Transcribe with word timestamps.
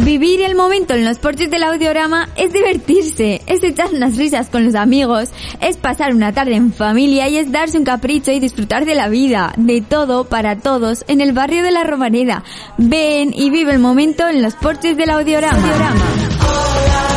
Vivir 0.00 0.42
el 0.42 0.54
momento 0.54 0.94
en 0.94 1.04
los 1.04 1.18
porches 1.18 1.50
del 1.50 1.64
audiorama 1.64 2.28
es 2.36 2.52
divertirse, 2.52 3.42
es 3.46 3.64
echar 3.64 3.92
unas 3.92 4.16
risas 4.16 4.48
con 4.50 4.64
los 4.64 4.74
amigos, 4.74 5.30
es 5.60 5.76
pasar 5.76 6.14
una 6.14 6.32
tarde 6.32 6.54
en 6.54 6.72
familia 6.72 7.28
y 7.28 7.38
es 7.38 7.50
darse 7.50 7.78
un 7.78 7.84
capricho 7.84 8.30
y 8.30 8.38
disfrutar 8.38 8.84
de 8.84 8.94
la 8.94 9.08
vida, 9.08 9.52
de 9.56 9.80
todo 9.80 10.24
para 10.24 10.58
todos 10.58 11.04
en 11.08 11.20
el 11.20 11.32
barrio 11.32 11.62
de 11.62 11.70
la 11.70 11.84
Romareda. 11.84 12.44
Ven 12.76 13.32
y 13.34 13.50
vive 13.50 13.72
el 13.72 13.78
momento 13.78 14.28
en 14.28 14.42
los 14.42 14.54
porches 14.54 14.96
del 14.96 15.10
audiorama. 15.10 15.58
audiorama. 15.58 17.15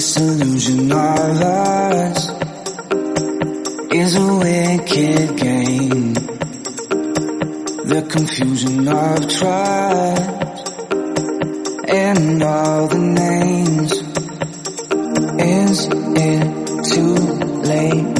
This 0.00 0.16
illusion 0.16 0.90
of 0.92 1.42
us 1.42 2.30
is 3.92 4.16
a 4.16 4.34
wicked 4.34 5.36
game. 5.36 6.14
The 7.84 8.08
confusion 8.08 8.88
of 8.88 9.28
trust 9.28 10.70
and 11.86 12.42
all 12.42 12.88
the 12.88 12.98
names. 12.98 13.92
Is 15.38 15.86
it 16.16 16.84
too 16.94 17.16
late 17.68 18.19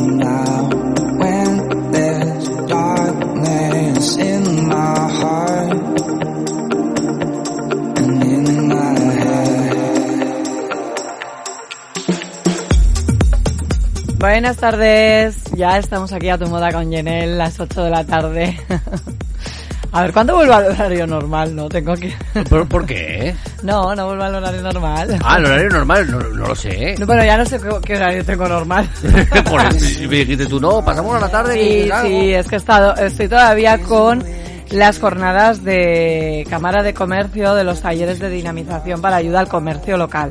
Buenas 14.20 14.58
tardes, 14.58 15.44
ya 15.56 15.78
estamos 15.78 16.12
aquí 16.12 16.28
a 16.28 16.36
tu 16.36 16.46
moda 16.46 16.70
con 16.70 16.90
Yenel, 16.90 17.38
las 17.38 17.58
8 17.58 17.84
de 17.84 17.90
la 17.90 18.04
tarde. 18.04 18.60
A 19.92 20.02
ver, 20.02 20.12
¿cuándo 20.12 20.34
vuelvo 20.34 20.52
al 20.52 20.66
horario 20.66 21.06
normal? 21.06 21.56
No, 21.56 21.70
tengo 21.70 21.94
que... 21.94 22.12
¿Por, 22.50 22.68
por 22.68 22.84
qué? 22.84 23.34
No, 23.62 23.96
no 23.96 24.04
vuelvo 24.04 24.22
al 24.22 24.34
horario 24.34 24.60
normal. 24.60 25.18
Ah, 25.24 25.38
el 25.38 25.46
horario 25.46 25.70
normal, 25.70 26.10
no, 26.10 26.20
no 26.20 26.48
lo 26.48 26.54
sé. 26.54 26.96
No, 26.98 27.06
bueno, 27.06 27.24
ya 27.24 27.38
no 27.38 27.46
sé 27.46 27.58
qué, 27.58 27.70
qué 27.82 27.96
horario 27.96 28.22
tengo 28.22 28.46
normal. 28.46 28.90
Por 29.50 29.62
eso, 29.62 30.00
me 30.02 30.16
dijiste 30.16 30.44
tú, 30.44 30.60
no, 30.60 30.84
pasamos 30.84 31.16
a 31.16 31.20
la 31.20 31.28
tarde. 31.30 31.54
Sí, 31.54 31.86
y 31.86 31.90
algo. 31.90 32.08
sí, 32.08 32.34
es 32.34 32.46
que 32.46 32.56
he 32.56 32.58
estado, 32.58 32.94
estoy 32.96 33.26
todavía 33.26 33.78
con 33.78 34.22
las 34.70 34.98
jornadas 34.98 35.64
de 35.64 36.46
Cámara 36.50 36.82
de 36.82 36.92
Comercio 36.92 37.54
de 37.54 37.64
los 37.64 37.80
talleres 37.80 38.18
de 38.18 38.28
dinamización 38.28 39.00
para 39.00 39.16
ayuda 39.16 39.40
al 39.40 39.48
comercio 39.48 39.96
local. 39.96 40.30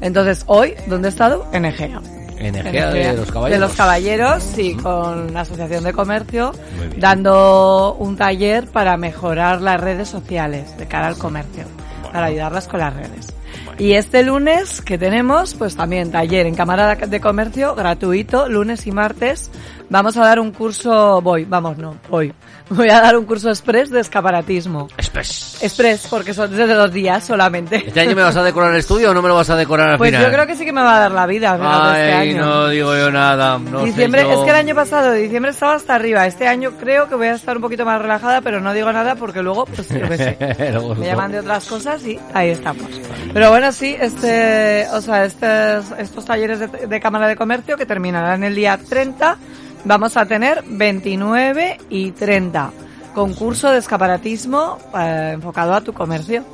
Entonces, 0.00 0.44
hoy, 0.46 0.74
¿dónde 0.86 1.08
he 1.08 1.10
estado? 1.10 1.46
En 1.52 1.66
Egea. 1.66 2.00
Energía 2.38 2.90
de 2.90 3.16
los 3.16 3.30
caballeros. 3.30 3.50
De 3.50 3.66
los 3.66 3.76
caballeros, 3.76 4.42
sí, 4.42 4.74
con 4.74 5.32
la 5.32 5.40
Asociación 5.40 5.84
de 5.84 5.92
Comercio, 5.92 6.52
dando 6.96 7.94
un 7.98 8.16
taller 8.16 8.68
para 8.68 8.96
mejorar 8.96 9.60
las 9.60 9.80
redes 9.80 10.08
sociales 10.08 10.76
de 10.78 10.86
cara 10.86 11.08
al 11.08 11.18
comercio, 11.18 11.64
para 12.12 12.26
ayudarlas 12.26 12.68
con 12.68 12.80
las 12.80 12.94
redes. 12.94 13.34
Y 13.78 13.92
este 13.92 14.24
lunes 14.24 14.80
que 14.80 14.98
tenemos, 14.98 15.54
pues 15.54 15.76
también 15.76 16.10
taller 16.10 16.46
en 16.46 16.56
Cámara 16.56 16.96
de 16.96 17.20
Comercio, 17.20 17.76
gratuito, 17.76 18.48
lunes 18.48 18.86
y 18.88 18.92
martes. 18.92 19.50
Vamos 19.88 20.16
a 20.16 20.24
dar 20.24 20.40
un 20.40 20.50
curso, 20.50 21.20
voy, 21.22 21.44
vamos, 21.44 21.78
no, 21.78 21.96
voy. 22.10 22.32
Voy 22.70 22.90
a 22.90 23.00
dar 23.00 23.16
un 23.16 23.24
curso 23.24 23.48
express 23.48 23.90
de 23.90 24.00
escaparatismo. 24.00 24.88
Express. 24.98 25.58
Express, 25.62 26.06
porque 26.08 26.34
son 26.34 26.50
desde 26.54 26.74
dos 26.74 26.92
días 26.92 27.24
solamente. 27.24 27.76
¿Este 27.86 28.00
año 28.00 28.14
me 28.14 28.22
vas 28.22 28.36
a 28.36 28.42
decorar 28.42 28.72
el 28.72 28.78
estudio 28.78 29.10
o 29.10 29.14
no 29.14 29.22
me 29.22 29.28
lo 29.28 29.34
vas 29.36 29.48
a 29.48 29.56
decorar 29.56 29.90
al 29.90 29.98
Pues 29.98 30.10
final? 30.10 30.26
yo 30.26 30.32
creo 30.32 30.46
que 30.46 30.54
sí 30.56 30.64
que 30.66 30.72
me 30.72 30.82
va 30.82 30.96
a 30.96 31.00
dar 31.00 31.12
la 31.12 31.26
vida 31.26 31.54
este 31.54 32.12
Ay, 32.12 32.30
año. 32.32 32.44
no 32.44 32.68
digo 32.68 32.94
yo 32.96 33.10
nada. 33.10 33.58
No 33.58 33.80
sé 33.80 33.86
diciembre, 33.86 34.22
yo. 34.22 34.32
es 34.32 34.38
que 34.44 34.50
el 34.50 34.56
año 34.56 34.74
pasado, 34.74 35.12
diciembre 35.12 35.50
estaba 35.52 35.74
hasta 35.74 35.94
arriba. 35.94 36.26
Este 36.26 36.46
año 36.46 36.72
creo 36.78 37.08
que 37.08 37.14
voy 37.14 37.28
a 37.28 37.34
estar 37.34 37.56
un 37.56 37.62
poquito 37.62 37.84
más 37.86 38.02
relajada, 38.02 38.42
pero 38.42 38.60
no 38.60 38.74
digo 38.74 38.92
nada 38.92 39.14
porque 39.14 39.42
luego, 39.42 39.64
pues 39.64 39.88
yo 39.88 40.06
qué 40.08 40.16
sé. 40.18 40.36
Me 40.98 41.06
llaman 41.06 41.32
de 41.32 41.40
otras 41.40 41.66
cosas 41.66 42.04
y 42.06 42.18
ahí 42.34 42.50
estamos. 42.50 42.84
Pero 43.32 43.48
bueno, 43.50 43.72
sí, 43.72 43.96
este, 43.98 44.86
o 44.92 45.00
sea, 45.00 45.24
estos, 45.24 45.98
estos 45.98 46.24
talleres 46.24 46.58
de, 46.60 46.66
de 46.86 47.00
Cámara 47.00 47.26
de 47.28 47.36
Comercio 47.36 47.76
que 47.76 47.86
terminarán 47.86 48.44
el 48.44 48.54
día 48.54 48.78
30, 48.78 49.36
vamos 49.84 50.16
a 50.16 50.26
tener 50.26 50.62
29 50.66 51.78
y 51.90 52.12
30. 52.12 52.72
Concurso 53.14 53.70
de 53.70 53.78
escaparatismo 53.78 54.78
eh, 54.98 55.32
enfocado 55.34 55.74
a 55.74 55.80
tu 55.80 55.92
comercio. 55.92 56.44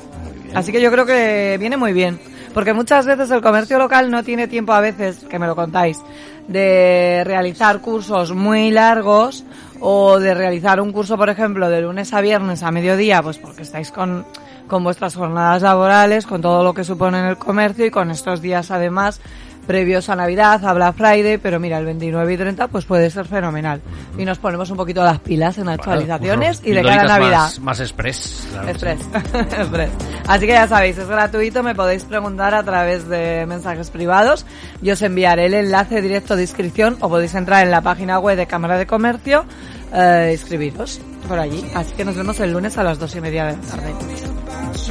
Así 0.54 0.72
que 0.72 0.80
yo 0.80 0.90
creo 0.90 1.04
que 1.04 1.56
viene 1.58 1.76
muy 1.76 1.92
bien. 1.92 2.18
Porque 2.54 2.72
muchas 2.72 3.04
veces 3.04 3.30
el 3.32 3.42
comercio 3.42 3.78
local 3.78 4.10
no 4.10 4.22
tiene 4.22 4.46
tiempo 4.46 4.72
a 4.72 4.80
veces, 4.80 5.24
que 5.28 5.40
me 5.40 5.48
lo 5.48 5.56
contáis, 5.56 6.00
de 6.46 7.22
realizar 7.24 7.80
cursos 7.80 8.32
muy 8.32 8.70
largos 8.70 9.44
o 9.80 10.20
de 10.20 10.34
realizar 10.34 10.80
un 10.80 10.92
curso, 10.92 11.16
por 11.16 11.28
ejemplo, 11.28 11.68
de 11.68 11.82
lunes 11.82 12.14
a 12.14 12.20
viernes 12.20 12.62
a 12.62 12.70
mediodía, 12.70 13.22
pues 13.22 13.38
porque 13.38 13.62
estáis 13.62 13.90
con, 13.90 14.24
con 14.68 14.84
vuestras 14.84 15.16
jornadas 15.16 15.62
laborales, 15.62 16.26
con 16.26 16.40
todo 16.40 16.62
lo 16.62 16.74
que 16.74 16.84
supone 16.84 17.28
el 17.28 17.38
comercio 17.38 17.86
y 17.86 17.90
con 17.90 18.12
estos 18.12 18.40
días 18.40 18.70
además 18.70 19.20
previos 19.64 20.08
a 20.08 20.16
Navidad, 20.16 20.64
a 20.64 20.72
Black 20.72 20.96
Friday, 20.96 21.38
pero 21.38 21.58
mira, 21.58 21.78
el 21.78 21.84
29 21.84 22.32
y 22.32 22.36
30 22.36 22.68
pues 22.68 22.84
puede 22.84 23.10
ser 23.10 23.26
fenomenal. 23.26 23.80
Y 24.16 24.24
nos 24.24 24.38
ponemos 24.38 24.70
un 24.70 24.76
poquito 24.76 25.02
las 25.02 25.18
pilas 25.20 25.58
en 25.58 25.68
actualizaciones 25.68 26.60
y 26.64 26.72
de 26.72 26.82
cara 26.82 27.02
a 27.02 27.18
Navidad. 27.18 27.38
Más, 27.38 27.60
más 27.60 27.80
express. 27.80 28.46
claro, 28.50 28.68
Express. 28.68 29.00
sí. 29.00 29.38
Express. 29.38 29.90
Así 30.26 30.46
que 30.46 30.52
ya 30.52 30.68
sabéis, 30.68 30.98
es 30.98 31.08
gratuito, 31.08 31.62
me 31.62 31.74
podéis 31.74 32.04
preguntar 32.04 32.54
a 32.54 32.62
través 32.62 33.08
de 33.08 33.44
mensajes 33.46 33.90
privados. 33.90 34.46
Yo 34.82 34.92
os 34.94 35.02
enviaré 35.02 35.46
el 35.46 35.54
enlace 35.54 36.00
directo 36.00 36.36
de 36.36 36.42
inscripción 36.42 36.96
o 37.00 37.08
podéis 37.08 37.34
entrar 37.34 37.64
en 37.64 37.70
la 37.70 37.80
página 37.80 38.18
web 38.18 38.36
de 38.36 38.46
Cámara 38.46 38.78
de 38.78 38.86
Comercio 38.86 39.44
e 39.92 40.30
inscribiros 40.32 41.00
por 41.28 41.38
allí. 41.38 41.64
Así 41.74 41.92
que 41.94 42.04
nos 42.04 42.16
vemos 42.16 42.38
el 42.40 42.52
lunes 42.52 42.76
a 42.78 42.82
las 42.82 42.98
dos 42.98 43.14
y 43.16 43.20
media 43.20 43.46
de 43.46 43.52
la 43.52 43.62
tarde. 43.62 43.94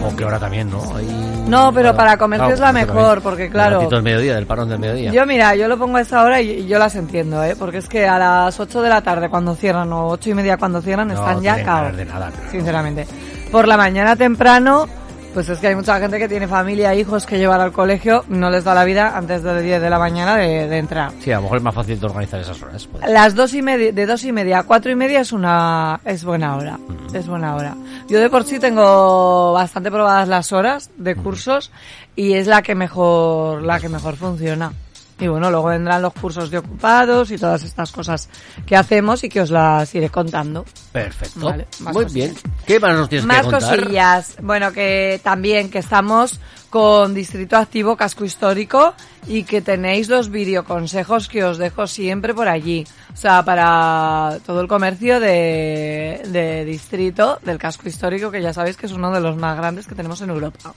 O 0.01 0.15
que 0.15 0.23
ahora 0.23 0.39
también, 0.39 0.69
¿no? 0.69 0.81
Ahí- 0.95 1.43
No, 1.47 1.71
pero 1.73 1.95
para 1.95 2.17
comercio 2.17 2.49
es 2.49 2.59
la 2.59 2.71
mejor, 2.73 2.95
también. 2.95 3.21
porque, 3.21 3.49
claro- 3.49 3.89
El 3.91 4.03
mediodía, 4.03 4.35
del 4.35 4.45
parón 4.47 4.69
del 4.69 4.79
mediodía. 4.79 5.11
Yo 5.11 5.25
mira, 5.25 5.55
yo 5.55 5.67
lo 5.67 5.77
pongo 5.77 5.97
a 5.97 6.01
esa 6.01 6.23
hora 6.23 6.41
y, 6.41 6.65
yo 6.67 6.79
las 6.79 6.95
entiendo, 6.95 7.43
¿eh? 7.43 7.55
Porque 7.57 7.77
es 7.77 7.87
que 7.87 8.07
a 8.07 8.17
las 8.17 8.59
8 8.59 8.81
de 8.81 8.89
la 8.89 9.01
tarde 9.01 9.29
cuando 9.29 9.55
cierran 9.55 9.91
o 9.93 10.07
ocho 10.07 10.29
y 10.29 10.33
media 10.33 10.57
cuando 10.57 10.81
cierran 10.81 11.07
No 11.09 11.13
están 11.15 11.41
ya 11.41 11.53
tienen 11.55 11.65
cao. 11.65 11.81
ganas 11.83 11.97
de 11.97 12.05
nada, 12.05 12.31
claro. 12.31 12.51
Sinceramente. 12.51 13.07
Por 13.51 13.67
la 13.67 13.77
mañana 13.77 14.15
temprano, 14.15 14.87
pues 15.33 15.49
es 15.49 15.59
que 15.59 15.67
hay 15.67 15.75
mucha 15.75 15.99
gente 15.99 16.19
que 16.19 16.27
tiene 16.27 16.47
familia, 16.47 16.93
hijos 16.95 17.25
que 17.25 17.37
llevar 17.37 17.59
al 17.59 17.71
colegio, 17.71 18.23
no 18.27 18.49
les 18.49 18.63
da 18.63 18.73
la 18.73 18.83
vida 18.85 19.17
antes 19.17 19.41
de 19.43 19.61
10 19.61 19.81
de 19.81 19.89
la 19.89 19.97
mañana 19.99 20.35
de, 20.37 20.67
de 20.67 20.77
entrar. 20.77 21.11
Sí, 21.21 21.31
a 21.31 21.37
lo 21.37 21.43
mejor 21.43 21.57
es 21.57 21.63
más 21.63 21.75
fácil 21.75 21.99
de 21.99 22.05
organizar 22.05 22.39
esas 22.39 22.61
horas. 22.61 22.87
pues. 22.87 23.09
Las 23.09 23.33
dos 23.35 23.53
y 23.53 23.61
media, 23.61 23.91
de 23.91 24.05
dos 24.05 24.23
y 24.23 24.31
media 24.31 24.59
a 24.59 24.63
cuatro 24.63 24.91
y 24.91 24.95
media 24.95 25.21
es 25.21 25.31
una, 25.31 25.99
es 26.05 26.23
buena 26.23 26.55
hora. 26.55 26.79
Es 27.13 27.27
buena 27.27 27.55
hora. 27.55 27.75
Yo 28.07 28.19
de 28.19 28.29
por 28.29 28.43
sí 28.43 28.59
tengo 28.59 29.53
bastante 29.53 29.89
probadas 29.91 30.27
las 30.27 30.51
horas 30.51 30.91
de 30.97 31.15
cursos 31.15 31.71
y 32.15 32.33
es 32.33 32.47
la 32.47 32.61
que 32.61 32.75
mejor, 32.75 33.63
la 33.63 33.79
que 33.79 33.89
mejor 33.89 34.15
funciona. 34.15 34.71
Y 35.19 35.27
bueno, 35.27 35.51
luego 35.51 35.67
vendrán 35.67 36.01
los 36.01 36.11
cursos 36.13 36.49
de 36.49 36.57
ocupados 36.57 37.31
y 37.31 37.37
todas 37.37 37.63
estas 37.63 37.91
cosas 37.91 38.29
que 38.65 38.75
hacemos 38.75 39.23
y 39.23 39.29
que 39.29 39.41
os 39.41 39.51
las 39.51 39.93
iré 39.95 40.09
contando. 40.09 40.65
Perfecto. 40.91 41.39
Vale, 41.45 41.67
Muy 41.93 42.05
bien. 42.05 42.33
¿Qué 42.65 42.79
más 42.79 42.95
nos 42.95 43.09
tienes 43.09 43.25
Más 43.25 43.45
que 43.45 43.51
contar? 43.51 43.79
cosillas. 43.79 44.35
Bueno, 44.41 44.71
que 44.71 45.19
también 45.23 45.69
que 45.69 45.79
estamos 45.79 46.39
con 46.69 47.13
Distrito 47.13 47.55
Activo 47.57 47.95
Casco 47.95 48.25
Histórico 48.25 48.95
y 49.27 49.43
que 49.43 49.61
tenéis 49.61 50.09
los 50.09 50.29
videoconsejos 50.29 51.27
que 51.27 51.43
os 51.43 51.57
dejo 51.57 51.85
siempre 51.87 52.33
por 52.33 52.47
allí. 52.47 52.85
O 53.13 53.17
sea, 53.17 53.43
para 53.43 54.39
todo 54.45 54.61
el 54.61 54.67
comercio 54.67 55.19
de, 55.19 56.21
de 56.25 56.65
distrito 56.65 57.37
del 57.43 57.59
casco 57.59 57.87
histórico, 57.87 58.31
que 58.31 58.41
ya 58.41 58.53
sabéis 58.53 58.75
que 58.77 58.87
es 58.87 58.91
uno 58.91 59.11
de 59.11 59.19
los 59.19 59.37
más 59.37 59.55
grandes 59.55 59.85
que 59.85 59.93
tenemos 59.93 60.21
en 60.21 60.29
Europa. 60.31 60.73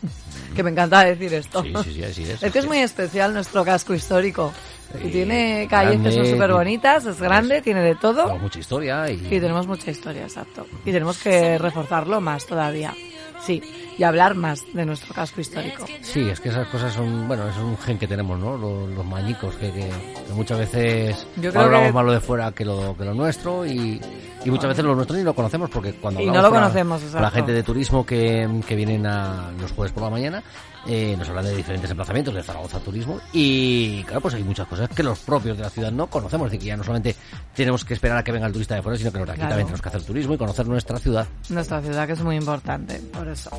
Que 0.55 0.63
me 0.63 0.71
encanta 0.71 1.03
decir 1.05 1.33
esto. 1.33 1.63
Sí, 1.63 1.73
sí, 1.85 1.93
sí, 1.95 2.05
así 2.05 2.23
es. 2.25 2.43
Es 2.43 2.53
que 2.53 2.59
es 2.59 2.67
muy 2.67 2.79
especial 2.79 3.33
nuestro 3.33 3.65
casco 3.65 3.95
histórico. 3.95 4.53
Y 5.01 5.05
Sí, 5.07 5.11
tiene 5.11 5.67
calles 5.69 6.01
que 6.01 6.13
son 6.13 6.27
súper 6.27 6.53
bonitas, 6.53 7.05
es 7.07 7.21
grande, 7.21 7.63
tiene 7.63 7.81
de 7.83 7.95
todo. 7.95 8.37
Mucha 8.39 8.59
historia 8.59 9.11
y... 9.11 9.15
Y 9.15 9.41
tenemos 9.41 9.67
mucha 9.67 9.91
historia, 9.91 10.23
exacto. 10.23 10.67
Y 10.85 10.93
tenemos 10.93 11.19
que 11.19 11.59
reforzarlo 11.59 12.21
más 12.21 12.47
todavía. 12.47 12.95
Sí, 13.43 13.63
y 13.97 14.03
hablar 14.03 14.35
más 14.35 14.65
de 14.73 14.85
nuestro 14.85 15.15
casco 15.15 15.41
histórico. 15.41 15.85
Sí, 16.01 16.29
es 16.29 16.41
que 16.41 16.49
esas 16.49 16.67
cosas 16.69 16.93
son, 16.93 17.29
bueno, 17.29 17.49
es 17.49 17.57
un 17.59 17.77
gen 17.79 17.97
que 17.99 18.09
tenemos, 18.09 18.39
¿no? 18.41 18.57
Los, 18.57 18.89
los 18.91 19.05
mañicos, 19.05 19.55
que, 19.57 19.71
que- 19.73 19.89
que 20.27 20.33
muchas 20.35 20.59
veces 20.59 21.27
hablamos 21.55 21.87
que- 21.89 21.93
más 21.93 22.05
lo 22.05 22.13
de 22.13 22.21
fuera 22.21 22.51
que 22.53 22.65
lo, 22.65 22.97
que 22.97 23.05
lo 23.05 23.15
nuestro 23.15 23.65
y, 23.65 24.01
Y 24.45 24.51
muchas 24.51 24.69
veces 24.71 24.85
los 24.85 24.97
nuestros 24.97 25.19
ni 25.19 25.25
lo 25.25 25.35
conocemos 25.35 25.69
porque 25.71 25.93
cuando 25.95 26.21
Y 26.21 26.29
hablamos 26.29 26.37
no 26.43 26.43
lo 26.43 26.49
con 26.55 26.61
la- 26.61 26.67
conocemos, 26.69 27.03
con 27.13 27.23
la 27.23 27.31
gente 27.31 27.53
de 27.53 27.63
turismo 27.63 28.05
que, 28.07 28.49
que 28.67 28.75
vienen 28.75 29.07
a 29.07 29.51
los 29.61 29.71
jueves 29.73 29.93
por 29.93 30.03
la 30.05 30.11
mañana, 30.11 30.43
eh, 30.89 31.15
nos 31.19 31.29
hablan 31.29 31.45
de 31.45 31.57
diferentes 31.57 31.91
emplazamientos 31.91 32.35
de 32.35 32.43
Zaragoza 32.43 32.79
Turismo 32.81 33.19
y 33.33 34.03
claro, 34.05 34.21
pues 34.21 34.35
hay 34.35 34.45
muchas 34.45 34.67
cosas 34.69 34.89
que 34.89 35.03
los 35.03 35.19
propios 35.21 35.57
de 35.57 35.65
la 35.65 35.71
ciudad 35.71 35.91
no 35.91 36.07
conocemos. 36.07 36.47
Decir, 36.47 36.61
que 36.61 36.67
ya 36.67 36.77
no 36.77 36.85
solamente 36.85 37.17
tenemos 37.55 37.85
que 37.85 37.95
esperar 37.95 38.19
a 38.19 38.25
que 38.25 38.33
venga 38.33 38.47
el 38.47 38.53
turista 38.53 38.75
de 38.77 38.83
fuera, 38.83 38.97
sino 38.99 39.11
que 39.13 39.19
los 39.19 39.27
de 39.27 39.33
aquí 39.33 39.41
Claro. 39.41 39.51
también 39.51 39.67
tenemos 39.67 39.83
que 39.83 39.89
hacer 39.89 40.03
turismo 40.03 40.35
y 40.35 40.39
conocer 40.39 40.67
nuestra 40.67 40.99
ciudad. 40.99 41.27
Nuestra 41.49 41.81
ciudad, 41.83 42.07
que 42.07 42.13
es 42.13 42.21
muy 42.23 42.37
importante, 42.37 43.01
por 43.13 43.27
eso. 43.29 43.51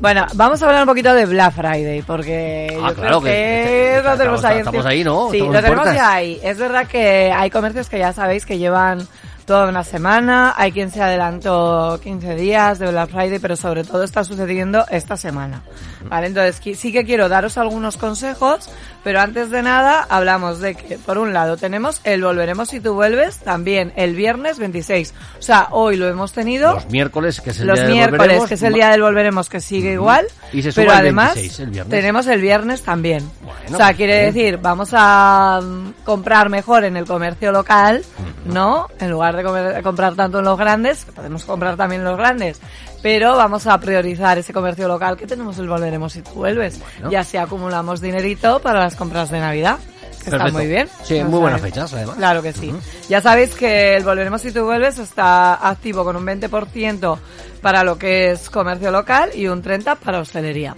Bueno, 0.00 0.26
vamos 0.34 0.62
a 0.62 0.66
hablar 0.66 0.82
un 0.82 0.88
poquito 0.88 1.12
de 1.12 1.26
Black 1.26 1.54
Friday, 1.54 2.02
porque 2.02 2.68
Ah, 2.82 2.88
yo 2.90 2.94
claro 2.94 2.94
creo 2.94 3.20
que- 3.20 3.28
que, 3.28 3.34
que- 3.34 4.02
que 4.02 4.08
lo 4.08 4.16
tenemos 4.16 4.38
estamos- 4.38 4.44
ahí. 4.44 4.58
estamos 4.58 4.86
ahí, 4.86 5.04
¿no? 5.04 5.28
Sí, 5.30 5.36
Estamos 5.36 5.52
lo 5.54 5.58
en 5.58 5.64
tenemos 5.64 5.94
ya 5.94 6.12
ahí. 6.12 6.40
Es 6.42 6.58
verdad 6.58 6.86
que 6.86 7.32
hay 7.32 7.50
comercios 7.50 7.88
que 7.88 7.98
ya 7.98 8.12
sabéis 8.12 8.46
que 8.46 8.58
llevan 8.58 9.06
toda 9.46 9.68
una 9.68 9.82
semana, 9.82 10.54
hay 10.56 10.70
quien 10.70 10.92
se 10.92 11.02
adelantó 11.02 11.98
15 12.00 12.36
días 12.36 12.78
de 12.78 12.88
Black 12.90 13.10
Friday, 13.10 13.38
pero 13.40 13.56
sobre 13.56 13.82
todo 13.82 14.04
está 14.04 14.22
sucediendo 14.22 14.84
esta 14.90 15.16
semana. 15.16 15.62
Vale, 16.08 16.28
entonces 16.28 16.60
sí 16.78 16.92
que 16.92 17.04
quiero 17.04 17.28
daros 17.28 17.58
algunos 17.58 17.96
consejos, 17.96 18.70
pero 19.04 19.20
antes 19.20 19.50
de 19.50 19.62
nada 19.62 20.06
hablamos 20.08 20.58
de 20.60 20.74
que, 20.74 20.98
por 20.98 21.18
un 21.18 21.32
lado, 21.32 21.56
tenemos 21.56 22.00
el 22.04 22.22
Volveremos 22.22 22.68
si 22.70 22.80
tú 22.80 22.94
vuelves, 22.94 23.38
también 23.38 23.92
el 23.96 24.14
viernes 24.14 24.58
26. 24.58 25.14
O 25.38 25.42
sea, 25.42 25.68
hoy 25.70 25.96
lo 25.96 26.08
hemos 26.08 26.32
tenido 26.32 26.74
Los 26.74 26.88
miércoles, 26.90 27.40
que 27.40 27.50
es 27.50 27.60
el 27.60 27.66
los 27.66 27.76
día 27.78 27.84
del 27.86 27.92
miércoles, 27.94 28.18
Volveremos, 28.20 28.48
que 28.48 28.54
es 28.54 28.62
el 28.62 28.72
día 28.74 28.88
del 28.90 29.02
volveremos, 29.02 29.48
que 29.48 29.60
sigue 29.60 29.92
igual. 29.92 30.26
Y 30.52 30.62
se 30.62 30.72
suma 30.72 30.82
pero 30.84 30.92
el 30.94 30.98
además 31.00 31.34
26, 31.34 31.60
el 31.60 31.70
viernes. 31.70 31.90
tenemos 31.90 32.26
el 32.26 32.40
viernes 32.40 32.82
también. 32.82 33.30
Bueno, 33.42 33.60
o 33.74 33.76
sea, 33.76 33.86
pues 33.88 33.96
quiere 33.96 34.14
decir, 34.24 34.58
vamos 34.58 34.90
a 34.92 35.60
mm, 35.62 35.92
comprar 36.04 36.48
mejor 36.48 36.84
en 36.84 36.96
el 36.96 37.04
comercio 37.04 37.52
local, 37.52 38.02
¿no? 38.46 38.88
En 38.98 39.10
lugar 39.10 39.36
de 39.36 39.42
comer- 39.44 39.82
comprar 39.82 40.14
tanto 40.14 40.38
en 40.38 40.44
los 40.44 40.58
grandes, 40.58 41.04
que 41.04 41.12
podemos 41.12 41.44
comprar 41.44 41.76
también 41.76 42.00
en 42.02 42.06
los 42.08 42.16
grandes, 42.16 42.60
pero 43.02 43.36
vamos 43.36 43.66
a 43.66 43.78
priorizar 43.78 44.38
ese 44.38 44.52
comercio 44.52 44.88
local 44.88 45.16
que 45.16 45.26
tenemos 45.26 45.58
el 45.58 45.68
volveremos 45.68 46.12
si 46.12 46.22
tú 46.22 46.32
vuelves. 46.32 46.78
Bueno. 46.78 47.12
Y 47.12 47.16
así 47.16 47.36
acumulamos 47.36 48.00
dinerito 48.00 48.60
para 48.60 48.80
las 48.80 48.96
compras 48.96 49.30
de 49.30 49.40
Navidad. 49.40 49.78
Que 50.22 50.30
está 50.30 50.48
muy 50.48 50.66
bien. 50.66 50.86
Sí, 51.02 51.22
muy 51.24 51.40
buenas 51.40 51.62
fechas, 51.62 51.94
además. 51.94 52.16
Claro 52.16 52.42
que 52.42 52.52
sí. 52.52 52.72
Ya 53.08 53.22
sabéis 53.22 53.54
que 53.54 53.96
el 53.96 54.04
Volveremos 54.04 54.42
si 54.42 54.52
tú 54.52 54.64
vuelves 54.64 54.98
está 54.98 55.66
activo 55.66 56.04
con 56.04 56.14
un 56.14 56.26
20% 56.26 57.18
para 57.62 57.84
lo 57.84 57.96
que 57.96 58.32
es 58.32 58.50
comercio 58.50 58.90
local 58.90 59.30
y 59.34 59.48
un 59.48 59.62
30% 59.62 59.96
para 59.96 60.20
hostelería. 60.20 60.74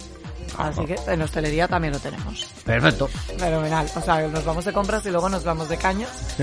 Así 0.57 0.85
que 0.85 0.95
en 1.07 1.21
hostelería 1.21 1.67
también 1.67 1.93
lo 1.93 1.99
tenemos. 1.99 2.51
Perfecto. 2.65 3.07
Fenomenal. 3.37 3.87
O 3.95 4.01
sea, 4.01 4.27
nos 4.27 4.45
vamos 4.45 4.65
de 4.65 4.73
compras 4.73 5.05
y 5.05 5.11
luego 5.11 5.29
nos 5.29 5.43
vamos 5.43 5.69
de 5.69 5.77
caños. 5.77 6.09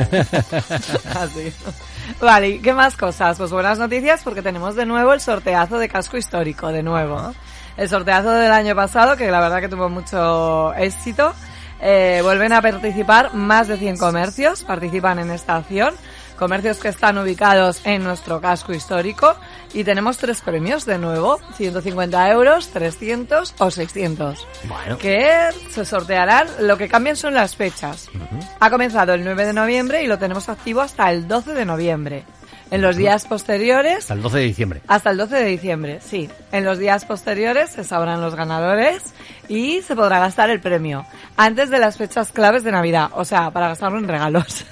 Así. 1.14 1.52
Vale, 2.20 2.48
¿y 2.48 2.58
qué 2.60 2.72
más 2.72 2.96
cosas? 2.96 3.38
Pues 3.38 3.50
buenas 3.50 3.78
noticias 3.78 4.22
porque 4.22 4.42
tenemos 4.42 4.74
de 4.74 4.86
nuevo 4.86 5.12
el 5.12 5.20
sorteazo 5.20 5.78
de 5.78 5.88
casco 5.88 6.16
histórico, 6.16 6.68
de 6.68 6.82
nuevo. 6.82 7.34
El 7.76 7.88
sorteazo 7.88 8.32
del 8.32 8.52
año 8.52 8.74
pasado, 8.74 9.16
que 9.16 9.30
la 9.30 9.40
verdad 9.40 9.60
que 9.60 9.68
tuvo 9.68 9.88
mucho 9.88 10.74
éxito. 10.74 11.32
Eh, 11.80 12.20
vuelven 12.22 12.52
a 12.52 12.60
participar 12.60 13.34
más 13.34 13.68
de 13.68 13.78
100 13.78 13.96
comercios, 13.96 14.64
participan 14.64 15.18
en 15.18 15.30
esta 15.30 15.56
acción. 15.56 15.94
Comercios 16.40 16.78
que 16.78 16.88
están 16.88 17.18
ubicados 17.18 17.82
en 17.84 18.02
nuestro 18.02 18.40
casco 18.40 18.72
histórico 18.72 19.36
y 19.74 19.84
tenemos 19.84 20.16
tres 20.16 20.40
premios 20.40 20.86
de 20.86 20.96
nuevo, 20.96 21.38
150 21.58 22.30
euros, 22.30 22.68
300 22.70 23.54
o 23.58 23.70
600 23.70 24.46
Bueno. 24.64 24.96
que 24.96 25.50
se 25.70 25.84
sortearán. 25.84 26.48
Lo 26.60 26.78
que 26.78 26.88
cambian 26.88 27.16
son 27.16 27.34
las 27.34 27.56
fechas. 27.56 28.08
Ha 28.58 28.70
comenzado 28.70 29.12
el 29.12 29.22
9 29.22 29.44
de 29.44 29.52
noviembre 29.52 30.02
y 30.02 30.06
lo 30.06 30.18
tenemos 30.18 30.48
activo 30.48 30.80
hasta 30.80 31.10
el 31.10 31.28
12 31.28 31.52
de 31.52 31.66
noviembre. 31.66 32.24
En 32.70 32.82
los 32.82 32.96
días 32.96 33.24
posteriores, 33.26 33.98
Hasta 33.98 34.14
el 34.14 34.22
12 34.22 34.38
de 34.38 34.44
diciembre. 34.44 34.80
hasta 34.86 35.10
el 35.10 35.16
12 35.16 35.34
de 35.36 35.44
diciembre, 35.44 35.98
sí. 36.04 36.30
En 36.52 36.64
los 36.64 36.78
días 36.78 37.04
posteriores 37.04 37.70
se 37.70 37.82
sabrán 37.84 38.20
los 38.20 38.34
ganadores 38.36 39.02
y 39.48 39.82
se 39.82 39.96
podrá 39.96 40.20
gastar 40.20 40.50
el 40.50 40.60
premio. 40.60 41.04
Antes 41.36 41.70
de 41.70 41.78
las 41.80 41.96
fechas 41.96 42.30
claves 42.30 42.62
de 42.62 42.70
Navidad, 42.70 43.10
o 43.14 43.24
sea, 43.24 43.50
para 43.50 43.68
gastarlo 43.68 43.98
en 43.98 44.06
regalos. 44.06 44.64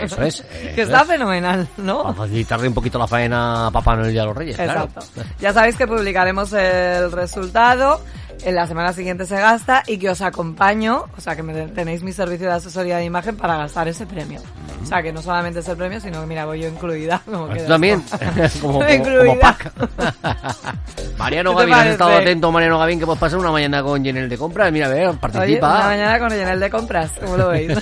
Eso 0.00 0.22
es. 0.22 0.40
que 0.74 0.82
eso 0.82 0.82
está 0.82 1.02
es. 1.02 1.06
fenomenal, 1.08 1.68
¿no? 1.76 2.02
Para 2.04 2.14
facilitarle 2.14 2.68
un 2.68 2.74
poquito 2.74 2.98
la 2.98 3.06
faena 3.06 3.66
a 3.66 3.70
Papá 3.70 3.96
Noel 3.96 4.14
y 4.14 4.18
a 4.18 4.24
los 4.24 4.36
Reyes, 4.36 4.56
claro. 4.56 4.84
Exacto. 4.84 5.22
Ya 5.40 5.52
sabéis 5.52 5.76
que 5.76 5.86
publicaremos 5.86 6.52
el 6.54 7.12
resultado. 7.12 8.00
En 8.44 8.54
la 8.56 8.66
semana 8.66 8.92
siguiente 8.92 9.24
se 9.24 9.36
gasta 9.36 9.82
y 9.86 9.98
que 9.98 10.10
os 10.10 10.20
acompaño, 10.20 11.04
o 11.16 11.20
sea 11.20 11.36
que 11.36 11.42
me 11.44 11.52
tenéis 11.68 12.02
mi 12.02 12.12
servicio 12.12 12.48
de 12.48 12.54
asesoría 12.54 12.96
de 12.96 13.04
imagen 13.04 13.36
para 13.36 13.56
gastar 13.56 13.86
ese 13.86 14.04
premio. 14.04 14.40
O 14.82 14.86
sea 14.86 15.00
que 15.00 15.12
no 15.12 15.22
solamente 15.22 15.60
es 15.60 15.68
el 15.68 15.76
premio, 15.76 16.00
sino 16.00 16.20
que 16.22 16.26
mira, 16.26 16.44
voy 16.44 16.60
yo 16.62 16.68
incluida. 16.68 17.20
Como 17.30 17.48
queda 17.48 17.68
también, 17.68 18.02
como, 18.60 18.80
como, 18.80 18.88
Incluida. 18.88 19.26
como 19.26 19.38
pack. 19.38 19.72
Mariano 21.18 21.50
¿Qué 21.56 21.64
te 21.64 21.70
Gavín, 21.70 21.74
has 21.74 21.86
estado 21.92 22.16
atento, 22.16 22.50
Mariano 22.50 22.78
Gavín, 22.80 22.98
que 22.98 23.06
puedes 23.06 23.20
pasar 23.20 23.38
una 23.38 23.52
mañana 23.52 23.82
con 23.82 24.02
Jenel 24.04 24.28
de 24.28 24.36
compras. 24.38 24.72
Mira, 24.72 24.86
a 24.86 24.90
ver, 24.90 25.06
Oye, 25.08 25.18
participa. 25.18 25.70
una 25.76 25.84
mañana 25.86 26.18
con 26.18 26.32
el 26.32 26.60
de 26.60 26.70
compras, 26.70 27.12
¿cómo 27.20 27.36
lo 27.36 27.48
veis? 27.50 27.78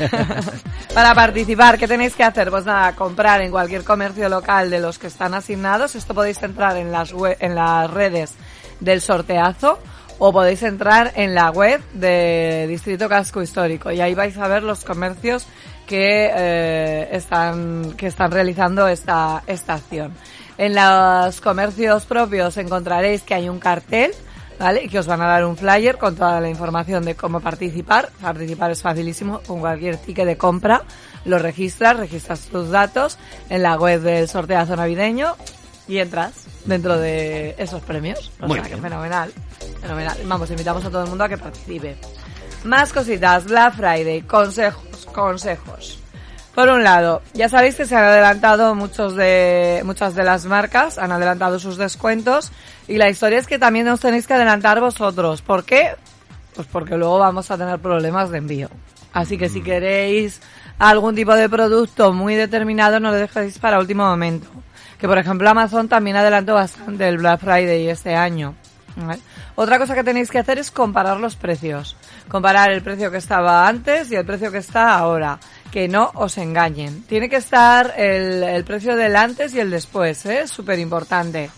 Para 0.94 1.14
participar, 1.14 1.78
¿qué 1.78 1.88
tenéis 1.88 2.14
que 2.14 2.24
hacer? 2.24 2.50
Pues 2.50 2.66
nada, 2.66 2.94
comprar 2.94 3.40
en 3.40 3.50
cualquier 3.50 3.82
comercio 3.84 4.28
local 4.28 4.68
de 4.68 4.80
los 4.80 4.98
que 4.98 5.06
están 5.06 5.32
asignados. 5.34 5.94
Esto 5.94 6.12
podéis 6.14 6.42
entrar 6.42 6.76
en 6.76 6.92
las, 6.92 7.12
we- 7.14 7.36
en 7.40 7.54
las 7.54 7.90
redes 7.90 8.34
del 8.80 9.00
sorteazo 9.00 9.78
o 10.20 10.32
podéis 10.32 10.62
entrar 10.62 11.12
en 11.16 11.34
la 11.34 11.50
web 11.50 11.80
de 11.94 12.66
Distrito 12.68 13.08
Casco 13.08 13.42
Histórico 13.42 13.90
y 13.90 14.00
ahí 14.00 14.14
vais 14.14 14.36
a 14.38 14.46
ver 14.46 14.62
los 14.62 14.84
comercios 14.84 15.46
que 15.86 16.30
eh, 16.32 17.08
están 17.10 17.94
que 17.96 18.06
están 18.06 18.30
realizando 18.30 18.86
esta 18.86 19.42
esta 19.48 19.74
acción. 19.74 20.12
En 20.58 20.74
los 20.76 21.40
comercios 21.40 22.04
propios 22.04 22.56
encontraréis 22.58 23.22
que 23.22 23.34
hay 23.34 23.48
un 23.48 23.58
cartel 23.58 24.12
¿vale? 24.58 24.84
Y 24.84 24.88
que 24.88 24.98
os 24.98 25.06
van 25.06 25.22
a 25.22 25.26
dar 25.26 25.44
un 25.46 25.56
flyer 25.56 25.96
con 25.96 26.14
toda 26.14 26.38
la 26.38 26.50
información 26.50 27.02
de 27.04 27.14
cómo 27.14 27.40
participar. 27.40 28.10
Participar 28.20 28.70
es 28.70 28.82
facilísimo, 28.82 29.40
con 29.46 29.60
cualquier 29.60 29.96
ticket 29.96 30.26
de 30.26 30.36
compra 30.36 30.82
lo 31.24 31.38
registras, 31.38 31.96
registras 31.96 32.40
tus 32.42 32.70
datos 32.70 33.18
en 33.48 33.62
la 33.62 33.76
web 33.76 34.00
del 34.02 34.28
sorteazo 34.28 34.76
navideño 34.76 35.34
y 35.88 35.98
entras 35.98 36.44
dentro 36.64 36.98
de 36.98 37.54
esos 37.58 37.82
premios. 37.82 38.30
O 38.40 38.46
Muy 38.46 38.56
sea, 38.56 38.62
que 38.64 38.68
bien. 38.74 38.82
fenomenal, 38.82 39.32
fenomenal. 39.80 40.16
Vamos, 40.24 40.50
invitamos 40.50 40.84
a 40.84 40.90
todo 40.90 41.04
el 41.04 41.08
mundo 41.08 41.24
a 41.24 41.28
que 41.28 41.38
participe. 41.38 41.96
Más 42.64 42.92
cositas, 42.92 43.44
Black 43.44 43.76
Friday, 43.76 44.22
consejos, 44.22 45.06
consejos. 45.12 46.00
Por 46.54 46.68
un 46.68 46.82
lado, 46.82 47.22
ya 47.32 47.48
sabéis 47.48 47.76
que 47.76 47.86
se 47.86 47.96
han 47.96 48.04
adelantado 48.04 48.74
muchos 48.74 49.14
de, 49.14 49.82
muchas 49.84 50.14
de 50.14 50.24
las 50.24 50.46
marcas, 50.46 50.98
han 50.98 51.12
adelantado 51.12 51.58
sus 51.58 51.76
descuentos 51.76 52.50
y 52.88 52.96
la 52.96 53.08
historia 53.08 53.38
es 53.38 53.46
que 53.46 53.58
también 53.58 53.88
os 53.88 54.00
tenéis 54.00 54.26
que 54.26 54.34
adelantar 54.34 54.80
vosotros. 54.80 55.42
¿Por 55.42 55.64
qué? 55.64 55.94
Pues 56.54 56.66
porque 56.66 56.96
luego 56.96 57.18
vamos 57.18 57.50
a 57.50 57.56
tener 57.56 57.78
problemas 57.78 58.30
de 58.30 58.38
envío. 58.38 58.68
Así 59.12 59.38
que 59.38 59.48
si 59.48 59.62
queréis 59.62 60.40
algún 60.78 61.14
tipo 61.14 61.34
de 61.34 61.48
producto 61.48 62.12
muy 62.12 62.34
determinado, 62.34 62.98
no 62.98 63.10
lo 63.10 63.16
dejéis 63.16 63.58
para 63.58 63.78
último 63.78 64.04
momento. 64.04 64.48
Que 64.98 65.06
por 65.06 65.18
ejemplo 65.18 65.48
Amazon 65.48 65.88
también 65.88 66.16
adelantó 66.16 66.54
bastante 66.54 67.08
el 67.08 67.18
Black 67.18 67.40
Friday 67.40 67.88
este 67.88 68.14
año. 68.14 68.54
Otra 69.54 69.78
cosa 69.78 69.94
que 69.94 70.04
tenéis 70.04 70.30
que 70.30 70.38
hacer 70.38 70.58
es 70.58 70.70
comparar 70.70 71.18
los 71.18 71.36
precios. 71.36 71.96
Comparar 72.28 72.70
el 72.70 72.82
precio 72.82 73.10
que 73.10 73.18
estaba 73.18 73.66
antes 73.66 74.10
y 74.10 74.16
el 74.16 74.26
precio 74.26 74.50
que 74.50 74.58
está 74.58 74.98
ahora. 74.98 75.38
Que 75.70 75.88
no 75.88 76.10
os 76.14 76.38
engañen. 76.38 77.02
Tiene 77.04 77.28
que 77.28 77.36
estar 77.36 77.94
el, 77.96 78.42
el 78.42 78.64
precio 78.64 78.96
del 78.96 79.16
antes 79.16 79.54
y 79.54 79.60
el 79.60 79.70
después, 79.70 80.26
¿eh? 80.26 80.46
Súper 80.46 80.78
importante. 80.78 81.50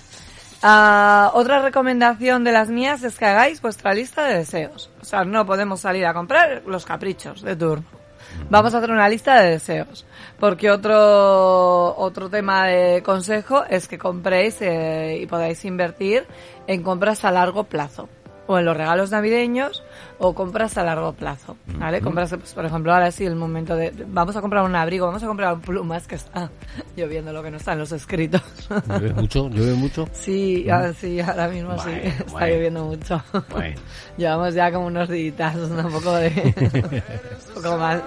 Ah, 0.62 1.32
otra 1.34 1.60
recomendación 1.60 2.44
de 2.44 2.52
las 2.52 2.68
mías 2.68 3.02
es 3.02 3.18
que 3.18 3.26
hagáis 3.26 3.60
vuestra 3.60 3.94
lista 3.94 4.24
de 4.24 4.38
deseos. 4.38 4.90
O 5.00 5.04
sea, 5.04 5.24
no 5.24 5.44
podemos 5.44 5.80
salir 5.80 6.06
a 6.06 6.14
comprar 6.14 6.62
los 6.66 6.84
caprichos 6.84 7.42
de 7.42 7.56
turno. 7.56 8.01
Vamos 8.50 8.74
a 8.74 8.78
hacer 8.78 8.90
una 8.90 9.08
lista 9.08 9.40
de 9.40 9.50
deseos. 9.50 10.06
Porque 10.38 10.70
otro, 10.70 11.96
otro 11.96 12.28
tema 12.28 12.66
de 12.66 13.02
consejo 13.02 13.64
es 13.64 13.88
que 13.88 13.98
compréis 13.98 14.60
eh, 14.60 15.18
y 15.22 15.26
podáis 15.26 15.64
invertir 15.64 16.26
en 16.66 16.82
compras 16.82 17.24
a 17.24 17.30
largo 17.30 17.64
plazo. 17.64 18.08
O 18.46 18.58
en 18.58 18.64
los 18.64 18.76
regalos 18.76 19.10
navideños 19.10 19.84
o 20.24 20.32
compras 20.34 20.78
a 20.78 20.84
largo 20.84 21.12
plazo. 21.14 21.56
¿Vale? 21.78 22.00
Compras, 22.00 22.30
pues, 22.30 22.54
por 22.54 22.64
ejemplo, 22.64 22.92
ahora 22.94 23.10
sí 23.10 23.24
el 23.26 23.34
momento 23.34 23.74
de, 23.74 23.90
de- 23.90 24.04
vamos 24.06 24.36
a 24.36 24.40
comprar 24.40 24.62
un 24.62 24.76
abrigo, 24.76 25.06
vamos 25.06 25.20
a 25.24 25.26
comprar 25.26 25.58
plumas 25.58 26.06
que 26.06 26.14
está 26.14 26.48
lloviendo 26.96 27.32
lo 27.32 27.42
que 27.42 27.50
no 27.50 27.56
está 27.56 27.72
en 27.72 27.80
los 27.80 27.90
escritos. 27.90 28.40
Llueve 28.88 29.12
mucho, 29.20 29.48
llueve 29.48 29.74
mucho. 29.74 30.08
Sí, 30.12 30.70
ah, 30.70 30.92
sí, 30.96 31.18
ahora 31.20 31.48
mismo 31.48 31.76
sí, 31.78 31.90
Bueno, 31.90 32.08
está 32.18 32.24
bueno. 32.32 32.46
lloviendo 32.54 32.84
mucho. 32.84 33.22
Bueno. 33.50 33.80
Llevamos 34.16 34.54
ya 34.54 34.70
como 34.72 34.86
unos 34.86 35.08
días, 35.08 35.56
un 35.56 35.90
poco 35.90 36.14
de... 36.14 37.02
un 37.48 37.54
poco 37.62 37.76
mal. 37.78 38.02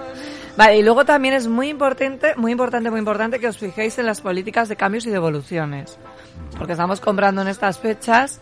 Vale, 0.56 0.78
y 0.78 0.82
luego 0.82 1.04
también 1.04 1.34
es 1.34 1.46
muy 1.48 1.68
importante, 1.68 2.34
muy 2.36 2.50
importante, 2.52 2.90
muy 2.90 2.98
importante 3.00 3.38
que 3.38 3.48
os 3.48 3.58
fijéis 3.58 3.98
en 3.98 4.06
las 4.06 4.22
políticas 4.22 4.70
de 4.70 4.76
cambios 4.76 5.04
y 5.04 5.10
devoluciones. 5.10 5.98
Porque 6.56 6.72
estamos 6.72 7.00
comprando 7.00 7.42
en 7.42 7.48
estas 7.48 7.78
fechas, 7.78 8.40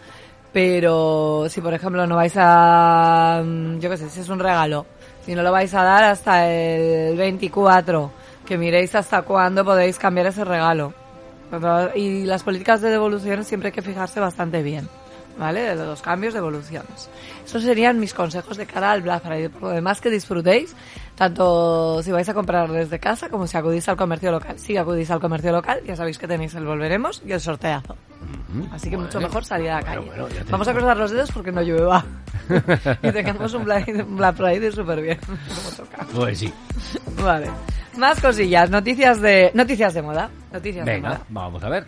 pero 0.55 1.47
si 1.49 1.61
por 1.61 1.75
ejemplo 1.75 2.07
no 2.07 2.15
vais 2.15 2.35
a, 2.37 3.43
mm, 3.45 3.81
yo 3.81 3.91
qué 3.91 3.97
sé, 3.97 4.09
si 4.09 4.21
es 4.21 4.29
un 4.29 4.39
regalo, 4.39 4.87
si 5.27 5.35
no 5.35 5.43
lo 5.43 5.51
vais 5.51 5.75
a 5.75 5.83
dar 5.83 6.05
hasta 6.05 6.49
el 6.49 7.17
24, 7.17 8.13
que 8.47 8.57
miréis 8.57 8.95
hasta 8.95 9.23
cuándo 9.23 9.65
podéis 9.65 9.99
cambiar 9.99 10.29
ese 10.29 10.45
regalo. 10.45 10.95
Y 11.97 12.23
las 12.23 12.45
políticas 12.45 12.81
de 12.83 12.91
devoluciones 12.91 13.49
siempre 13.49 13.69
hay 13.69 13.73
que 13.73 13.83
fijarse 13.83 14.21
bastante 14.21 14.63
bien, 14.63 14.89
¿vale? 15.39 15.75
De 15.75 15.75
los 15.75 16.01
cambios 16.01 16.35
de 16.35 16.39
evoluciones. 16.39 17.11
Esos 17.45 17.65
serían 17.65 17.99
mis 17.99 18.15
consejos 18.15 18.57
de 18.57 18.67
cara 18.67 18.93
al 18.93 19.03
Black 19.03 19.25
Friday. 19.25 19.49
Por 19.49 19.63
lo 19.63 19.69
demás, 19.71 20.01
que 20.01 20.09
disfrutéis, 20.09 20.75
tanto 21.17 22.01
si 22.01 22.13
vais 22.13 22.29
a 22.29 22.35
comprar 22.35 22.71
desde 22.71 23.01
casa 23.01 23.29
como 23.29 23.49
si 23.49 23.57
acudís 23.57 23.89
al 23.89 23.97
comercio 23.97 24.31
local. 24.31 24.57
Si 24.57 24.77
acudís 24.77 25.11
al 25.11 25.21
comercio 25.21 25.51
local, 25.51 25.81
ya 25.85 25.97
sabéis 25.97 26.19
que 26.19 26.29
tenéis 26.29 26.55
el 26.55 26.65
Volveremos 26.65 27.23
y 27.27 27.33
el 27.33 27.41
sorteazo. 27.41 27.97
Así 28.73 28.91
que 28.91 28.97
mucho 28.97 29.15
Vale. 29.19 29.27
mejor 29.27 29.45
salir 29.45 29.71
a 29.71 29.77
la 29.77 29.83
calle. 29.83 30.07
Bueno, 30.07 30.23
bueno, 30.29 30.45
Vamos 30.51 30.69
a 30.69 30.73
cruzar 30.73 30.97
los 30.97 31.11
dedos 31.11 31.31
porque 31.33 31.53
no 31.53 31.63
llueva. 31.63 32.05
y 33.03 33.13
tengamos 33.13 33.53
un 33.55 33.65
Black, 33.65 34.37
Friday 34.37 34.73
súper 34.73 35.01
bien. 35.03 35.19
como 35.27 35.71
toca. 35.77 36.07
Pues 36.15 36.39
sí. 36.39 36.53
Vale. 37.23 37.51
Más 37.97 38.21
cosillas, 38.21 38.71
noticias 38.71 39.21
de 39.21 39.51
noticias 39.55 39.95
de 39.95 40.03
moda, 40.03 40.29
noticias 40.53 40.85
de 40.85 40.93
Venga, 40.93 41.09
moda. 41.11 41.21
vamos 41.29 41.63
a 41.65 41.69
ver. 41.69 41.87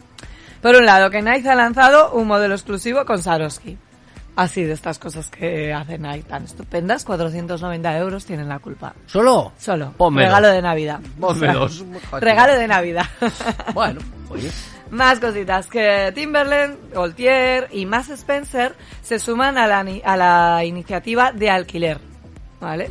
Por 0.63 0.75
un 0.77 0.87
lado, 0.87 1.11
que 1.11 1.21
Nike 1.21 1.49
ha 1.49 1.55
lanzado 1.55 2.13
un 2.13 2.27
modelo 2.27 2.55
exclusivo 2.55 3.05
con 3.05 3.23
Swarovski. 3.23 3.77
Así 4.37 4.65
de 4.65 4.73
estas 4.75 4.99
cosas 4.99 5.29
que 5.31 5.73
hace 5.73 5.99
Nike 5.99 6.25
tan 6.29 6.45
estupendas, 6.45 7.05
490 7.07 7.97
euros 7.99 8.25
tienen 8.27 8.49
la 8.49 8.59
culpa. 8.59 8.95
¿Solo? 9.07 9.53
Solo. 9.59 9.93
Pónmelos. 9.97 10.29
Regalo 10.29 10.49
de 10.49 10.61
Navidad. 10.63 11.01
Pónmelos. 11.19 11.85
Regalo 12.21 12.55
de 12.59 12.69
Navidad. 12.69 13.07
Bueno, 13.73 14.01
oye. 14.29 14.51
Más 14.91 15.19
cositas 15.19 15.67
que 15.67 16.13
Timberland, 16.15 16.93
Gaultier 16.93 17.69
y 17.73 17.87
más 17.87 18.09
Spencer 18.09 18.75
se 19.03 19.19
suman 19.19 19.59
a 19.59 19.67
la, 19.67 19.85
a 20.05 20.17
la 20.17 20.65
iniciativa 20.65 21.33
de 21.33 21.51
alquiler. 21.51 22.01
¿Vale? 22.61 22.91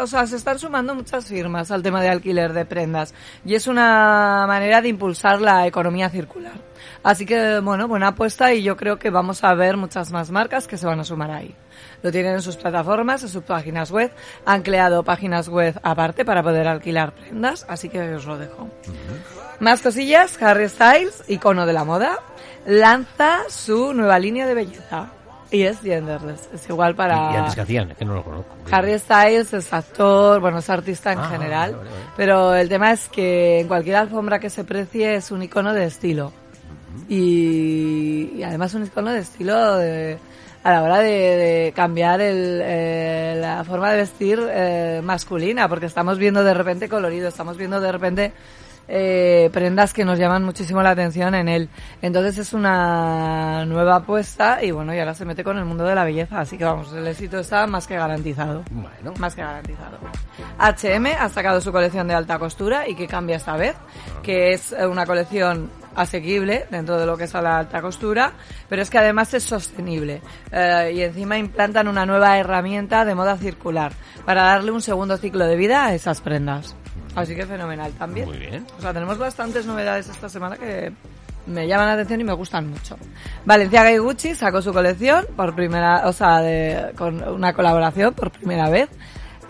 O 0.00 0.06
sea, 0.06 0.26
se 0.28 0.36
están 0.36 0.60
sumando 0.60 0.94
muchas 0.94 1.26
firmas 1.26 1.72
al 1.72 1.82
tema 1.82 2.00
de 2.00 2.08
alquiler 2.08 2.52
de 2.52 2.64
prendas 2.64 3.14
y 3.44 3.56
es 3.56 3.66
una 3.66 4.44
manera 4.46 4.80
de 4.80 4.88
impulsar 4.88 5.40
la 5.40 5.66
economía 5.66 6.08
circular. 6.08 6.52
Así 7.02 7.26
que, 7.26 7.58
bueno, 7.60 7.88
buena 7.88 8.08
apuesta 8.08 8.52
y 8.52 8.62
yo 8.62 8.76
creo 8.76 8.98
que 8.98 9.10
vamos 9.10 9.42
a 9.42 9.54
ver 9.54 9.76
muchas 9.76 10.12
más 10.12 10.30
marcas 10.30 10.68
que 10.68 10.76
se 10.76 10.86
van 10.86 11.00
a 11.00 11.04
sumar 11.04 11.32
ahí. 11.32 11.54
Lo 12.02 12.12
tienen 12.12 12.34
en 12.34 12.42
sus 12.42 12.56
plataformas, 12.56 13.24
en 13.24 13.28
sus 13.28 13.42
páginas 13.42 13.90
web. 13.90 14.12
Han 14.44 14.62
creado 14.62 15.02
páginas 15.02 15.48
web 15.48 15.78
aparte 15.82 16.24
para 16.24 16.42
poder 16.42 16.68
alquilar 16.68 17.12
prendas, 17.12 17.66
así 17.68 17.88
que 17.88 18.14
os 18.14 18.24
lo 18.24 18.38
dejo. 18.38 18.70
Más 19.60 19.80
cosillas, 19.82 20.40
Harry 20.42 20.68
Styles, 20.68 21.24
icono 21.28 21.64
de 21.66 21.72
la 21.72 21.84
moda, 21.84 22.18
lanza 22.66 23.38
su 23.48 23.92
nueva 23.94 24.18
línea 24.18 24.46
de 24.46 24.54
belleza. 24.54 25.06
Y 25.50 25.62
es 25.62 25.80
genderless, 25.80 26.48
es 26.52 26.68
igual 26.68 26.96
para... 26.96 27.32
¿Y 27.32 27.36
antes 27.36 27.54
que 27.54 27.60
hacían? 27.60 27.90
Es 27.92 27.96
que 27.96 28.04
no 28.04 28.14
lo 28.14 28.24
conozco. 28.24 28.54
Harry 28.70 28.98
Styles 28.98 29.52
es 29.54 29.72
actor, 29.72 30.40
bueno, 30.40 30.58
es 30.58 30.68
artista 30.68 31.12
en 31.12 31.20
Ah, 31.20 31.28
general, 31.30 31.72
vale, 31.72 31.84
vale, 31.88 31.90
vale. 32.02 32.12
pero 32.16 32.54
el 32.56 32.68
tema 32.68 32.90
es 32.92 33.08
que 33.08 33.60
en 33.60 33.68
cualquier 33.68 33.96
alfombra 33.96 34.40
que 34.40 34.50
se 34.50 34.64
precie 34.64 35.14
es 35.14 35.30
un 35.30 35.42
icono 35.44 35.72
de 35.72 35.84
estilo. 35.84 36.32
Y, 37.08 38.32
y 38.36 38.42
además 38.42 38.74
un 38.74 38.84
icono 38.84 39.12
de 39.12 39.20
estilo 39.20 39.76
de- 39.76 40.18
a 40.64 40.72
la 40.72 40.82
hora 40.82 40.98
de, 40.98 41.10
de 41.12 41.72
cambiar 41.76 42.20
el, 42.20 42.60
eh, 42.64 43.38
la 43.40 43.62
forma 43.62 43.92
de 43.92 43.98
vestir 43.98 44.40
eh, 44.50 45.00
masculina, 45.04 45.68
porque 45.68 45.86
estamos 45.86 46.18
viendo 46.18 46.42
de 46.42 46.54
repente 46.54 46.88
colorido, 46.88 47.28
estamos 47.28 47.56
viendo 47.56 47.80
de 47.80 47.92
repente 47.92 48.32
eh, 48.88 49.50
prendas 49.52 49.92
que 49.92 50.04
nos 50.04 50.18
llaman 50.18 50.44
muchísimo 50.44 50.82
la 50.82 50.90
atención 50.90 51.34
en 51.34 51.48
él. 51.48 51.68
Entonces 52.02 52.38
es 52.38 52.52
una 52.52 53.64
nueva 53.64 53.96
apuesta 53.96 54.62
y 54.62 54.70
bueno, 54.70 54.94
y 54.94 54.98
ahora 54.98 55.14
se 55.14 55.24
mete 55.24 55.44
con 55.44 55.58
el 55.58 55.64
mundo 55.64 55.84
de 55.84 55.94
la 55.94 56.04
belleza, 56.04 56.40
así 56.40 56.56
que 56.56 56.64
vamos, 56.64 56.92
el 56.92 57.06
éxito 57.06 57.38
está 57.38 57.66
más 57.66 57.86
que 57.86 57.96
garantizado. 57.96 58.62
Bueno, 58.70 59.14
Más 59.18 59.34
que 59.34 59.42
garantizado. 59.42 59.98
H&M 60.58 61.12
ha 61.12 61.28
sacado 61.28 61.60
su 61.60 61.72
colección 61.72 62.08
de 62.08 62.14
alta 62.14 62.38
costura 62.38 62.88
y 62.88 62.94
que 62.94 63.06
cambia 63.06 63.36
esta 63.36 63.56
vez, 63.56 63.76
que 64.22 64.52
es 64.52 64.72
eh, 64.72 64.86
una 64.86 65.06
colección 65.06 65.70
asequible 65.94 66.66
dentro 66.70 66.98
de 66.98 67.06
lo 67.06 67.16
que 67.16 67.24
es 67.24 67.34
a 67.34 67.40
la 67.40 67.58
alta 67.58 67.80
costura, 67.80 68.32
pero 68.68 68.82
es 68.82 68.90
que 68.90 68.98
además 68.98 69.32
es 69.34 69.44
sostenible 69.44 70.20
Eh, 70.52 70.92
y 70.94 71.02
encima 71.02 71.38
implantan 71.38 71.88
una 71.88 72.06
nueva 72.06 72.38
herramienta 72.38 73.04
de 73.04 73.14
moda 73.14 73.36
circular 73.36 73.92
para 74.24 74.42
darle 74.42 74.70
un 74.70 74.82
segundo 74.82 75.16
ciclo 75.16 75.46
de 75.46 75.56
vida 75.56 75.86
a 75.86 75.94
esas 75.94 76.20
prendas. 76.20 76.76
Así 77.16 77.34
que 77.34 77.46
fenomenal 77.46 77.92
también. 77.92 78.28
Muy 78.28 78.38
bien. 78.38 78.64
O 78.78 78.80
sea, 78.82 78.92
tenemos 78.92 79.18
bastantes 79.18 79.66
novedades 79.66 80.08
esta 80.08 80.28
semana 80.28 80.56
que 80.56 80.92
me 81.46 81.66
llaman 81.66 81.86
la 81.86 81.92
atención 81.94 82.20
y 82.20 82.24
me 82.24 82.32
gustan 82.32 82.68
mucho. 82.68 82.96
Valenciaga 83.44 83.90
y 83.92 83.98
Gucci 83.98 84.34
sacó 84.34 84.60
su 84.62 84.72
colección 84.72 85.26
por 85.36 85.54
primera, 85.54 86.02
o 86.08 86.12
sea, 86.12 86.40
de- 86.40 86.92
con 86.96 87.22
una 87.28 87.52
colaboración 87.52 88.12
por 88.14 88.30
primera 88.30 88.68
vez 88.68 88.88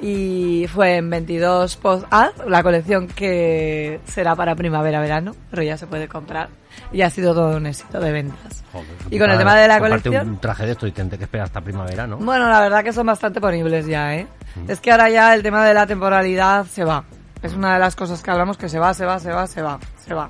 y 0.01 0.67
fue 0.73 0.97
en 0.97 1.09
22 1.09 1.77
post 1.79 2.05
ad 2.11 2.31
la 2.47 2.63
colección 2.63 3.07
que 3.09 3.99
será 4.05 4.35
para 4.37 4.55
primavera-verano, 4.55 5.35
pero 5.51 5.63
ya 5.63 5.79
se 5.79 5.87
puede 5.87 6.07
comprar 6.07 6.51
y 6.93 7.01
ha 7.01 7.09
sido 7.09 7.33
todo 7.35 7.57
un 7.57 7.67
éxito 7.67 7.99
de 7.99 8.13
ventas. 8.13 8.63
joder, 8.73 8.87
y 9.11 9.19
con 9.19 9.31
el 9.31 9.39
tema 9.39 9.57
de 9.57 9.67
la 9.69 9.79
colección, 9.81 10.29
un 10.29 10.39
traje 10.39 10.67
de 10.67 10.73
esto 10.73 10.87
y 10.87 10.93
tener 10.93 11.17
que 11.17 11.25
esperar 11.25 11.47
hasta 11.47 11.63
primavera, 11.63 12.07
¿no? 12.07 12.19
bueno, 12.19 12.47
la 12.51 12.61
verdad 12.61 12.85
que 12.85 12.93
son 12.93 13.07
bastante 13.07 13.41
ponibles 13.41 13.87
ya, 13.87 14.15
¿eh? 14.17 14.27
Es 14.69 14.81
que 14.81 14.91
ahora 14.91 15.09
ya 15.09 15.35
el 15.35 15.43
tema 15.43 15.65
de 15.65 15.73
la 15.73 15.87
temporalidad 15.87 16.67
se 16.67 16.85
va. 16.85 17.05
Es 17.47 17.55
una 17.55 17.75
de 17.75 17.79
las 17.79 17.95
cosas 17.95 18.25
que 18.25 18.31
hablamos 18.33 18.59
que 18.59 18.69
se 18.69 18.81
va, 18.81 18.93
se 18.93 19.05
va, 19.07 19.21
se 19.21 19.31
va, 19.31 19.47
se 19.47 19.63
va, 19.63 19.79
se 20.05 20.13
va. 20.13 20.29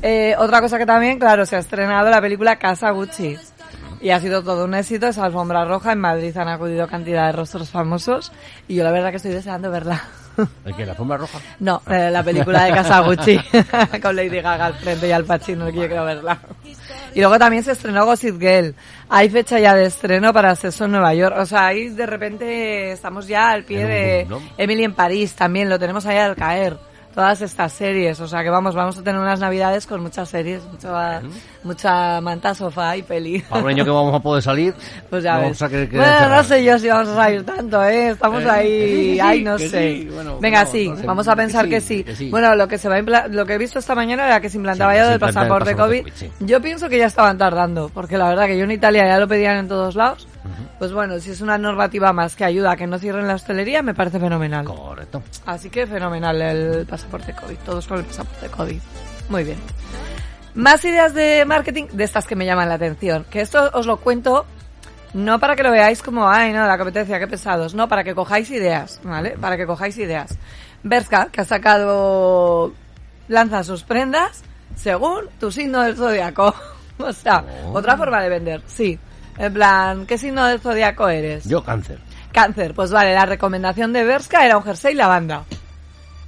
Eh, 0.00 0.36
otra 0.38 0.60
cosa 0.60 0.78
que 0.78 0.86
también, 0.86 1.18
claro, 1.18 1.44
se 1.44 1.56
ha 1.56 1.58
estrenado 1.58 2.08
la 2.08 2.20
película 2.20 2.60
Casa 2.60 2.90
Gucci. 2.92 3.36
Y 4.00 4.10
ha 4.10 4.20
sido 4.20 4.44
todo 4.44 4.64
un 4.64 4.74
éxito 4.74 5.08
esa 5.08 5.24
alfombra 5.24 5.64
roja. 5.64 5.90
En 5.90 5.98
Madrid 5.98 6.36
han 6.36 6.46
acudido 6.46 6.86
cantidad 6.86 7.26
de 7.26 7.32
rostros 7.32 7.70
famosos. 7.70 8.30
Y 8.68 8.76
yo 8.76 8.84
la 8.84 8.92
verdad 8.92 9.10
que 9.10 9.16
estoy 9.16 9.32
deseando 9.32 9.68
verla. 9.72 10.00
¿El 10.64 10.76
que 10.76 10.86
¿La 10.86 10.92
alfombra 10.92 11.16
roja? 11.16 11.40
No, 11.58 11.82
eh, 11.90 12.08
la 12.08 12.22
película 12.22 12.62
de 12.62 12.70
Casa 12.70 13.00
Gucci 13.00 13.36
con 14.00 14.14
Lady 14.14 14.40
Gaga 14.40 14.66
al 14.66 14.74
frente 14.74 15.08
y 15.08 15.10
al 15.10 15.24
Pacino, 15.24 15.66
que 15.66 15.72
yo 15.72 15.88
quiero 15.88 16.04
verla. 16.04 16.38
Y 17.18 17.20
luego 17.20 17.36
también 17.36 17.64
se 17.64 17.72
estrenó 17.72 18.06
Gossip 18.06 18.38
Girl. 18.38 18.76
Hay 19.08 19.28
fecha 19.28 19.58
ya 19.58 19.74
de 19.74 19.86
estreno 19.86 20.32
para 20.32 20.54
Sexo 20.54 20.84
en 20.84 20.92
Nueva 20.92 21.12
York. 21.14 21.34
O 21.36 21.46
sea, 21.46 21.66
ahí 21.66 21.88
de 21.88 22.06
repente 22.06 22.92
estamos 22.92 23.26
ya 23.26 23.50
al 23.50 23.64
pie 23.64 23.84
de. 23.86 24.28
Emily 24.56 24.84
en 24.84 24.94
París 24.94 25.34
también, 25.34 25.68
lo 25.68 25.80
tenemos 25.80 26.06
ahí 26.06 26.16
al 26.16 26.36
caer. 26.36 26.78
Todas 27.14 27.40
estas 27.42 27.72
series, 27.72 28.20
o 28.20 28.28
sea 28.28 28.44
que 28.44 28.50
vamos, 28.50 28.76
vamos 28.76 28.96
a 28.96 29.02
tener 29.02 29.20
unas 29.20 29.40
navidades 29.40 29.86
con 29.88 30.00
muchas 30.00 30.28
series, 30.28 30.62
mucha, 30.70 31.20
mucha 31.64 32.20
manta, 32.20 32.54
sofá 32.54 32.96
y 32.96 33.02
peli. 33.02 33.40
Para 33.40 33.64
un 33.64 33.70
año 33.70 33.84
que 33.84 33.90
vamos 33.90 34.14
a 34.14 34.20
poder 34.20 34.40
salir, 34.40 34.72
Pues 35.10 35.24
ya 35.24 35.32
vamos 35.36 35.50
ves. 35.50 35.62
a 35.62 35.68
querer 35.68 35.88
que 35.88 35.96
bueno, 35.96 36.28
no 36.28 36.44
sé 36.44 36.62
yo 36.62 36.78
si 36.78 36.86
vamos 36.88 37.08
a 37.08 37.16
salir 37.16 37.44
tanto, 37.44 37.82
¿eh? 37.84 38.10
Estamos 38.10 38.44
Eh, 38.44 38.48
ahí, 38.50 38.68
que 38.68 38.86
sí, 39.14 39.20
ay, 39.20 39.42
no 39.42 39.58
sé. 39.58 39.68
sí, 39.68 40.08
bueno, 40.14 40.38
Venga, 40.38 40.62
no, 40.64 40.70
sí, 40.70 40.88
no 40.90 40.96
sé, 40.96 41.06
vamos 41.06 41.26
a 41.26 41.34
pensar 41.34 41.68
que 41.68 41.80
sí. 41.80 42.04
que 42.04 42.14
sí. 42.14 42.30
Bueno, 42.30 42.54
lo 42.54 42.68
que 42.68 42.78
se 42.78 42.88
va 42.88 42.96
a 42.98 43.26
lo 43.28 43.44
que 43.46 43.54
he 43.54 43.58
visto 43.58 43.80
esta 43.80 43.96
mañana 43.96 44.24
era 44.26 44.40
que 44.40 44.48
se 44.50 44.56
implantaba 44.58 44.94
ya 44.94 45.08
del 45.08 45.18
pasaporte, 45.18 45.74
pasaporte 45.74 46.04
COVID. 46.14 46.30
Yo 46.46 46.60
pienso 46.62 46.88
que 46.88 46.98
ya 46.98 47.06
estaban 47.06 47.36
tardando, 47.36 47.88
porque 47.92 48.16
la 48.16 48.28
verdad 48.28 48.46
que 48.46 48.56
yo 48.56 48.62
en 48.62 48.70
Italia 48.70 49.08
ya 49.08 49.18
lo 49.18 49.26
pedían 49.26 49.56
en 49.56 49.66
todos 49.66 49.96
lados. 49.96 50.27
Pues 50.78 50.92
bueno, 50.92 51.18
si 51.20 51.30
es 51.30 51.40
una 51.40 51.58
normativa 51.58 52.12
más 52.12 52.36
que 52.36 52.44
ayuda 52.44 52.72
a 52.72 52.76
que 52.76 52.86
no 52.86 52.98
cierren 52.98 53.26
la 53.26 53.34
hostelería, 53.34 53.82
me 53.82 53.94
parece 53.94 54.18
fenomenal. 54.20 54.64
Correcto. 54.64 55.22
Así 55.46 55.68
que 55.70 55.86
fenomenal 55.86 56.40
el 56.40 56.86
pasaporte 56.86 57.34
COVID, 57.34 57.56
todos 57.64 57.86
con 57.86 57.98
el 57.98 58.04
pasaporte 58.04 58.48
COVID. 58.48 58.80
Muy 59.28 59.44
bien. 59.44 59.58
Más 60.54 60.84
ideas 60.84 61.14
de 61.14 61.44
marketing 61.44 61.86
de 61.92 62.04
estas 62.04 62.26
que 62.26 62.34
me 62.36 62.46
llaman 62.46 62.68
la 62.68 62.74
atención. 62.76 63.24
Que 63.30 63.40
esto 63.40 63.70
os 63.74 63.86
lo 63.86 63.98
cuento 63.98 64.46
no 65.14 65.38
para 65.38 65.56
que 65.56 65.62
lo 65.62 65.70
veáis 65.70 66.02
como, 66.02 66.28
ay, 66.28 66.52
no, 66.52 66.66
la 66.66 66.76
competencia, 66.76 67.18
qué 67.18 67.26
pesados. 67.26 67.74
No, 67.74 67.88
para 67.88 68.04
que 68.04 68.14
cojáis 68.14 68.50
ideas, 68.50 69.00
¿vale? 69.02 69.36
Para 69.40 69.56
que 69.56 69.66
cojáis 69.66 69.96
ideas. 69.98 70.36
Berska, 70.82 71.28
que 71.32 71.40
ha 71.40 71.44
sacado, 71.44 72.72
lanza 73.28 73.64
sus 73.64 73.84
prendas 73.84 74.42
según 74.76 75.24
tu 75.40 75.50
signo 75.50 75.82
del 75.82 75.96
zodiaco. 75.96 76.54
o 76.98 77.12
sea, 77.12 77.44
Oh. 77.64 77.72
otra 77.78 77.96
forma 77.96 78.20
de 78.22 78.28
vender, 78.28 78.62
sí. 78.66 78.98
En 79.38 79.52
plan, 79.54 80.06
¿qué 80.06 80.18
signo 80.18 80.44
del 80.46 80.60
zodiaco 80.60 81.08
eres? 81.08 81.44
Yo 81.44 81.62
cáncer. 81.62 81.98
Cáncer, 82.32 82.74
pues 82.74 82.90
vale, 82.90 83.14
la 83.14 83.24
recomendación 83.26 83.92
de 83.92 84.04
Berska 84.04 84.44
era 84.44 84.56
un 84.56 84.62
jersey 84.64 84.94
lavanda. 84.94 85.44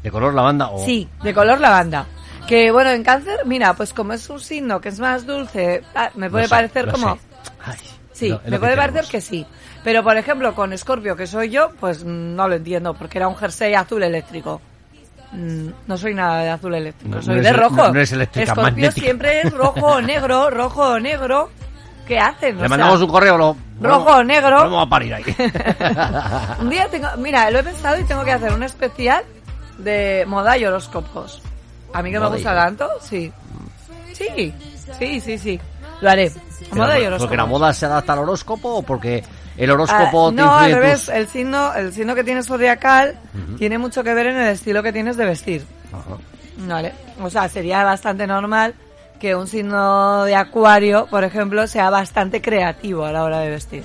¿De 0.02 0.10
color 0.10 0.32
lavanda 0.32 0.68
o...? 0.70 0.84
Sí, 0.84 1.08
de 1.22 1.34
color 1.34 1.60
lavanda. 1.60 2.06
Que 2.48 2.70
bueno, 2.70 2.90
en 2.90 3.04
cáncer, 3.04 3.40
mira, 3.46 3.74
pues 3.74 3.92
como 3.92 4.12
es 4.14 4.28
un 4.30 4.40
signo 4.40 4.80
que 4.80 4.88
es 4.88 4.98
más 4.98 5.26
dulce, 5.26 5.82
ah, 5.94 6.10
me 6.14 6.30
puede 6.30 6.44
Lo 6.44 6.50
parecer 6.50 6.90
como... 6.90 7.18
Ay, 7.64 7.76
Sí, 8.12 8.30
es 8.44 8.50
me 8.50 8.58
puede 8.58 8.76
parecer 8.76 9.04
que 9.06 9.20
sí. 9.20 9.46
Pero 9.82 10.02
por 10.02 10.16
ejemplo, 10.16 10.54
con 10.54 10.76
Scorpio, 10.76 11.16
que 11.16 11.26
soy 11.26 11.48
yo, 11.50 11.70
pues 11.80 12.04
no 12.04 12.48
lo 12.48 12.54
entiendo, 12.56 12.92
porque 12.94 13.16
era 13.18 13.28
un 13.28 13.36
jersey 13.36 13.72
azul 13.74 14.02
eléctrico. 14.02 14.60
Mm, 15.32 15.68
No 15.86 15.96
soy 15.96 16.12
nada 16.14 16.42
de 16.42 16.50
azul 16.50 16.74
eléctrico, 16.74 17.16
No- 17.16 17.22
soy 17.22 17.36
no 17.36 17.42
de 17.42 17.48
eres- 17.48 17.60
rojo. 17.60 17.76
no- 17.76 17.94
eres 18.00 18.08
Scorpio 18.10 18.54
magnética. 18.62 19.00
siempre 19.00 19.40
es 19.42 19.52
rojo 19.52 19.86
o 19.86 20.00
negro, 20.02 20.50
rojo 20.50 20.82
o 20.82 21.00
negro. 21.00 21.50
¿Qué 22.10 22.18
hacen? 22.18 22.50
O 22.58 22.62
Le 22.62 22.68
sea, 22.68 22.68
mandamos 22.70 23.00
un 23.02 23.08
correo, 23.08 23.38
lo... 23.38 23.56
rojo 23.80 24.16
o 24.16 24.24
negro. 24.24 24.56
Vamos 24.56 24.84
a 24.84 24.90
parir 24.90 25.14
ahí. 25.14 25.22
Un 26.60 26.68
día 26.68 26.88
tengo, 26.90 27.06
mira, 27.18 27.48
lo 27.52 27.60
he 27.60 27.62
pensado 27.62 28.00
y 28.00 28.02
tengo 28.04 28.24
que 28.24 28.32
hacer 28.32 28.52
un 28.52 28.64
especial 28.64 29.22
de 29.78 30.24
moda 30.26 30.58
y 30.58 30.64
horóscopos. 30.64 31.40
A 31.94 32.02
mí 32.02 32.10
que 32.10 32.18
me 32.18 32.26
y 32.26 32.30
gusta 32.30 32.52
tanto, 32.52 32.88
sí. 33.00 33.32
Sí, 34.12 34.52
sí, 34.98 35.20
sí, 35.20 35.38
sí. 35.38 35.60
Lo 36.00 36.10
haré. 36.10 36.32
Moda 36.72 36.94
y 36.98 37.02
Pero, 37.02 37.06
horóscopos. 37.06 37.18
¿Porque 37.20 37.36
la 37.36 37.46
moda 37.46 37.72
se 37.72 37.86
adapta 37.86 38.12
al 38.14 38.18
horóscopo 38.18 38.68
o 38.74 38.82
porque 38.82 39.22
el 39.56 39.70
horóscopo 39.70 40.30
Ah, 40.30 40.32
no, 40.32 40.52
al 40.58 40.72
revés. 40.72 41.06
tus- 41.06 41.08
El 41.14 41.28
signo, 41.28 41.72
el 41.74 41.92
signo 41.92 42.16
que 42.16 42.24
tienes 42.24 42.46
zodiacal 42.48 43.14
tiene 43.56 43.78
mucho 43.78 44.02
que 44.02 44.14
ver 44.14 44.26
en 44.26 44.36
el 44.36 44.48
estilo 44.48 44.82
que 44.82 44.92
tienes 44.92 45.16
de 45.16 45.26
vestir. 45.26 45.64
Ajá. 45.92 46.16
Vale. 46.66 46.92
O 47.22 47.30
sea, 47.30 47.48
sería 47.48 47.84
bastante 47.84 48.26
normal 48.26 48.74
que 49.20 49.36
un 49.36 49.46
signo 49.46 50.24
de 50.24 50.34
acuario, 50.34 51.06
por 51.06 51.22
ejemplo, 51.24 51.66
sea 51.66 51.90
bastante 51.90 52.40
creativo 52.42 53.04
a 53.04 53.12
la 53.12 53.22
hora 53.22 53.38
de 53.40 53.50
vestir. 53.50 53.84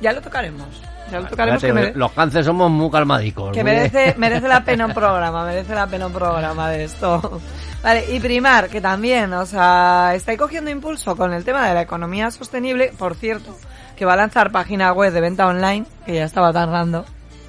Ya 0.00 0.12
lo 0.12 0.20
tocaremos. 0.20 0.66
Ya 1.10 1.20
lo 1.20 1.26
tocaremos 1.28 1.60
que, 1.60 1.68
Espérate, 1.68 1.88
mere- 1.92 1.98
Los 1.98 2.12
cánceres 2.12 2.46
somos 2.46 2.70
muy 2.70 2.90
calmadicos. 2.90 3.52
que 3.52 3.62
muy- 3.64 3.72
merece, 3.72 4.14
merece 4.18 4.48
la 4.48 4.64
pena 4.64 4.86
un 4.86 4.94
programa, 4.94 5.44
merece 5.44 5.74
la 5.74 5.86
pena 5.86 6.06
un 6.06 6.12
programa 6.12 6.68
de 6.70 6.84
esto. 6.84 7.40
Vale, 7.82 8.04
y 8.14 8.20
Primar, 8.20 8.68
que 8.68 8.80
también, 8.80 9.32
o 9.32 9.46
sea, 9.46 10.12
está 10.14 10.32
ahí 10.32 10.36
cogiendo 10.36 10.70
impulso 10.70 11.16
con 11.16 11.32
el 11.32 11.44
tema 11.44 11.66
de 11.66 11.74
la 11.74 11.82
economía 11.82 12.30
sostenible, 12.30 12.92
por 12.98 13.14
cierto, 13.16 13.56
que 13.96 14.04
va 14.04 14.12
a 14.12 14.16
lanzar 14.16 14.50
página 14.52 14.92
web 14.92 15.12
de 15.12 15.20
venta 15.20 15.46
online, 15.46 15.86
que 16.06 16.14
ya 16.14 16.24
estaba 16.24 16.52
tardando. 16.52 17.00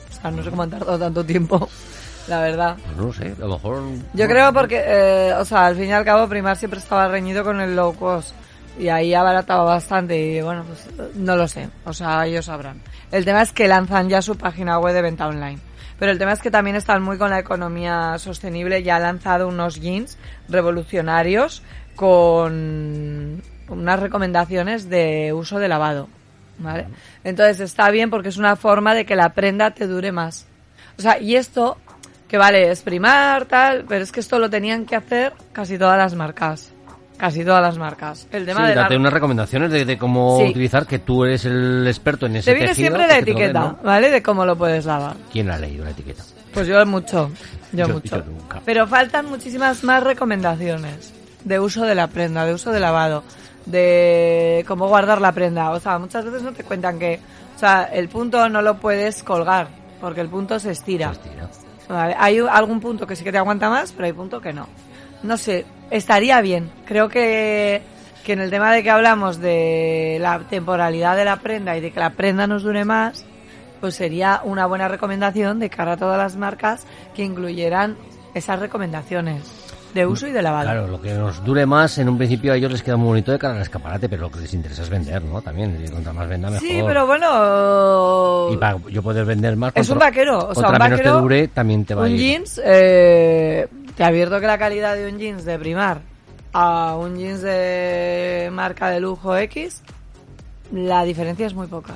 O 0.10 0.22
sea, 0.22 0.32
no 0.32 0.42
sé 0.44 0.50
cómo 0.50 0.64
han 0.64 0.70
tardado 0.72 0.98
tanto 1.00 1.24
tiempo, 1.24 1.70
la 2.28 2.42
verdad. 2.42 2.78
No 2.96 3.06
lo 3.06 3.14
sé, 3.14 3.34
a 3.38 3.46
lo 3.46 3.50
mejor... 3.50 3.84
Yo 4.14 4.28
creo 4.28 4.54
porque, 4.54 4.82
eh, 4.86 5.34
o 5.34 5.46
sea, 5.46 5.68
al 5.68 5.76
fin 5.76 5.86
y 5.86 5.92
al 5.92 6.06
cabo 6.06 6.28
Primar 6.28 6.58
siempre 6.58 6.80
estaba 6.80 7.08
reñido 7.08 7.44
con 7.44 7.60
el 7.62 7.76
low 7.76 7.94
cost 7.96 8.34
y 8.80 8.88
ahí 8.88 9.14
abarataba 9.14 9.64
bastante 9.64 10.18
y 10.18 10.42
bueno, 10.42 10.64
pues 10.64 11.16
no 11.16 11.36
lo 11.36 11.48
sé, 11.48 11.70
o 11.86 11.94
sea, 11.94 12.26
ellos 12.26 12.46
sabrán. 12.46 12.82
El 13.12 13.26
tema 13.26 13.42
es 13.42 13.52
que 13.52 13.68
lanzan 13.68 14.10
ya 14.10 14.22
su 14.22 14.38
página 14.38 14.80
web 14.80 14.94
de 14.94 15.02
venta 15.02 15.28
online. 15.28 15.60
Pero 16.00 16.14
el 16.14 16.18
tema 16.18 16.32
es 16.32 16.42
que 16.42 16.50
también 16.50 16.76
están 16.76 17.04
muy 17.04 17.20
con 17.20 17.30
la 17.30 17.38
economía 17.38 18.18
sostenible, 18.18 18.82
ya 18.82 18.96
ha 18.96 19.00
lanzado 19.00 19.48
unos 19.48 19.80
jeans 19.80 20.18
revolucionarios 20.50 21.62
con 21.96 23.44
unas 23.70 24.00
recomendaciones 24.00 24.90
de 24.90 25.32
uso 25.32 25.60
de 25.60 25.68
lavado, 25.68 26.08
¿vale? 26.58 26.88
Entonces 27.24 27.60
está 27.60 27.92
bien 27.92 28.10
porque 28.10 28.30
es 28.30 28.38
una 28.38 28.56
forma 28.56 28.96
de 28.96 29.06
que 29.06 29.16
la 29.16 29.34
prenda 29.34 29.76
te 29.76 29.86
dure 29.86 30.12
más. 30.12 30.48
O 30.98 31.02
sea, 31.04 31.20
y 31.20 31.36
esto, 31.36 31.78
que 32.32 32.38
vale, 32.38 32.72
es 32.72 32.82
primar, 32.82 33.44
tal, 33.44 33.84
pero 33.90 34.02
es 34.06 34.12
que 34.14 34.22
esto 34.22 34.40
lo 34.40 34.50
tenían 34.50 34.86
que 34.86 34.96
hacer 34.96 35.34
casi 35.52 35.78
todas 35.78 35.98
las 35.98 36.16
marcas. 36.16 36.72
Casi 37.18 37.44
todas 37.44 37.62
las 37.62 37.78
marcas. 37.78 38.26
El 38.32 38.46
tema 38.46 38.62
Sí, 38.62 38.68
de 38.70 38.76
la- 38.76 38.82
date 38.84 38.96
unas 38.96 39.12
recomendaciones 39.12 39.70
de, 39.70 39.84
de 39.84 39.98
cómo 39.98 40.40
Sí. 40.40 40.46
utilizar, 40.52 40.88
que 40.88 41.00
tú 41.00 41.26
eres 41.26 41.44
el 41.44 41.86
experto 41.86 42.28
en 42.28 42.38
ese 42.38 42.50
Te 42.50 42.56
viene 42.56 42.70
tejido, 42.70 42.88
siempre 42.88 43.06
la 43.08 43.16
lo 43.16 43.20
etiqueta, 43.22 43.60
¿no? 43.60 43.80
¿vale? 43.84 44.10
De 44.10 44.24
cómo 44.24 44.46
lo 44.46 44.56
puedes 44.56 44.86
lavar. 44.86 45.18
¿Quién 45.30 45.48
la 45.48 45.56
ha 45.56 45.60
leído 45.60 45.84
la 45.84 45.92
etiqueta? 45.92 46.24
Pues 46.54 46.68
yo 46.68 46.84
mucho, 46.86 47.30
yo, 47.74 47.86
Yo- 47.88 47.94
mucho. 47.96 48.16
yo 48.18 48.24
nunca. 48.24 48.62
Pero 48.64 48.88
faltan 48.88 49.26
muchísimas 49.26 49.84
más 49.84 50.02
recomendaciones 50.02 51.14
de 51.44 51.60
uso 51.60 51.84
de 51.86 51.96
la 51.96 52.08
prenda, 52.08 52.46
de 52.46 52.54
uso 52.54 52.72
de 52.72 52.80
lavado, 52.80 53.24
de 53.66 54.64
cómo 54.70 54.88
guardar 54.88 55.20
la 55.20 55.34
prenda. 55.34 55.70
O 55.72 55.80
sea, 55.82 56.00
muchas 56.00 56.24
veces 56.26 56.44
no 56.44 56.54
te 56.54 56.64
cuentan 56.64 56.98
que, 56.98 57.20
o 57.58 57.60
sea, 57.60 57.84
el 57.92 58.08
punto 58.08 58.48
no 58.50 58.62
lo 58.62 58.78
puedes 58.80 59.22
colgar 59.22 59.68
porque 60.00 60.22
el 60.22 60.30
punto 60.30 60.60
se 60.60 60.72
estira. 60.72 61.10
Hostia. 61.12 61.32
Hay 61.98 62.40
algún 62.40 62.80
punto 62.80 63.08
que 63.08 63.16
sí 63.16 63.24
que 63.24 63.32
te 63.32 63.38
aguanta 63.38 63.70
más, 63.70 63.92
pero 63.92 64.06
hay 64.06 64.14
punto 64.14 64.42
que 64.42 64.54
no. 64.54 64.68
No 65.24 65.38
sé, 65.38 65.66
estaría 65.90 66.42
bien. 66.42 66.72
Creo 66.86 67.10
que, 67.10 67.82
que 68.24 68.34
en 68.34 68.40
el 68.40 68.50
tema 68.50 68.72
de 68.74 68.84
que 68.84 68.90
hablamos 68.90 69.40
de 69.40 70.18
la 70.20 70.40
temporalidad 70.40 71.16
de 71.16 71.26
la 71.26 71.38
prenda 71.38 71.78
y 71.78 71.82
de 71.82 71.92
que 71.92 72.00
la 72.00 72.12
prenda 72.12 72.48
nos 72.48 72.64
dure 72.64 72.86
más, 72.86 73.26
pues 73.80 73.96
sería 73.96 74.42
una 74.44 74.66
buena 74.66 74.88
recomendación 74.88 75.60
de 75.60 75.70
cara 75.70 75.94
a 75.94 75.98
todas 75.98 76.18
las 76.18 76.36
marcas 76.36 76.86
que 77.16 77.24
incluyeran 77.24 77.98
esas 78.34 78.60
recomendaciones 78.60 79.61
de 79.94 80.06
uso 80.06 80.28
y 80.28 80.32
de 80.32 80.42
lavado. 80.42 80.64
Claro, 80.66 80.88
lo 80.88 81.02
que 81.02 81.14
nos 81.14 81.44
dure 81.44 81.66
más, 81.66 81.98
en 81.98 82.08
un 82.10 82.18
principio 82.18 82.54
a 82.54 82.56
ellos 82.56 82.72
les 82.72 82.82
queda 82.84 82.98
muy 82.98 83.08
bonito 83.08 83.32
de 83.32 83.40
cara 83.40 83.56
al 83.56 83.62
escaparate, 83.62 84.08
pero 84.08 84.24
lo 84.24 84.32
que 84.32 84.40
les 84.40 84.54
interesa 84.54 84.84
es 84.84 84.90
vender, 84.90 85.22
¿no? 85.24 85.42
También, 85.42 85.84
cuanto 85.92 86.14
más 86.14 86.28
venda 86.30 86.50
mejor. 86.50 86.68
Sí, 86.68 86.82
pero 86.86 87.06
bueno... 87.06 88.50
Y 88.54 88.58
para 88.58 88.78
yo 88.90 89.02
poder 89.04 89.26
vender 89.26 89.56
más... 89.58 89.74
Es 89.76 89.90
un 89.90 89.96
contra- 89.96 90.10
vaquero, 90.10 90.38
o 90.38 90.54
sea, 90.56 90.64
contra 90.64 90.70
un 90.72 90.74
menos 90.80 90.92
vaquero, 91.00 91.16
te 91.16 91.22
dure, 91.22 91.48
también 91.50 91.86
te 91.86 91.96
va 91.96 92.04
a 92.04 92.06
un 92.06 92.12
ir. 92.12 92.18
jeans, 92.20 92.62
eh, 92.64 93.68
te 93.96 94.04
advierto 94.04 94.40
que 94.40 94.48
la 94.48 94.58
calidad 94.58 94.96
de 94.96 95.08
un 95.12 95.18
jeans 95.20 95.46
de 95.46 95.60
primar 95.60 96.00
a 96.54 96.96
un 96.98 97.18
jeans 97.18 97.42
de 97.42 98.50
marca 98.52 98.90
de 98.90 99.00
lujo 99.00 99.36
X, 99.38 99.82
la 100.74 101.04
diferencia 101.04 101.46
es 101.48 101.54
muy 101.54 101.68
poca. 101.68 101.94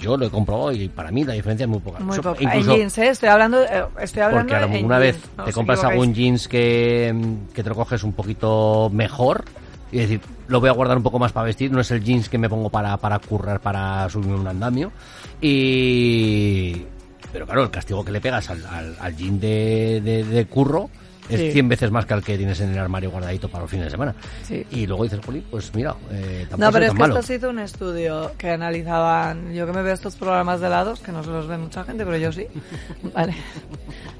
Yo 0.00 0.16
lo 0.16 0.26
he 0.26 0.30
comprobado 0.30 0.72
y 0.72 0.88
para 0.88 1.10
mí 1.10 1.24
la 1.24 1.34
diferencia 1.34 1.64
es 1.64 1.70
muy 1.70 1.80
poca. 1.80 2.00
Muy 2.00 2.18
poca. 2.18 2.42
incluso 2.42 2.72
en 2.72 2.78
jeans, 2.78 2.98
¿eh? 2.98 3.08
Estoy 3.08 3.28
hablando, 3.28 3.62
eh, 3.62 3.84
estoy 4.00 4.22
hablando 4.22 4.54
porque 4.54 4.74
alguna 4.76 4.98
vez 4.98 5.16
jeans, 5.16 5.36
no 5.36 5.44
te 5.44 5.52
compras 5.52 5.78
equivocáis. 5.78 6.00
algún 6.00 6.14
jeans 6.14 6.48
que, 6.48 7.12
mm, 7.14 7.52
que 7.54 7.62
te 7.62 7.68
lo 7.68 7.74
coges 7.74 8.02
un 8.02 8.12
poquito 8.12 8.90
mejor 8.92 9.44
y 9.92 9.98
decir, 9.98 10.20
lo 10.48 10.60
voy 10.60 10.68
a 10.68 10.72
guardar 10.72 10.96
un 10.96 11.02
poco 11.02 11.18
más 11.18 11.32
para 11.32 11.46
vestir, 11.46 11.70
no 11.70 11.80
es 11.80 11.90
el 11.90 12.02
jeans 12.02 12.28
que 12.28 12.38
me 12.38 12.48
pongo 12.48 12.70
para, 12.70 12.96
para 12.96 13.18
currar, 13.18 13.60
para 13.60 14.08
subirme 14.08 14.34
un 14.36 14.48
andamio. 14.48 14.92
Y... 15.40 16.84
Pero 17.32 17.44
claro, 17.44 17.64
el 17.64 17.70
castigo 17.70 18.04
que 18.04 18.12
le 18.12 18.20
pegas 18.20 18.48
al, 18.50 18.64
al, 18.66 18.96
al 18.98 19.16
jean 19.16 19.38
de, 19.38 20.00
de, 20.02 20.24
de 20.24 20.46
curro 20.46 20.88
es 21.28 21.40
Sí. 21.40 21.52
100 21.52 21.68
veces 21.68 21.90
más 21.90 22.06
que 22.06 22.14
al 22.14 22.22
que 22.22 22.36
tienes 22.36 22.60
en 22.60 22.70
el 22.70 22.78
armario 22.78 23.10
guardadito 23.10 23.48
para 23.48 23.62
los 23.62 23.70
fines 23.70 23.86
de 23.86 23.90
semana. 23.90 24.14
Sí. 24.44 24.66
Y 24.70 24.86
luego 24.86 25.04
dices, 25.04 25.20
Poli, 25.20 25.40
pues 25.50 25.74
mira, 25.74 25.94
eh, 26.10 26.46
tampoco 26.48 26.60
No, 26.64 26.72
pero 26.72 26.84
es 26.84 26.88
es 26.88 26.88
tan 26.90 26.96
que 26.96 27.00
malo. 27.00 27.14
esto 27.14 27.26
se 27.26 27.34
hizo 27.36 27.50
un 27.50 27.58
estudio 27.58 28.32
que 28.38 28.50
analizaban, 28.50 29.52
yo 29.52 29.66
que 29.66 29.72
me 29.72 29.82
veo 29.82 29.94
estos 29.94 30.16
programas 30.16 30.60
de 30.60 30.66
helados, 30.68 31.00
que 31.00 31.12
no 31.12 31.22
se 31.22 31.30
los 31.30 31.46
ve 31.46 31.58
mucha 31.58 31.84
gente, 31.84 32.04
pero 32.04 32.16
yo 32.16 32.32
sí, 32.32 32.46
vale. 33.14 33.34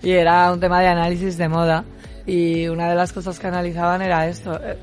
Y 0.03 0.11
era 0.13 0.53
un 0.53 0.61
tema 0.61 0.81
de 0.81 0.89
análisis 0.89 1.37
de 1.39 1.49
moda. 1.49 1.85
Y 2.27 2.67
una 2.69 2.89
de 2.89 2.97
las 2.97 3.13
cosas 3.13 3.39
que 3.39 3.47
analizaban 3.47 4.03
era 4.03 4.27
esto, 4.27 4.59
eh, 4.63 4.77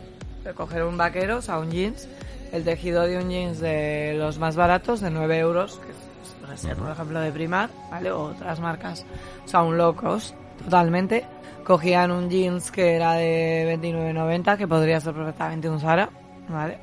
coger 0.55 0.83
un 0.83 0.97
vaquero, 0.97 1.37
o 1.37 1.41
sea, 1.41 1.59
un 1.59 1.71
jeans, 1.71 2.07
el 2.53 2.63
tejido 2.63 3.03
de 3.03 3.17
un 3.17 3.29
jeans 3.29 3.59
de 3.59 4.15
los 4.17 4.37
más 4.39 4.55
baratos, 4.55 5.01
de 5.01 5.09
9 5.09 5.39
euros, 5.39 5.79
que 5.83 5.91
es- 5.91 6.35
puede 6.45 6.57
ser, 6.57 6.75
por 6.77 6.91
ejemplo, 6.91 7.19
de 7.19 7.31
Primar, 7.31 7.69
¿vale? 7.91 8.11
O 8.11 8.25
otras 8.25 8.59
marcas, 8.59 9.05
o 9.45 9.47
sea, 9.47 9.61
un 9.61 9.77
low 9.77 9.93
cost, 9.95 10.35
totalmente. 10.63 11.25
Cogían 11.63 12.11
un 12.11 12.29
jeans 12.29 12.71
que 12.71 12.95
era 12.95 13.13
de 13.13 13.77
29.90, 13.79 14.57
que 14.57 14.67
podría 14.67 14.99
ser 14.99 15.13
perfectamente 15.13 15.69
un 15.69 15.79
Zara, 15.79 16.09
¿vale? 16.49 16.79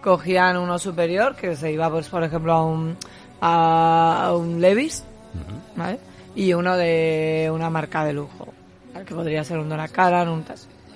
Cogían 0.00 0.56
uno 0.56 0.78
superior, 0.78 1.34
que 1.34 1.56
se 1.56 1.72
iba, 1.72 1.90
pues, 1.90 2.08
por 2.08 2.22
ejemplo, 2.22 2.52
a 2.52 2.64
un, 2.64 2.96
a, 3.40 4.32
un 4.36 4.60
Levis, 4.60 5.04
¿vale? 5.76 5.98
Y 6.34 6.52
uno 6.54 6.76
de 6.76 7.50
una 7.52 7.68
marca 7.68 8.04
de 8.04 8.12
lujo, 8.12 8.48
¿vale? 8.92 9.04
que 9.04 9.14
podría 9.14 9.44
ser 9.44 9.58
un 9.58 9.68
Donna 9.68 9.88
Karan, 9.88 10.28
un... 10.28 10.44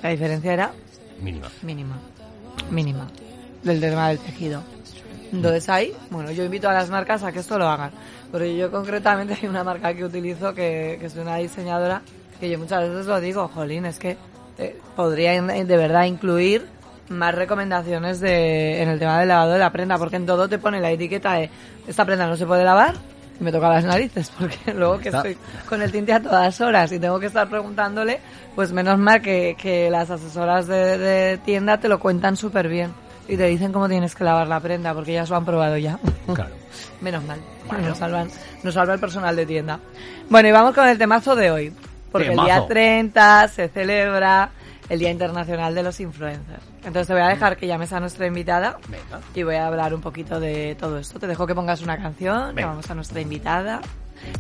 La 0.03 0.11
diferencia 0.11 0.53
era 0.53 0.73
Mínima. 1.21 1.49
mínima, 1.63 1.99
mínima, 2.71 3.09
del 3.63 3.81
tema 3.81 4.09
del 4.09 4.19
tejido. 4.19 4.63
Entonces 5.33 5.69
ahí, 5.69 5.93
bueno, 6.11 6.31
yo 6.31 6.45
invito 6.45 6.69
a 6.69 6.73
las 6.73 6.91
marcas 6.91 7.23
a 7.23 7.33
que 7.33 7.41
esto 7.41 7.59
lo 7.59 7.67
hagan. 7.67 7.91
Porque 8.31 8.57
yo 8.57 8.71
concretamente 8.71 9.35
hay 9.41 9.49
una 9.49 9.65
marca 9.65 9.95
que 9.95 10.05
utilizo 10.05 10.55
que, 10.55 10.97
que 11.01 11.07
es 11.07 11.17
una 11.17 11.37
diseñadora 11.37 12.03
que 12.39 12.49
yo 12.51 12.59
muchas 12.59 12.89
veces 12.89 13.07
lo 13.07 13.21
digo, 13.21 13.49
jolín, 13.49 13.85
es 13.87 13.99
que 13.99 14.17
eh, 14.59 14.79
podría 14.95 15.35
in- 15.35 15.67
de 15.67 15.77
verdad 15.77 16.05
incluir 16.05 16.67
más 17.09 17.35
recomendaciones 17.35 18.19
de, 18.21 18.83
en 18.83 18.89
el 18.89 18.99
tema 18.99 19.19
del 19.21 19.29
lavado 19.29 19.53
de 19.53 19.59
la 19.59 19.71
prenda, 19.71 19.97
porque 19.99 20.17
en 20.17 20.27
todo 20.27 20.49
te 20.49 20.59
pone 20.59 20.81
la 20.81 20.91
etiqueta 20.91 21.35
de 21.35 21.51
esta 21.87 22.05
prenda 22.05 22.27
no 22.27 22.37
se 22.37 22.47
puede 22.47 22.65
lavar 22.65 22.95
y 23.41 23.45
me 23.45 23.53
toca 23.53 23.69
las 23.69 23.85
narices, 23.85 24.31
porque 24.39 24.75
luego 24.75 24.99
que 24.99 25.11
estoy 25.11 25.37
con 25.69 25.83
el 25.83 25.93
tinte 25.93 26.13
a 26.13 26.21
todas 26.23 26.61
horas 26.61 26.91
y 26.93 26.99
tengo 26.99 27.21
que 27.21 27.27
estar 27.27 27.49
preguntándole, 27.49 28.19
pues 28.55 28.73
menos 28.73 28.99
mal 28.99 29.21
que, 29.23 29.57
que 29.61 29.89
las 29.91 30.11
asesoras 30.11 30.67
de, 30.67 30.99
de 30.99 31.39
tienda 31.39 31.79
te 31.79 31.89
lo 31.89 32.01
cuentan 32.01 32.37
súper 32.37 32.69
bien 32.69 32.91
y 33.29 33.37
te 33.37 33.45
dicen 33.47 33.73
cómo 33.73 33.89
tienes 33.89 34.15
que 34.15 34.25
lavar 34.25 34.49
la 34.49 34.59
prenda, 34.61 34.95
porque 34.95 35.13
ellas 35.13 35.29
lo 35.31 35.37
han 35.37 35.45
probado 35.45 35.77
ya. 35.77 35.99
Claro. 36.35 36.51
Menos 37.01 37.23
mal. 37.25 37.39
Nos, 37.83 37.99
salvan, 37.99 38.29
nos 38.63 38.75
salva 38.75 38.95
el 38.95 39.01
personal 39.01 39.37
de 39.37 39.47
tienda. 39.47 39.79
Bueno, 40.29 40.49
y 40.49 40.53
vamos 40.53 40.75
con 40.75 40.89
el 40.89 40.97
temazo 40.99 41.37
de 41.37 41.51
hoy. 41.51 41.73
Porque 42.19 42.29
el 42.33 42.37
día 42.37 42.55
Temazo. 42.55 42.67
30 42.69 43.49
se 43.49 43.69
celebra 43.69 44.51
el 44.89 44.99
Día 45.01 45.11
Internacional 45.11 45.75
de 45.75 45.83
los 45.83 45.99
Influencers. 46.01 46.63
Entonces 46.79 47.07
te 47.09 47.13
voy 47.13 47.23
a 47.23 47.29
dejar 47.29 47.57
que 47.57 47.67
llames 47.67 47.93
a 47.93 47.99
nuestra 48.01 48.27
invitada 48.27 48.79
Venga. 48.89 49.21
y 49.35 49.43
voy 49.43 49.57
a 49.57 49.67
hablar 49.67 49.93
un 49.95 50.01
poquito 50.01 50.39
de 50.39 50.77
todo 50.79 50.99
esto. 50.99 51.19
Te 51.19 51.27
dejo 51.27 51.47
que 51.47 51.55
pongas 51.55 51.83
una 51.83 51.97
canción, 51.99 52.49
Venga. 52.55 52.63
llamamos 52.63 52.89
a 52.91 52.95
nuestra 52.95 53.21
invitada. 53.21 53.81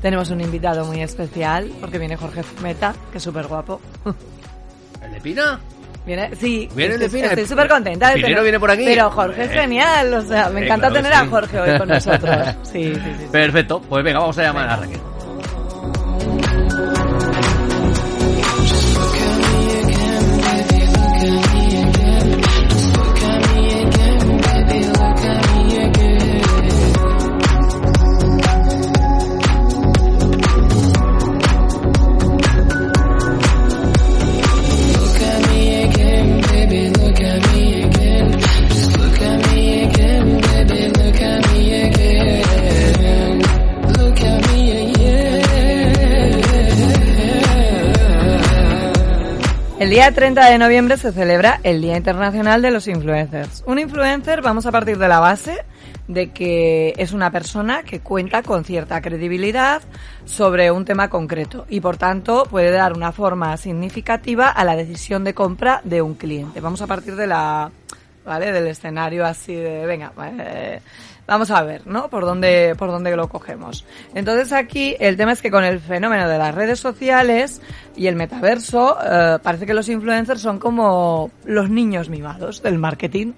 Tenemos 0.00 0.30
un 0.30 0.40
invitado 0.40 0.84
muy 0.84 1.00
especial 1.02 1.70
porque 1.80 1.98
viene 1.98 2.16
Jorge 2.16 2.42
Meta, 2.62 2.94
que 3.10 3.18
es 3.18 3.24
súper 3.24 3.46
guapo. 3.48 3.80
¿El 5.02 5.12
de 5.12 5.20
Pina? 5.20 5.58
Viene, 6.06 6.30
sí, 6.36 6.68
Viene 6.74 6.94
el 6.94 7.00
de 7.00 7.06
estoy- 7.06 7.20
Pina. 7.20 7.32
estoy 7.32 7.46
súper 7.48 7.68
contenta 7.68 8.06
de 8.08 8.14
Pinero 8.14 8.28
tener- 8.30 8.42
viene 8.44 8.60
por 8.60 8.70
aquí. 8.70 8.84
Pero 8.84 9.10
Jorge 9.10 9.44
es 9.44 9.50
genial, 9.50 10.14
o 10.14 10.22
sea, 10.22 10.48
me 10.50 10.60
Eh, 10.60 10.64
encanta 10.66 10.88
claro 10.88 11.02
tener 11.02 11.12
a. 11.12 11.26
Jorge 11.26 11.58
hoy 11.60 11.78
con 11.78 11.88
nosotros. 11.88 12.46
Sí, 12.62 12.94
sí, 12.94 13.00
sí. 13.00 13.00
sí. 13.18 13.26
Perfecto, 13.32 13.80
pues 13.82 14.04
venga, 14.04 14.20
vamos 14.20 14.38
a 14.38 14.42
llamar 14.42 14.68
a 14.70 14.76
Raquel. 14.76 15.00
El 49.86 49.90
día 49.90 50.10
30 50.10 50.50
de 50.50 50.58
noviembre 50.58 50.96
se 50.96 51.12
celebra 51.12 51.60
el 51.62 51.80
Día 51.80 51.96
Internacional 51.96 52.60
de 52.60 52.72
los 52.72 52.88
Influencers. 52.88 53.62
Un 53.68 53.78
influencer, 53.78 54.42
vamos 54.42 54.66
a 54.66 54.72
partir 54.72 54.98
de 54.98 55.06
la 55.06 55.20
base 55.20 55.64
de 56.08 56.32
que 56.32 56.92
es 56.96 57.12
una 57.12 57.30
persona 57.30 57.84
que 57.84 58.00
cuenta 58.00 58.42
con 58.42 58.64
cierta 58.64 59.00
credibilidad 59.00 59.82
sobre 60.24 60.72
un 60.72 60.84
tema 60.84 61.08
concreto 61.08 61.66
y 61.68 61.78
por 61.78 61.98
tanto 61.98 62.46
puede 62.50 62.72
dar 62.72 62.94
una 62.94 63.12
forma 63.12 63.56
significativa 63.58 64.48
a 64.48 64.64
la 64.64 64.74
decisión 64.74 65.22
de 65.22 65.34
compra 65.34 65.82
de 65.84 66.02
un 66.02 66.14
cliente. 66.14 66.60
Vamos 66.60 66.82
a 66.82 66.88
partir 66.88 67.14
de 67.14 67.28
la, 67.28 67.70
¿vale? 68.24 68.50
Del 68.50 68.66
escenario 68.66 69.24
así 69.24 69.54
de, 69.54 69.86
venga, 69.86 70.12
eh, 70.40 70.80
vamos 71.26 71.50
a 71.50 71.62
ver, 71.62 71.86
¿no? 71.86 72.08
Por 72.08 72.24
dónde, 72.24 72.74
por 72.78 72.90
dónde 72.90 73.14
lo 73.16 73.28
cogemos. 73.28 73.84
Entonces 74.14 74.52
aquí 74.52 74.96
el 74.98 75.16
tema 75.16 75.32
es 75.32 75.42
que 75.42 75.50
con 75.50 75.64
el 75.64 75.80
fenómeno 75.80 76.28
de 76.28 76.38
las 76.38 76.54
redes 76.54 76.78
sociales 76.78 77.60
y 77.96 78.06
el 78.06 78.16
metaverso, 78.16 78.96
eh, 79.04 79.38
parece 79.42 79.66
que 79.66 79.74
los 79.74 79.88
influencers 79.88 80.40
son 80.40 80.58
como 80.58 81.30
los 81.44 81.70
niños 81.70 82.08
mimados 82.08 82.62
del 82.62 82.78
marketing. 82.78 83.32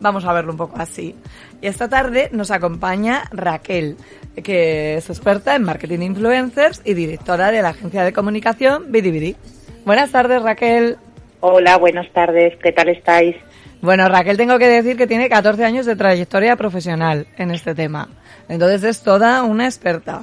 Vamos 0.00 0.24
a 0.24 0.32
verlo 0.32 0.52
un 0.52 0.58
poco 0.58 0.76
así. 0.78 1.14
Y 1.60 1.66
esta 1.66 1.88
tarde 1.88 2.28
nos 2.32 2.50
acompaña 2.50 3.24
Raquel, 3.32 3.96
que 4.42 4.96
es 4.96 5.10
experta 5.10 5.56
en 5.56 5.64
marketing 5.64 6.00
influencers 6.00 6.82
y 6.84 6.94
directora 6.94 7.50
de 7.50 7.62
la 7.62 7.70
agencia 7.70 8.04
de 8.04 8.12
comunicación 8.12 8.92
Bidi 8.92 9.36
Buenas 9.84 10.12
tardes, 10.12 10.42
Raquel. 10.42 10.98
Hola, 11.40 11.78
buenas 11.78 12.10
tardes. 12.12 12.56
¿Qué 12.62 12.72
tal 12.72 12.88
estáis? 12.88 13.36
Bueno, 13.80 14.08
Raquel, 14.08 14.36
tengo 14.36 14.58
que 14.58 14.66
decir 14.66 14.96
que 14.96 15.06
tiene 15.06 15.28
14 15.28 15.64
años 15.64 15.86
de 15.86 15.94
trayectoria 15.94 16.56
profesional 16.56 17.26
en 17.36 17.52
este 17.52 17.74
tema. 17.74 18.08
Entonces 18.48 18.82
es 18.82 19.02
toda 19.02 19.42
una 19.44 19.66
experta. 19.66 20.22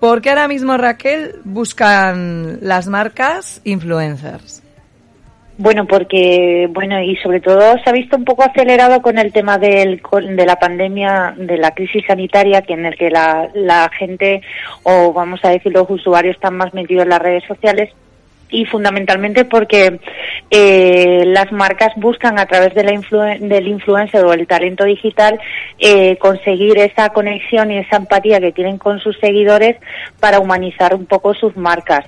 ¿Por 0.00 0.20
qué 0.20 0.30
ahora 0.30 0.48
mismo, 0.48 0.76
Raquel, 0.76 1.36
buscan 1.44 2.58
las 2.60 2.88
marcas 2.88 3.60
influencers? 3.64 4.62
Bueno, 5.56 5.86
porque, 5.86 6.70
bueno, 6.72 7.02
y 7.02 7.16
sobre 7.16 7.40
todo 7.40 7.74
se 7.84 7.90
ha 7.90 7.92
visto 7.92 8.16
un 8.16 8.24
poco 8.24 8.42
acelerado 8.42 9.02
con 9.02 9.18
el 9.18 9.30
tema 9.30 9.58
del, 9.58 10.00
de 10.34 10.46
la 10.46 10.56
pandemia, 10.56 11.34
de 11.36 11.58
la 11.58 11.72
crisis 11.72 12.02
sanitaria, 12.06 12.62
que 12.62 12.72
en 12.72 12.86
el 12.86 12.96
que 12.96 13.10
la, 13.10 13.50
la 13.52 13.90
gente, 13.90 14.40
o 14.84 15.12
vamos 15.12 15.40
a 15.42 15.50
decir 15.50 15.70
los 15.72 15.88
usuarios, 15.90 16.36
están 16.36 16.56
más 16.56 16.72
metidos 16.72 17.02
en 17.02 17.10
las 17.10 17.18
redes 17.18 17.44
sociales 17.46 17.90
y 18.50 18.64
fundamentalmente 18.64 19.44
porque 19.44 20.00
eh, 20.50 21.24
las 21.26 21.52
marcas 21.52 21.92
buscan 21.96 22.38
a 22.38 22.46
través 22.46 22.74
de 22.74 22.84
la 22.84 22.90
del 23.40 23.68
influencer 23.68 24.24
o 24.24 24.32
el 24.32 24.46
talento 24.46 24.84
digital 24.84 25.40
eh, 25.78 26.16
conseguir 26.18 26.78
esa 26.78 27.10
conexión 27.10 27.70
y 27.70 27.78
esa 27.78 27.96
empatía 27.96 28.40
que 28.40 28.52
tienen 28.52 28.78
con 28.78 28.98
sus 29.00 29.18
seguidores 29.18 29.76
para 30.18 30.40
humanizar 30.40 30.94
un 30.94 31.06
poco 31.06 31.34
sus 31.34 31.56
marcas. 31.56 32.04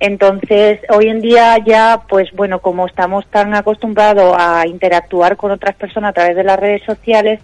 Entonces, 0.00 0.80
hoy 0.90 1.08
en 1.08 1.20
día 1.20 1.56
ya, 1.64 2.02
pues 2.08 2.30
bueno, 2.32 2.60
como 2.60 2.86
estamos 2.86 3.26
tan 3.28 3.54
acostumbrados 3.54 4.34
a 4.38 4.66
interactuar 4.66 5.36
con 5.36 5.50
otras 5.50 5.74
personas 5.76 6.10
a 6.10 6.14
través 6.14 6.36
de 6.36 6.44
las 6.44 6.58
redes 6.58 6.82
sociales, 6.84 7.40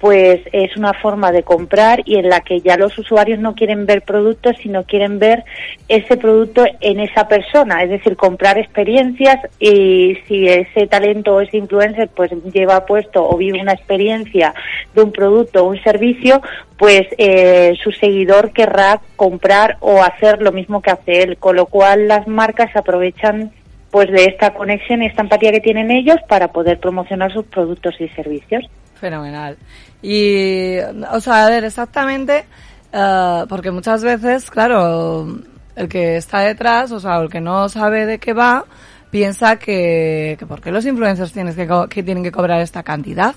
pues 0.00 0.40
es 0.52 0.76
una 0.76 0.92
forma 0.94 1.32
de 1.32 1.42
comprar 1.42 2.02
y 2.04 2.16
en 2.16 2.28
la 2.28 2.40
que 2.40 2.60
ya 2.60 2.76
los 2.76 2.96
usuarios 2.98 3.40
no 3.40 3.54
quieren 3.54 3.84
ver 3.84 4.02
productos, 4.02 4.56
sino 4.62 4.84
quieren 4.84 5.18
ver 5.18 5.44
ese 5.88 6.16
producto 6.16 6.64
en 6.80 7.00
esa 7.00 7.26
persona, 7.26 7.82
es 7.82 7.90
decir, 7.90 8.16
comprar 8.16 8.58
experiencias 8.58 9.38
y 9.58 10.16
si 10.28 10.46
ese 10.46 10.86
talento 10.86 11.34
o 11.34 11.40
ese 11.40 11.56
influencer 11.56 12.08
pues 12.14 12.30
lleva 12.52 12.86
puesto 12.86 13.28
o 13.28 13.36
vive 13.36 13.60
una 13.60 13.72
experiencia 13.72 14.54
de 14.94 15.02
un 15.02 15.10
producto 15.10 15.64
o 15.64 15.70
un 15.70 15.82
servicio, 15.82 16.42
pues 16.76 17.02
eh, 17.18 17.74
su 17.82 17.90
seguidor 17.90 18.52
querrá 18.52 19.00
comprar 19.16 19.78
o 19.80 20.02
hacer 20.02 20.40
lo 20.42 20.52
mismo 20.52 20.80
que 20.80 20.92
hace 20.92 21.22
él, 21.22 21.38
con 21.38 21.56
lo 21.56 21.66
cual 21.66 22.06
las 22.06 22.28
marcas 22.28 22.74
aprovechan 22.76 23.50
pues 23.90 24.10
de 24.10 24.26
esta 24.26 24.52
conexión 24.52 25.02
y 25.02 25.06
esta 25.06 25.22
empatía 25.22 25.50
que 25.50 25.60
tienen 25.60 25.90
ellos 25.90 26.18
para 26.28 26.48
poder 26.48 26.78
promocionar 26.78 27.32
sus 27.32 27.46
productos 27.46 28.00
y 28.00 28.08
servicios. 28.10 28.68
Fenomenal. 29.00 29.56
Y, 30.02 30.78
o 31.12 31.20
sea, 31.20 31.46
a 31.46 31.50
ver, 31.50 31.64
exactamente, 31.64 32.44
uh, 32.92 33.46
porque 33.48 33.70
muchas 33.70 34.02
veces, 34.02 34.50
claro, 34.50 35.40
el 35.76 35.88
que 35.88 36.16
está 36.16 36.40
detrás, 36.40 36.92
o 36.92 37.00
sea, 37.00 37.18
el 37.18 37.28
que 37.28 37.40
no 37.40 37.68
sabe 37.68 38.06
de 38.06 38.18
qué 38.18 38.32
va, 38.32 38.64
piensa 39.10 39.56
que, 39.56 40.36
que 40.38 40.46
¿por 40.46 40.60
qué 40.60 40.70
los 40.70 40.84
influencers 40.86 41.32
tienes 41.32 41.56
que, 41.56 41.68
que 41.88 42.02
tienen 42.02 42.22
que 42.22 42.32
cobrar 42.32 42.60
esta 42.60 42.82
cantidad? 42.82 43.34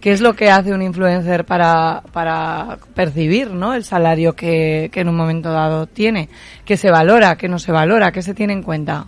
¿Qué 0.00 0.12
es 0.12 0.20
lo 0.20 0.34
que 0.34 0.48
hace 0.48 0.72
un 0.72 0.82
influencer 0.82 1.44
para, 1.44 2.02
para 2.12 2.78
percibir 2.94 3.50
¿no? 3.50 3.74
el 3.74 3.82
salario 3.82 4.34
que, 4.34 4.90
que 4.92 5.00
en 5.00 5.08
un 5.08 5.16
momento 5.16 5.50
dado 5.50 5.86
tiene? 5.86 6.28
¿Qué 6.64 6.76
se 6.76 6.90
valora? 6.90 7.36
¿Qué 7.36 7.48
no 7.48 7.58
se 7.58 7.72
valora? 7.72 8.12
¿Qué 8.12 8.22
se 8.22 8.32
tiene 8.32 8.52
en 8.52 8.62
cuenta? 8.62 9.06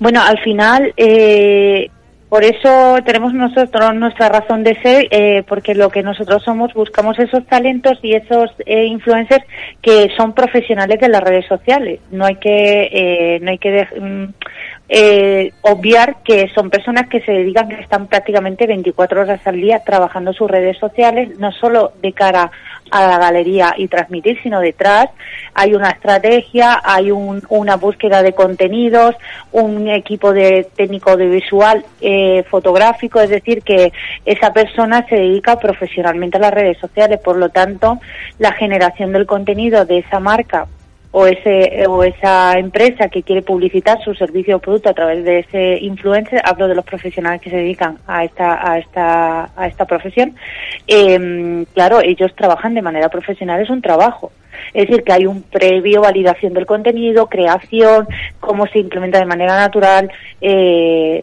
Bueno, 0.00 0.22
al 0.22 0.38
final, 0.40 0.92
eh, 0.96 1.88
por 2.28 2.42
eso 2.42 2.98
tenemos 3.04 3.32
nosotros 3.34 3.94
nuestra 3.94 4.28
razón 4.28 4.64
de 4.64 4.74
ser, 4.82 5.06
eh, 5.10 5.44
porque 5.46 5.74
lo 5.74 5.90
que 5.90 6.02
nosotros 6.02 6.42
somos, 6.42 6.74
buscamos 6.74 7.16
esos 7.20 7.46
talentos 7.46 7.98
y 8.02 8.14
esos 8.14 8.50
eh, 8.66 8.84
influencers 8.86 9.44
que 9.80 10.10
son 10.16 10.32
profesionales 10.32 10.98
de 11.00 11.08
las 11.08 11.22
redes 11.22 11.46
sociales. 11.46 12.00
No 12.10 12.24
hay 12.24 12.36
que, 12.36 12.88
eh, 12.92 13.38
no 13.40 13.50
hay 13.52 13.58
que 13.58 13.86
mm, 14.00 14.24
eh, 14.88 15.52
obviar 15.62 16.22
que 16.22 16.48
son 16.54 16.70
personas 16.70 17.08
que 17.08 17.20
se 17.20 17.32
dedican, 17.32 17.68
que 17.68 17.80
están 17.80 18.06
prácticamente 18.06 18.66
24 18.66 19.22
horas 19.22 19.40
al 19.44 19.60
día 19.60 19.80
trabajando 19.80 20.32
sus 20.32 20.48
redes 20.48 20.78
sociales, 20.78 21.38
no 21.38 21.50
solo 21.52 21.92
de 22.00 22.12
cara 22.12 22.50
a 22.90 23.06
la 23.06 23.18
galería 23.18 23.74
y 23.76 23.88
transmitir, 23.88 24.40
sino 24.42 24.60
detrás. 24.60 25.08
Hay 25.54 25.74
una 25.74 25.90
estrategia, 25.90 26.80
hay 26.84 27.10
una 27.10 27.76
búsqueda 27.76 28.22
de 28.22 28.32
contenidos, 28.32 29.16
un 29.50 29.88
equipo 29.88 30.32
de 30.32 30.68
técnico 30.76 31.10
audiovisual 31.10 31.84
eh, 32.00 32.44
fotográfico, 32.48 33.20
es 33.20 33.30
decir, 33.30 33.62
que 33.62 33.92
esa 34.24 34.52
persona 34.52 35.04
se 35.08 35.16
dedica 35.16 35.58
profesionalmente 35.58 36.36
a 36.36 36.40
las 36.40 36.54
redes 36.54 36.78
sociales, 36.78 37.18
por 37.18 37.36
lo 37.36 37.48
tanto, 37.48 37.98
la 38.38 38.52
generación 38.52 39.12
del 39.12 39.26
contenido 39.26 39.84
de 39.84 39.98
esa 39.98 40.20
marca 40.20 40.68
o 41.18 41.26
ese 41.26 41.86
o 41.88 42.04
esa 42.04 42.58
empresa 42.58 43.08
que 43.08 43.22
quiere 43.22 43.40
publicitar 43.40 43.98
su 44.04 44.14
servicio 44.14 44.56
o 44.56 44.58
producto 44.58 44.90
a 44.90 44.92
través 44.92 45.24
de 45.24 45.38
ese 45.38 45.78
influencer 45.80 46.42
hablo 46.44 46.68
de 46.68 46.74
los 46.74 46.84
profesionales 46.84 47.40
que 47.40 47.48
se 47.48 47.56
dedican 47.56 47.96
a 48.06 48.22
esta 48.22 48.48
a 48.60 48.78
esta 48.78 49.48
a 49.56 49.66
esta 49.66 49.86
profesión 49.86 50.36
eh, 50.86 51.64
claro 51.72 52.02
ellos 52.02 52.34
trabajan 52.36 52.74
de 52.74 52.82
manera 52.82 53.08
profesional 53.08 53.62
es 53.62 53.70
un 53.70 53.80
trabajo. 53.80 54.30
Es 54.74 54.88
decir 54.88 55.04
que 55.04 55.12
hay 55.12 55.26
un 55.26 55.42
previo 55.42 56.02
validación 56.02 56.52
del 56.52 56.66
contenido 56.66 57.28
creación 57.28 58.06
cómo 58.38 58.66
se 58.66 58.78
implementa 58.80 59.18
de 59.18 59.24
manera 59.24 59.56
natural 59.56 60.10
eh, 60.42 61.22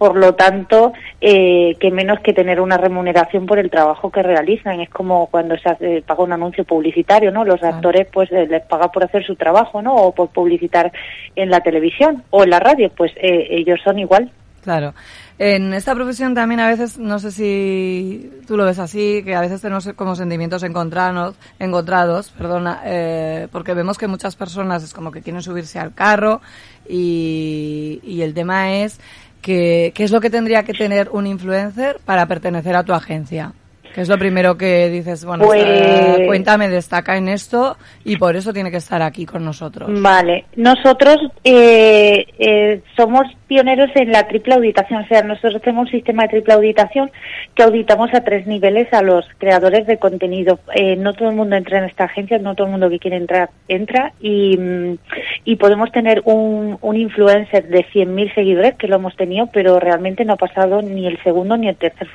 por 0.00 0.16
lo 0.16 0.34
tanto, 0.34 0.94
eh, 1.20 1.76
que 1.78 1.90
menos 1.90 2.20
que 2.20 2.32
tener 2.32 2.58
una 2.62 2.78
remuneración 2.78 3.44
por 3.44 3.58
el 3.58 3.68
trabajo 3.68 4.10
que 4.10 4.22
realizan. 4.22 4.80
Es 4.80 4.88
como 4.88 5.26
cuando 5.26 5.56
se 5.58 6.00
paga 6.00 6.24
un 6.24 6.32
anuncio 6.32 6.64
publicitario, 6.64 7.30
¿no? 7.30 7.44
Los 7.44 7.62
actores, 7.62 8.08
pues, 8.10 8.32
eh, 8.32 8.46
les 8.46 8.62
paga 8.62 8.90
por 8.90 9.04
hacer 9.04 9.26
su 9.26 9.36
trabajo, 9.36 9.82
¿no? 9.82 9.94
O 9.94 10.14
por 10.14 10.30
publicitar 10.30 10.90
en 11.36 11.50
la 11.50 11.60
televisión 11.60 12.24
o 12.30 12.44
en 12.44 12.48
la 12.48 12.60
radio, 12.60 12.90
pues 12.96 13.12
eh, 13.16 13.48
ellos 13.50 13.78
son 13.84 13.98
igual. 13.98 14.30
Claro. 14.62 14.94
En 15.38 15.74
esta 15.74 15.94
profesión 15.94 16.34
también 16.34 16.60
a 16.60 16.68
veces, 16.68 16.98
no 16.98 17.18
sé 17.18 17.30
si 17.30 18.30
tú 18.46 18.56
lo 18.56 18.64
ves 18.64 18.78
así, 18.78 19.22
que 19.22 19.34
a 19.34 19.40
veces 19.42 19.60
tenemos 19.60 19.86
como 19.96 20.14
sentimientos 20.14 20.62
encontrados, 20.62 21.34
encontrados 21.58 22.30
perdona, 22.30 22.80
eh, 22.84 23.48
porque 23.52 23.72
vemos 23.72 23.96
que 23.96 24.06
muchas 24.06 24.36
personas 24.36 24.82
es 24.82 24.92
como 24.92 25.10
que 25.10 25.22
quieren 25.22 25.42
subirse 25.42 25.78
al 25.78 25.94
carro 25.94 26.42
y, 26.86 28.00
y 28.02 28.20
el 28.20 28.34
tema 28.34 28.72
es 28.82 29.00
¿Qué, 29.42 29.92
¿Qué 29.94 30.04
es 30.04 30.10
lo 30.10 30.20
que 30.20 30.30
tendría 30.30 30.62
que 30.64 30.72
tener 30.72 31.08
un 31.10 31.26
influencer 31.26 31.98
para 32.04 32.26
pertenecer 32.26 32.76
a 32.76 32.84
tu 32.84 32.92
agencia? 32.92 33.52
¿Qué 33.94 34.02
es 34.02 34.08
lo 34.08 34.18
primero 34.18 34.56
que 34.56 34.88
dices? 34.88 35.24
Bueno, 35.24 35.44
pues... 35.44 36.26
cuéntame, 36.26 36.68
destaca 36.68 37.16
en 37.16 37.28
esto 37.28 37.76
y 38.04 38.16
por 38.16 38.36
eso 38.36 38.52
tiene 38.52 38.70
que 38.70 38.76
estar 38.76 39.02
aquí 39.02 39.26
con 39.26 39.44
nosotros. 39.44 39.90
Vale, 40.00 40.44
nosotros 40.56 41.16
eh, 41.42 42.24
eh, 42.38 42.82
somos 42.96 43.22
pioneros 43.50 43.90
en 43.96 44.12
la 44.12 44.28
triple 44.28 44.54
auditación, 44.54 45.02
o 45.02 45.08
sea, 45.08 45.22
nosotros 45.24 45.60
tenemos 45.60 45.86
un 45.86 45.90
sistema 45.90 46.22
de 46.22 46.28
triple 46.28 46.54
auditación 46.54 47.10
que 47.56 47.64
auditamos 47.64 48.14
a 48.14 48.22
tres 48.22 48.46
niveles 48.46 48.92
a 48.92 49.02
los 49.02 49.26
creadores 49.38 49.88
de 49.88 49.96
contenido. 49.96 50.60
Eh, 50.72 50.94
no 50.94 51.14
todo 51.14 51.30
el 51.30 51.34
mundo 51.34 51.56
entra 51.56 51.78
en 51.78 51.84
esta 51.86 52.04
agencia, 52.04 52.38
no 52.38 52.54
todo 52.54 52.68
el 52.68 52.70
mundo 52.70 52.88
que 52.88 53.00
quiere 53.00 53.16
entrar 53.16 53.50
entra 53.66 54.12
y, 54.20 54.56
mm, 54.56 55.56
podemos 55.58 55.90
tener 55.90 56.22
un, 56.26 56.78
un 56.80 56.96
influencer 56.96 57.66
de 57.66 57.84
100.000 57.92 58.32
seguidores, 58.36 58.76
que 58.76 58.86
lo 58.86 58.96
hemos 58.96 59.16
tenido, 59.16 59.48
pero 59.52 59.80
realmente 59.80 60.24
no 60.24 60.34
ha 60.34 60.36
pasado 60.36 60.80
ni 60.80 61.08
el 61.08 61.20
segundo 61.24 61.56
ni 61.56 61.68
el 61.68 61.76
tercer 61.76 62.06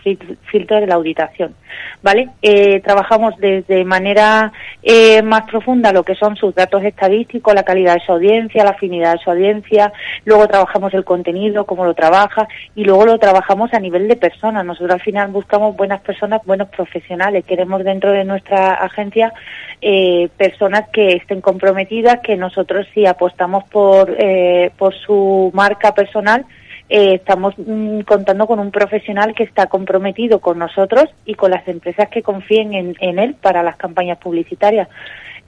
filtro 0.49 0.79
de 0.79 0.87
la 0.87 0.95
auditación. 0.95 1.53
¿vale? 2.01 2.29
Eh, 2.41 2.81
trabajamos 2.81 3.35
desde 3.37 3.83
manera 3.83 4.51
eh, 4.83 5.21
más 5.21 5.43
profunda 5.49 5.91
lo 5.91 6.03
que 6.03 6.15
son 6.15 6.35
sus 6.35 6.53
datos 6.53 6.83
estadísticos, 6.83 7.53
la 7.53 7.63
calidad 7.63 7.95
de 7.95 8.05
su 8.05 8.11
audiencia, 8.11 8.63
la 8.63 8.71
afinidad 8.71 9.13
de 9.13 9.23
su 9.23 9.31
audiencia, 9.31 9.91
luego 10.23 10.47
trabajamos 10.47 10.93
el 10.93 11.03
contenido, 11.03 11.24
cómo 11.65 11.85
lo 11.85 11.93
trabaja 11.93 12.47
y 12.75 12.83
luego 12.83 13.05
lo 13.05 13.17
trabajamos 13.17 13.73
a 13.73 13.79
nivel 13.79 14.07
de 14.07 14.15
personas. 14.15 14.65
Nosotros 14.65 14.93
al 14.93 15.01
final 15.01 15.31
buscamos 15.31 15.75
buenas 15.75 16.01
personas, 16.01 16.41
buenos 16.45 16.69
profesionales. 16.69 17.45
Queremos 17.45 17.83
dentro 17.83 18.11
de 18.11 18.23
nuestra 18.23 18.73
agencia 18.75 19.33
eh, 19.81 20.29
personas 20.37 20.89
que 20.89 21.09
estén 21.09 21.41
comprometidas, 21.41 22.19
que 22.21 22.35
nosotros 22.35 22.87
apoyamos 22.87 23.15
apostamos 23.15 23.63
por, 23.69 24.15
eh, 24.19 24.71
por 24.77 24.93
su 24.93 25.49
marca 25.53 25.93
personal, 25.93 26.45
eh, 26.87 27.15
estamos 27.15 27.55
mm, 27.57 28.01
contando 28.01 28.45
con 28.45 28.59
un 28.59 28.69
profesional 28.71 29.33
que 29.33 29.43
está 29.43 29.67
comprometido 29.67 30.39
con 30.39 30.59
nosotros 30.59 31.05
y 31.25 31.33
con 31.33 31.51
las 31.51 31.67
empresas 31.67 32.09
que 32.09 32.21
confíen 32.21 32.73
en, 32.73 32.95
en 32.99 33.17
él 33.17 33.35
para 33.41 33.63
las 33.63 33.77
campañas 33.77 34.19
publicitarias. 34.19 34.87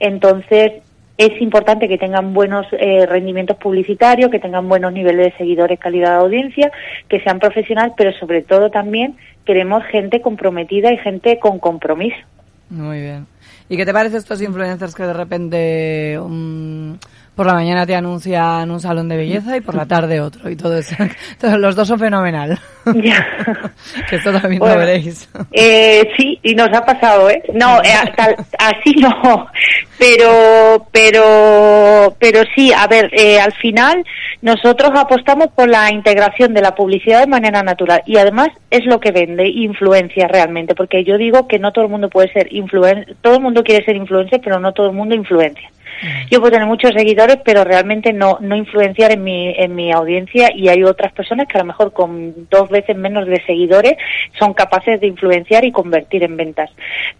Entonces, 0.00 0.82
es 1.18 1.42
importante 1.42 1.88
que 1.88 1.98
tengan 1.98 2.32
buenos 2.32 2.64
eh, 2.72 3.04
rendimientos 3.04 3.56
publicitarios, 3.56 4.30
que 4.30 4.38
tengan 4.38 4.68
buenos 4.68 4.92
niveles 4.92 5.26
de 5.26 5.36
seguidores, 5.36 5.78
calidad 5.80 6.10
de 6.10 6.24
audiencia, 6.24 6.70
que 7.08 7.20
sean 7.20 7.40
profesionales, 7.40 7.92
pero 7.96 8.12
sobre 8.12 8.42
todo 8.42 8.70
también 8.70 9.16
queremos 9.44 9.84
gente 9.86 10.20
comprometida 10.22 10.92
y 10.92 10.98
gente 10.98 11.40
con 11.40 11.58
compromiso. 11.58 12.16
Muy 12.70 13.00
bien. 13.00 13.26
¿Y 13.68 13.76
qué 13.76 13.84
te 13.84 13.92
parece 13.92 14.16
estos 14.16 14.40
influencers 14.40 14.94
que 14.94 15.02
de 15.02 15.12
repente 15.12 16.18
um, 16.20 16.96
por 17.38 17.46
la 17.46 17.54
mañana 17.54 17.86
te 17.86 17.94
anuncian 17.94 18.68
un 18.68 18.80
salón 18.80 19.08
de 19.08 19.16
belleza 19.16 19.56
y 19.56 19.60
por 19.60 19.76
la 19.76 19.86
tarde 19.86 20.20
otro 20.20 20.50
y 20.50 20.56
todo 20.56 20.76
eso? 20.76 20.96
Todos 21.40 21.56
los 21.58 21.76
dos 21.76 21.86
son 21.86 21.98
fenomenal. 22.00 22.58
Ya. 22.94 23.22
que 24.08 24.16
esto 24.16 24.32
también 24.32 24.60
Bueno, 24.60 24.76
lo 24.76 24.80
veréis. 24.80 25.28
Eh, 25.52 26.08
sí, 26.16 26.38
y 26.42 26.54
nos 26.54 26.68
ha 26.72 26.80
pasado, 26.86 27.28
¿eh? 27.28 27.42
No, 27.52 27.80
eh, 27.82 27.90
tal- 28.16 28.34
así 28.58 28.94
no, 28.98 29.46
pero, 29.98 30.86
pero, 30.90 32.16
pero 32.18 32.40
sí, 32.54 32.72
a 32.72 32.86
ver, 32.86 33.10
eh, 33.12 33.38
al 33.38 33.52
final 33.52 34.02
nosotros 34.40 34.90
apostamos 34.94 35.48
por 35.54 35.68
la 35.68 35.92
integración 35.92 36.54
de 36.54 36.62
la 36.62 36.74
publicidad 36.74 37.20
de 37.20 37.26
manera 37.26 37.62
natural 37.62 38.00
y 38.06 38.16
además 38.16 38.48
es 38.70 38.86
lo 38.86 39.00
que 39.00 39.12
vende, 39.12 39.46
influencia 39.48 40.26
realmente, 40.26 40.74
porque 40.74 41.04
yo 41.04 41.18
digo 41.18 41.46
que 41.46 41.58
no 41.58 41.72
todo 41.72 41.84
el 41.84 41.90
mundo 41.90 42.08
puede 42.08 42.32
ser 42.32 42.52
influencer, 42.54 43.16
todo 43.20 43.34
el 43.36 43.42
mundo 43.42 43.62
quiere 43.62 43.84
ser 43.84 43.96
influencer, 43.96 44.40
pero 44.42 44.58
no 44.60 44.72
todo 44.72 44.86
el 44.88 44.96
mundo 44.96 45.14
influencia. 45.14 45.70
Yo 46.30 46.40
puedo 46.40 46.52
tener 46.52 46.66
muchos 46.66 46.92
seguidores, 46.92 47.38
pero 47.44 47.64
realmente 47.64 48.12
no, 48.12 48.38
no 48.40 48.56
influenciar 48.56 49.12
en 49.12 49.24
mi, 49.24 49.54
en 49.56 49.74
mi 49.74 49.92
audiencia 49.92 50.50
y 50.54 50.68
hay 50.68 50.82
otras 50.82 51.12
personas 51.12 51.46
que 51.48 51.58
a 51.58 51.62
lo 51.62 51.66
mejor 51.66 51.92
con 51.92 52.48
dos 52.50 52.68
veces 52.68 52.96
menos 52.96 53.26
de 53.26 53.42
seguidores 53.44 53.96
son 54.38 54.54
capaces 54.54 55.00
de 55.00 55.06
influenciar 55.06 55.64
y 55.64 55.72
convertir 55.72 56.22
en 56.22 56.36
ventas. 56.36 56.70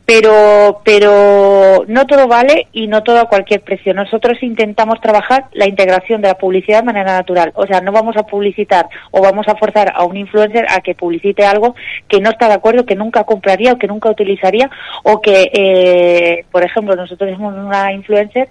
Pero, 0.04 0.80
pero 0.84 1.84
no 1.86 2.06
todo 2.06 2.28
vale 2.28 2.68
y 2.72 2.86
no 2.86 3.02
todo 3.02 3.20
a 3.20 3.28
cualquier 3.28 3.60
precio. 3.60 3.94
Nosotros 3.94 4.42
intentamos 4.42 5.00
trabajar 5.00 5.46
la 5.52 5.66
integración 5.66 6.22
de 6.22 6.28
la 6.28 6.38
publicidad 6.38 6.80
de 6.80 6.86
manera 6.86 7.12
natural. 7.12 7.52
O 7.54 7.66
sea, 7.66 7.80
no 7.80 7.92
vamos 7.92 8.16
a 8.16 8.24
publicitar 8.24 8.88
o 9.10 9.20
vamos 9.20 9.48
a 9.48 9.56
forzar 9.56 9.92
a 9.94 10.04
un 10.04 10.16
influencer 10.16 10.66
a 10.70 10.80
que 10.80 10.94
publicite 10.94 11.44
algo 11.44 11.74
que 12.08 12.20
no 12.20 12.30
está 12.30 12.48
de 12.48 12.54
acuerdo, 12.54 12.86
que 12.86 12.96
nunca 12.96 13.24
compraría 13.24 13.72
o 13.72 13.78
que 13.78 13.86
nunca 13.86 14.10
utilizaría 14.10 14.70
o 15.04 15.20
que, 15.20 15.50
eh, 15.52 16.44
por 16.50 16.64
ejemplo, 16.64 16.96
nosotros 16.96 17.30
tenemos 17.30 17.54
una 17.54 17.92
influencer 17.92 18.48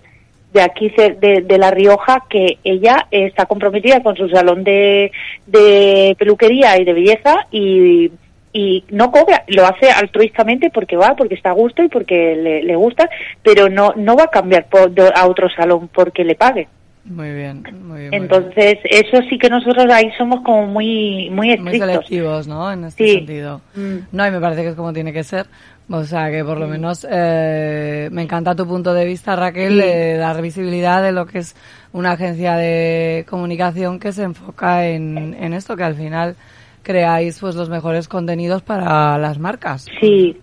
de 0.58 0.64
aquí 0.64 0.90
de, 0.98 1.42
de 1.42 1.58
La 1.58 1.70
Rioja 1.72 2.24
que 2.30 2.58
ella 2.64 3.08
está 3.12 3.46
comprometida 3.46 4.02
con 4.02 4.16
su 4.16 4.28
salón 4.30 4.64
de, 4.64 5.12
de 5.46 6.16
peluquería 6.18 6.80
y 6.80 6.84
de 6.86 6.94
belleza 6.94 7.36
y, 7.52 8.12
y 8.54 8.84
no 8.90 9.12
cobra, 9.12 9.44
lo 9.48 9.66
hace 9.66 9.92
altruistamente 9.92 10.70
porque 10.74 10.98
va, 10.98 11.16
porque 11.16 11.36
está 11.36 11.52
a 11.52 11.54
gusto 11.54 11.84
y 11.84 11.90
porque 11.90 12.36
le, 12.36 12.64
le 12.64 12.76
gusta, 12.76 13.10
pero 13.44 13.70
no 13.70 13.94
no 13.96 14.16
va 14.16 14.24
a 14.26 14.28
cambiar 14.32 14.66
por- 14.68 14.92
a 15.14 15.28
otro 15.28 15.48
salón 15.50 15.90
porque 15.94 16.24
le 16.24 16.36
pague. 16.36 16.68
Muy 17.06 17.32
bien, 17.34 17.62
muy 17.64 17.72
bien. 17.72 17.88
muy 17.88 18.00
bien. 18.10 18.14
Entonces, 18.14 18.80
eso 18.84 19.18
sí 19.30 19.38
que 19.38 19.50
nosotros 19.50 19.86
ahí 19.90 20.12
somos 20.18 20.42
como 20.42 20.66
muy 20.68 21.30
muy 21.30 21.56
muy 21.58 21.80
selectivos, 21.80 22.48
¿no? 22.48 22.70
En 22.72 22.84
este 22.84 23.06
Sí. 23.06 23.14
sentido. 23.14 23.62
Mm. 23.76 23.98
No, 24.12 24.28
y 24.28 24.32
me 24.32 24.40
parece 24.42 24.64
que 24.64 24.70
es 24.70 24.76
como 24.76 24.92
tiene 24.92 25.14
que 25.14 25.24
ser. 25.24 25.46
O 25.90 26.04
sea, 26.04 26.30
que 26.30 26.44
por 26.44 26.60
lo 26.60 26.68
menos 26.68 27.08
eh, 27.10 28.10
me 28.12 28.24
encanta 28.24 28.56
tu 28.56 28.68
punto 28.68 28.94
de 28.94 29.06
vista, 29.06 29.36
Raquel, 29.38 29.78
de 29.78 30.18
dar 30.18 30.42
visibilidad 30.42 31.02
de 31.02 31.14
lo 31.14 31.26
que 31.26 31.40
es 31.40 31.56
una 31.94 32.12
agencia 32.12 32.56
de 32.56 33.26
comunicación 33.30 33.98
que 33.98 34.12
se 34.12 34.24
enfoca 34.24 34.86
en, 34.86 35.34
en 35.34 35.54
esto, 35.54 35.78
que 35.78 35.84
al 35.84 35.96
final 35.96 36.36
creáis 36.84 37.40
pues 37.40 37.56
los 37.56 37.70
mejores 37.70 38.08
contenidos 38.08 38.62
para 38.64 39.18
las 39.18 39.40
marcas. 39.40 39.86
Sí. 40.02 40.38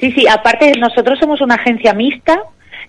Sí, 0.00 0.10
sí, 0.10 0.26
aparte 0.26 0.72
nosotros 0.80 1.18
somos 1.20 1.40
una 1.40 1.54
agencia 1.54 1.94
mixta, 1.94 2.40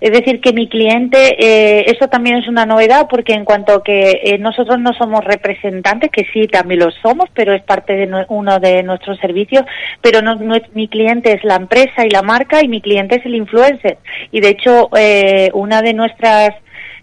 es 0.01 0.12
decir, 0.12 0.41
que 0.41 0.53
mi 0.53 0.67
cliente, 0.67 1.17
eh, 1.39 1.86
eso 1.88 2.08
también 2.08 2.38
es 2.38 2.47
una 2.47 2.65
novedad 2.65 3.08
porque 3.10 3.34
en 3.34 3.45
cuanto 3.45 3.81
que 3.84 4.21
eh, 4.23 4.38
nosotros 4.38 4.79
no 4.79 4.93
somos 4.93 5.23
representantes, 5.23 6.12
que 6.12 6.25
sí, 6.34 6.47
también 6.47 6.81
lo 6.81 6.91
somos, 6.91 7.29
pero 7.34 7.53
es 7.53 7.63
parte 7.63 7.93
de 7.95 8.10
nue- 8.10 8.25
uno 8.29 8.60
de 8.60 8.84
nuestros 8.84 9.17
servicios, 9.19 9.63
pero 10.01 10.21
no, 10.21 10.36
no 10.36 10.55
mi 10.73 10.88
cliente 10.88 11.34
es 11.34 11.43
la 11.43 11.55
empresa 11.55 12.05
y 12.05 12.10
la 12.10 12.21
marca 12.21 12.63
y 12.63 12.67
mi 12.67 12.81
cliente 12.81 13.15
es 13.17 13.25
el 13.25 13.36
influencer. 13.36 13.97
Y 14.31 14.41
de 14.41 14.49
hecho, 14.49 14.89
eh, 14.97 15.49
una 15.53 15.81
de 15.81 15.93
nuestras 15.93 16.51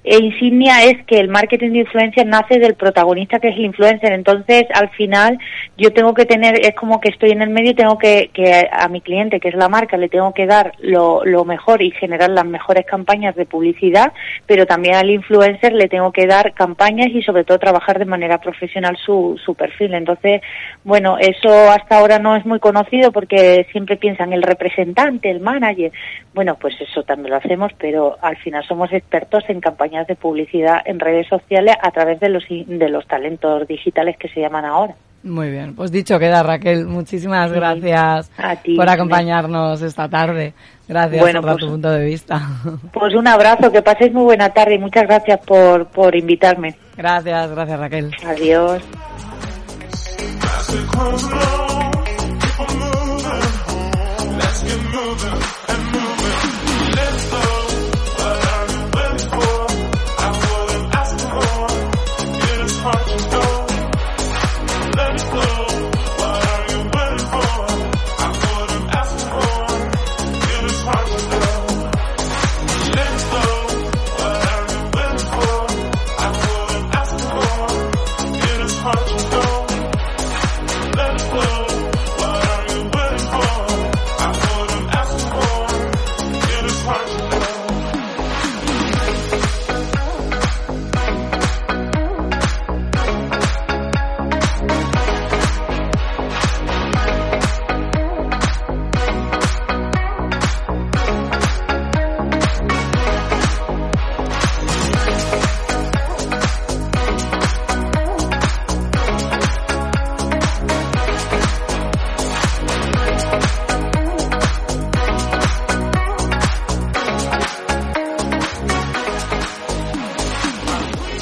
e 0.04 0.18
insignia 0.18 0.84
es 0.84 1.04
que 1.04 1.20
el 1.20 1.28
marketing 1.28 1.70
de 1.70 1.78
influencia 1.80 2.24
nace 2.24 2.58
del 2.58 2.74
protagonista 2.74 3.38
que 3.38 3.48
es 3.48 3.56
el 3.56 3.66
influencer. 3.66 4.12
Entonces, 4.12 4.64
al 4.74 4.90
final, 4.90 5.38
yo 5.78 5.92
tengo 5.92 6.12
que 6.12 6.26
tener, 6.26 6.58
es 6.60 6.74
como 6.74 7.00
que 7.00 7.10
estoy 7.10 7.30
en 7.30 7.42
el 7.42 7.50
medio 7.50 7.70
y 7.70 7.74
tengo 7.74 7.98
que, 7.98 8.30
que 8.32 8.68
a 8.70 8.88
mi 8.88 9.00
cliente, 9.00 9.38
que 9.38 9.48
es 9.48 9.54
la 9.54 9.68
marca, 9.68 9.96
le 9.96 10.08
tengo 10.08 10.34
que 10.34 10.46
dar 10.46 10.72
lo, 10.80 11.24
lo 11.24 11.44
mejor 11.44 11.82
y 11.82 11.92
generar 11.92 12.30
las 12.30 12.44
mejores 12.44 12.84
campañas 12.84 13.36
de 13.36 13.46
publicidad, 13.46 14.12
pero 14.46 14.66
también 14.66 14.96
al 14.96 15.10
influencer 15.10 15.72
le 15.72 15.88
tengo 15.88 16.10
que 16.10 16.26
dar 16.26 16.52
campañas 16.52 17.08
y 17.08 17.22
sobre 17.22 17.44
todo 17.44 17.60
trabajar 17.60 18.00
de 18.00 18.04
manera 18.04 18.38
profesional 18.38 18.96
su, 18.96 19.40
su 19.44 19.54
perfil. 19.54 19.94
Entonces, 19.94 20.40
bueno, 20.82 21.16
eso 21.18 21.70
hasta 21.70 21.98
ahora 21.98 22.18
no 22.18 22.34
es 22.34 22.44
muy 22.44 22.58
conocido 22.58 23.12
porque 23.12 23.68
siempre 23.70 23.96
piensan 23.96 24.32
el 24.32 24.42
representante, 24.42 25.30
el 25.30 25.40
manager. 25.40 25.92
Bueno, 26.34 26.56
pues 26.60 26.74
eso 26.80 27.04
también 27.04 27.30
lo 27.30 27.36
hacemos, 27.36 27.72
pero 27.78 28.16
al 28.20 28.36
final 28.38 28.64
somos 28.66 28.92
expertos 28.92 29.44
en 29.48 29.60
campañas 29.60 29.91
de 30.06 30.16
publicidad 30.16 30.76
en 30.84 30.98
redes 30.98 31.26
sociales 31.28 31.74
a 31.82 31.90
través 31.90 32.18
de 32.20 32.28
los, 32.30 32.44
de 32.48 32.88
los 32.88 33.06
talentos 33.06 33.66
digitales 33.68 34.16
que 34.18 34.28
se 34.28 34.40
llaman 34.40 34.64
ahora. 34.64 34.94
Muy 35.24 35.50
bien, 35.52 35.76
pues 35.76 35.92
dicho 35.92 36.18
queda 36.18 36.42
Raquel, 36.42 36.84
muchísimas 36.86 37.48
Sí. 37.50 37.54
gracias 37.54 38.30
A 38.38 38.56
ti, 38.56 38.74
por 38.74 38.88
acompañarnos 38.88 39.80
esta 39.82 40.08
tarde. 40.08 40.52
Gracias 40.88 41.20
Bueno, 41.20 41.40
por 41.40 41.52
pues- 41.52 41.64
tu 41.64 41.70
punto 41.70 41.90
de 41.90 42.04
vista. 42.04 42.40
Pues 42.92 43.14
un 43.14 43.28
abrazo, 43.28 43.70
que 43.70 43.82
paséis 43.82 44.12
muy 44.12 44.24
buena 44.24 44.48
tarde 44.50 44.74
y 44.74 44.78
muchas 44.78 45.04
gracias 45.04 45.38
por, 45.46 45.86
por 45.86 46.16
invitarme. 46.16 46.74
Gracias, 46.96 47.50
gracias 47.52 47.78
Raquel. 47.78 48.10
Adiós. 48.26 48.82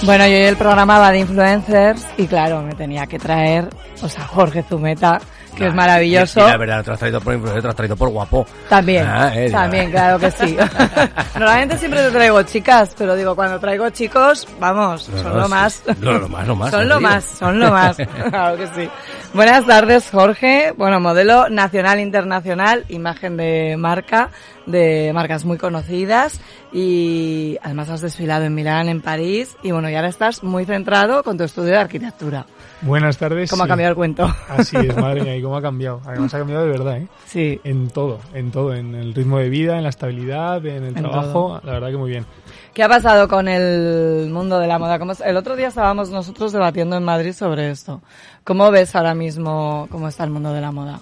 Bueno, 0.04 0.26
yo 0.26 0.34
el 0.34 0.56
programa 0.56 0.98
va 0.98 1.12
de 1.12 1.18
influencers 1.20 2.06
y 2.16 2.26
claro, 2.26 2.62
me 2.62 2.74
tenía 2.74 3.06
que 3.06 3.18
traer, 3.18 3.68
o 4.02 4.08
sea, 4.08 4.24
Jorge 4.24 4.62
Zumeta, 4.62 5.20
que 5.54 5.66
es 5.66 5.74
maravilloso. 5.74 6.40
Y, 6.40 6.42
y 6.42 6.46
la 6.46 6.56
verdad, 6.56 6.82
te 6.84 6.90
has 6.92 6.98
traído 6.98 7.20
por 7.20 7.34
influencer, 7.34 7.62
te 7.62 7.68
has 7.68 7.76
traído 7.76 7.96
por 7.96 8.08
guapo. 8.08 8.46
También, 8.70 9.06
Ah, 9.06 9.30
eh, 9.34 9.50
también, 9.50 9.90
claro 9.90 10.18
que 10.18 10.30
sí. 10.30 10.56
Normalmente 11.34 11.76
siempre 11.76 12.02
te 12.02 12.10
traigo 12.12 12.42
chicas, 12.44 12.94
pero 12.96 13.14
digo, 13.14 13.36
cuando 13.36 13.60
traigo 13.60 13.90
chicos, 13.90 14.48
vamos, 14.58 15.08
No, 15.10 15.18
son 15.22 15.32
no, 15.34 15.38
lo 15.40 15.48
más. 15.48 15.82
No, 16.00 16.12
lo 16.18 16.28
más, 16.28 16.46
lo 16.48 16.56
más, 16.56 16.70
Son 16.70 16.88
lo 16.88 17.00
más, 17.00 17.24
son 17.24 17.60
lo 17.60 17.70
más. 17.70 17.96
Claro 18.30 18.56
que 18.56 18.66
sí. 18.68 18.88
Buenas 19.34 19.66
tardes, 19.66 20.08
Jorge. 20.10 20.72
Bueno, 20.76 20.98
modelo 20.98 21.48
nacional, 21.50 22.00
internacional, 22.00 22.84
imagen 22.88 23.36
de 23.36 23.76
marca 23.76 24.30
de 24.70 25.12
marcas 25.14 25.44
muy 25.44 25.58
conocidas 25.58 26.40
y 26.72 27.58
además 27.62 27.90
has 27.90 28.00
desfilado 28.00 28.44
en 28.44 28.54
Milán, 28.54 28.88
en 28.88 29.00
París 29.00 29.56
y 29.62 29.70
bueno, 29.72 29.90
y 29.90 29.94
ahora 29.94 30.08
estás 30.08 30.42
muy 30.42 30.64
centrado 30.64 31.22
con 31.22 31.36
tu 31.36 31.44
estudio 31.44 31.70
de 31.70 31.78
arquitectura. 31.78 32.46
Buenas 32.82 33.18
tardes. 33.18 33.50
¿Cómo 33.50 33.64
ha 33.64 33.68
cambiado 33.68 33.90
el 33.90 33.96
cuento? 33.96 34.26
Así 34.48 34.76
es, 34.76 34.96
madre 35.00 35.22
mía, 35.22 35.36
y 35.36 35.42
cómo 35.42 35.56
ha 35.56 35.62
cambiado. 35.62 36.00
Además 36.06 36.32
ha 36.34 36.38
cambiado 36.38 36.64
de 36.64 36.70
verdad, 36.70 36.96
¿eh? 36.96 37.08
Sí. 37.26 37.60
En 37.64 37.88
todo, 37.90 38.20
en 38.32 38.50
todo, 38.50 38.72
en 38.74 38.94
el 38.94 39.12
ritmo 39.14 39.38
de 39.38 39.48
vida, 39.50 39.76
en 39.76 39.82
la 39.82 39.90
estabilidad, 39.90 40.64
en 40.64 40.84
el 40.84 40.88
En 40.88 40.94
trabajo, 40.94 41.60
la 41.62 41.72
verdad 41.72 41.90
que 41.90 41.96
muy 41.98 42.10
bien. 42.10 42.24
¿Qué 42.72 42.82
ha 42.84 42.88
pasado 42.88 43.28
con 43.28 43.48
el 43.48 44.30
mundo 44.30 44.58
de 44.60 44.66
la 44.68 44.78
moda? 44.78 44.98
¿Cómo 44.98 45.12
es- 45.12 45.20
el 45.20 45.36
otro 45.36 45.56
día 45.56 45.68
estábamos 45.68 46.08
nosotros 46.10 46.52
debatiendo 46.52 46.96
en 46.96 47.02
Madrid 47.04 47.32
sobre 47.32 47.70
esto. 47.70 48.00
¿Cómo 48.44 48.70
ves 48.70 48.94
ahora 48.96 49.14
mismo 49.14 49.86
cómo 49.90 50.08
está 50.08 50.24
el 50.24 50.30
mundo 50.30 50.52
de 50.52 50.60
la 50.60 50.70
moda, 50.72 51.00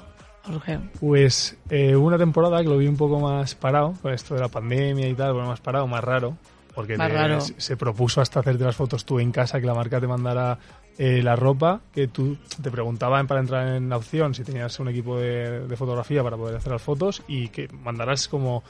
Jorge? 0.48 0.78
Pues 1.00 1.56
eh, 1.70 1.94
una 1.96 2.18
temporada 2.18 2.62
que 2.62 2.68
lo 2.68 2.78
vi 2.78 2.86
un 2.88 2.96
poco 2.96 3.20
más 3.20 3.54
parado, 3.54 3.94
con 4.02 4.12
esto 4.12 4.34
de 4.34 4.40
la 4.40 4.48
pandemia 4.48 5.08
y 5.08 5.14
tal, 5.14 5.32
bueno, 5.34 5.48
más 5.48 5.60
parado, 5.60 5.86
más 5.86 6.02
raro, 6.02 6.36
porque 6.74 6.96
Más 6.96 7.08
te- 7.08 7.14
raro. 7.14 7.40
se- 7.40 7.76
propuso 7.76 8.20
hasta 8.20 8.40
hacerte 8.40 8.64
las 8.64 8.76
fotos 8.76 9.04
tú 9.04 9.18
en 9.20 9.30
casa, 9.32 9.60
que 9.60 9.66
la 9.66 9.74
marca 9.74 10.00
te 10.00 10.06
mandara 10.06 10.58
eh, 10.96 11.22
la 11.22 11.36
ropa, 11.36 11.80
que 11.94 12.08
tú 12.08 12.36
te 12.60 12.70
preguntaban 12.72 13.26
para 13.28 13.38
entrar 13.40 13.68
en 13.76 13.88
la 13.88 13.96
opción 13.96 14.34
si 14.34 14.42
tenías 14.42 14.80
un 14.80 14.88
equipo 14.88 15.16
de, 15.16 15.66
de 15.68 15.76
fotografía 15.76 16.24
para 16.24 16.36
poder 16.36 16.56
hacer 16.56 16.72
las 16.72 16.82
fotos 16.82 17.22
y 17.28 17.48
que 17.50 17.68
mandaras 17.68 18.26
como 18.26 18.64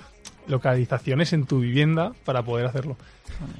localizaciones 0.48 1.32
en 1.32 1.46
tu 1.46 1.60
vivienda 1.60 2.12
para 2.24 2.42
poder 2.42 2.66
hacerlo. 2.66 2.96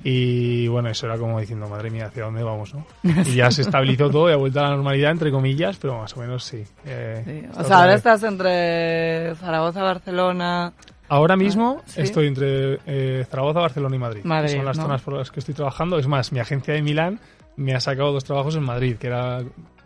Y 0.02 0.66
bueno, 0.68 0.88
eso 0.88 1.06
era 1.06 1.16
como 1.18 1.38
diciendo, 1.38 1.68
madre 1.68 1.90
mía, 1.90 2.06
¿hacia 2.06 2.24
dónde 2.24 2.42
vamos? 2.42 2.74
¿no? 2.74 2.84
Y 3.02 3.34
ya 3.36 3.50
se 3.50 3.62
estabilizó 3.62 4.10
todo 4.10 4.28
y 4.28 4.32
ha 4.32 4.36
vuelto 4.36 4.60
a 4.60 4.64
la 4.64 4.70
normalidad, 4.70 5.10
entre 5.12 5.30
comillas, 5.30 5.76
pero 5.76 5.98
más 5.98 6.16
o 6.16 6.20
menos 6.20 6.44
sí. 6.44 6.64
Eh, 6.84 7.22
Sí, 7.24 7.58
O 7.60 7.64
sea, 7.64 7.80
ahora 7.80 7.94
estás 7.94 8.22
entre 8.22 9.34
Zaragoza, 9.36 9.82
Barcelona. 9.82 10.72
Ahora 11.10 11.36
mismo 11.36 11.82
¿sí? 11.86 12.02
estoy 12.02 12.26
entre 12.26 12.80
eh, 12.86 13.24
Zaragoza, 13.30 13.60
Barcelona 13.60 13.96
y 13.96 13.98
Madrid. 13.98 14.22
que 14.22 14.28
Madrid, 14.28 14.56
son 14.56 14.64
las 14.64 14.76
¿no? 14.76 14.82
zonas 14.84 15.02
por 15.02 15.14
las 15.14 15.30
que 15.30 15.40
estoy 15.40 15.54
trabajando. 15.54 15.98
Es 15.98 16.06
más, 16.06 16.32
mi 16.32 16.40
agencia 16.40 16.74
de 16.74 16.82
Milán 16.82 17.20
me 17.56 17.74
ha 17.74 17.80
sacado 17.80 18.12
dos 18.12 18.24
trabajos 18.24 18.56
en 18.56 18.62
Madrid, 18.64 18.96
que 18.96 19.06
era, 19.08 19.40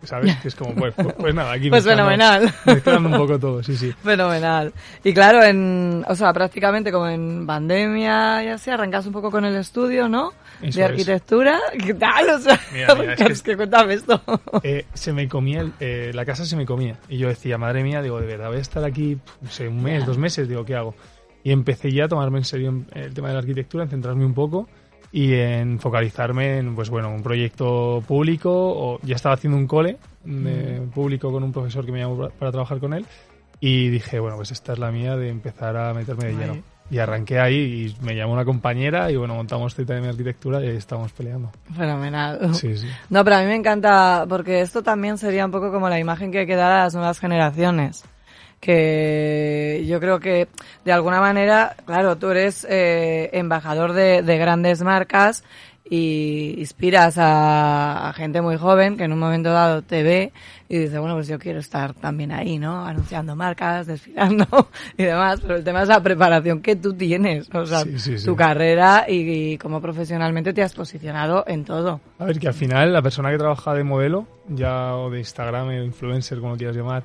¿sabes? 0.04 0.36
Que 0.36 0.48
es 0.48 0.54
como, 0.54 0.74
pues, 0.74 0.94
pues, 0.94 1.14
pues 1.18 1.34
nada, 1.34 1.52
aquí 1.52 1.68
Pues 1.70 1.84
fenomenal. 1.84 2.52
Mezclando 2.66 3.08
un 3.08 3.16
poco 3.16 3.38
todo, 3.38 3.62
sí, 3.62 3.76
sí. 3.76 3.92
Fenomenal. 4.02 4.72
Y 5.04 5.12
claro, 5.14 5.42
en, 5.42 6.04
o 6.08 6.14
sea, 6.14 6.32
prácticamente 6.32 6.90
como 6.92 7.08
en 7.08 7.46
pandemia 7.46 8.44
y 8.44 8.48
así, 8.48 8.70
arrancas 8.70 9.06
un 9.06 9.12
poco 9.12 9.30
con 9.30 9.44
el 9.44 9.56
estudio, 9.56 10.08
¿no? 10.08 10.32
Eso 10.60 10.78
de 10.78 10.84
es. 10.84 10.90
arquitectura. 10.90 11.58
¿Qué 11.84 11.94
tal? 11.94 12.28
O 12.30 12.38
sea, 12.38 12.58
Mira, 12.72 12.94
mira, 12.94 13.12
es 13.14 13.18
que- 13.26 13.32
es 13.32 13.42
que 13.42 13.56
cuéntame 13.56 13.94
esto. 13.94 14.20
Eh, 14.62 14.86
se 14.94 15.12
me 15.12 15.28
comía, 15.28 15.60
el- 15.62 15.72
eh, 15.80 16.10
la 16.14 16.24
casa 16.24 16.44
se 16.44 16.56
me 16.56 16.66
comía. 16.66 16.96
Y 17.08 17.18
yo 17.18 17.28
decía, 17.28 17.58
madre 17.58 17.82
mía, 17.82 18.02
digo, 18.02 18.20
de 18.20 18.26
verdad 18.26 18.48
voy 18.48 18.58
a 18.58 18.60
estar 18.60 18.84
aquí, 18.84 19.18
no 19.40 19.50
sé, 19.50 19.68
un 19.68 19.82
mes, 19.82 20.04
dos 20.06 20.18
meses, 20.18 20.48
digo, 20.48 20.64
¿qué 20.64 20.74
hago? 20.76 20.94
Y 21.44 21.50
empecé 21.50 21.90
ya 21.90 22.04
a 22.04 22.08
tomarme 22.08 22.38
en 22.38 22.44
serio 22.44 22.68
en- 22.68 22.86
el 22.94 23.12
tema 23.14 23.28
de 23.28 23.34
la 23.34 23.40
arquitectura, 23.40 23.84
en 23.84 23.90
centrarme 23.90 24.24
un 24.24 24.34
poco 24.34 24.68
y 25.12 25.34
en 25.34 25.78
focalizarme 25.78 26.58
en, 26.58 26.74
pues 26.74 26.88
bueno, 26.88 27.10
un 27.10 27.22
proyecto 27.22 28.02
público. 28.08 28.50
O 28.50 28.98
ya 29.02 29.14
estaba 29.16 29.34
haciendo 29.34 29.58
un 29.58 29.66
cole 29.66 29.98
de 30.24 30.80
Mm. 30.80 30.90
público 30.90 31.30
con 31.30 31.42
un 31.42 31.52
profesor 31.52 31.84
que 31.84 31.92
me 31.92 32.00
llamó 32.00 32.28
para, 32.30 32.50
trabajar 32.50 32.78
con 32.80 32.94
él. 32.94 33.04
Y 33.60 33.90
dije, 33.90 34.18
bueno, 34.18 34.36
pues 34.36 34.50
esta 34.50 34.72
es 34.72 34.78
la 34.78 34.90
mía 34.90 35.16
de 35.16 35.28
empezar 35.28 35.76
a 35.76 35.92
meterme 35.94 36.24
de 36.24 36.32
lleno. 36.34 36.56
Y 36.90 36.98
arranqué 36.98 37.38
ahí 37.38 37.54
y 38.00 38.04
me 38.04 38.14
llamó 38.14 38.32
una 38.32 38.44
compañera 38.44 39.10
y 39.10 39.16
bueno, 39.16 39.34
montamos 39.34 39.74
CTM 39.74 40.08
Arquitectura 40.08 40.62
y 40.62 40.68
ahí 40.68 40.76
estábamos 40.76 41.12
peleando. 41.12 41.50
Fenomenal. 41.74 42.54
Sí, 42.54 42.76
sí. 42.76 42.88
No, 43.08 43.22
pero 43.24 43.36
a 43.36 43.40
mí 43.40 43.46
me 43.46 43.54
encanta 43.54 44.26
porque 44.28 44.60
esto 44.60 44.82
también 44.82 45.16
sería 45.16 45.46
un 45.46 45.52
poco 45.52 45.70
como 45.70 45.88
la 45.88 45.98
imagen 45.98 46.32
que 46.32 46.40
hay 46.40 46.46
que 46.46 46.56
dar 46.56 46.72
a 46.72 46.84
las 46.84 46.94
nuevas 46.94 47.18
generaciones. 47.20 48.04
Que 48.62 49.84
yo 49.88 49.98
creo 49.98 50.20
que 50.20 50.46
de 50.84 50.92
alguna 50.92 51.20
manera, 51.20 51.74
claro, 51.84 52.16
tú 52.16 52.30
eres 52.30 52.64
eh, 52.70 53.28
embajador 53.32 53.92
de, 53.92 54.22
de 54.22 54.38
grandes 54.38 54.82
marcas 54.82 55.42
y 55.84 56.54
inspiras 56.58 57.18
a, 57.18 58.08
a 58.08 58.12
gente 58.12 58.40
muy 58.40 58.56
joven 58.56 58.96
que 58.96 59.02
en 59.04 59.12
un 59.12 59.18
momento 59.18 59.50
dado 59.50 59.82
te 59.82 60.04
ve 60.04 60.32
y 60.68 60.78
dice, 60.78 60.98
bueno, 61.00 61.16
pues 61.16 61.26
yo 61.26 61.38
quiero 61.40 61.58
estar 61.58 61.92
también 61.92 62.30
ahí, 62.32 62.58
¿no? 62.58 62.86
Anunciando 62.86 63.34
marcas, 63.34 63.88
desfilando 63.88 64.46
y 64.96 65.02
demás, 65.02 65.40
pero 65.42 65.56
el 65.56 65.64
tema 65.64 65.82
es 65.82 65.88
la 65.88 66.00
preparación 66.00 66.62
que 66.62 66.76
tú 66.76 66.94
tienes, 66.94 67.52
o 67.52 67.66
sea, 67.66 67.80
Sí, 67.80 67.98
sí, 67.98 68.16
sí. 68.18 68.24
tu 68.24 68.36
carrera 68.36 69.06
y, 69.08 69.52
y 69.54 69.58
cómo 69.58 69.80
profesionalmente 69.82 70.52
te 70.54 70.62
has 70.62 70.72
posicionado 70.72 71.44
en 71.48 71.64
todo. 71.64 72.00
A 72.20 72.24
ver, 72.26 72.38
que 72.38 72.46
al 72.48 72.54
final 72.54 72.92
la 72.92 73.02
persona 73.02 73.30
que 73.32 73.38
trabaja 73.38 73.74
de 73.74 73.82
modelo, 73.84 74.26
ya 74.48 74.94
o 74.94 75.10
de 75.10 75.18
Instagram, 75.18 75.72
influencer, 75.72 76.38
como 76.40 76.56
quieras 76.56 76.76
llamar, 76.76 77.02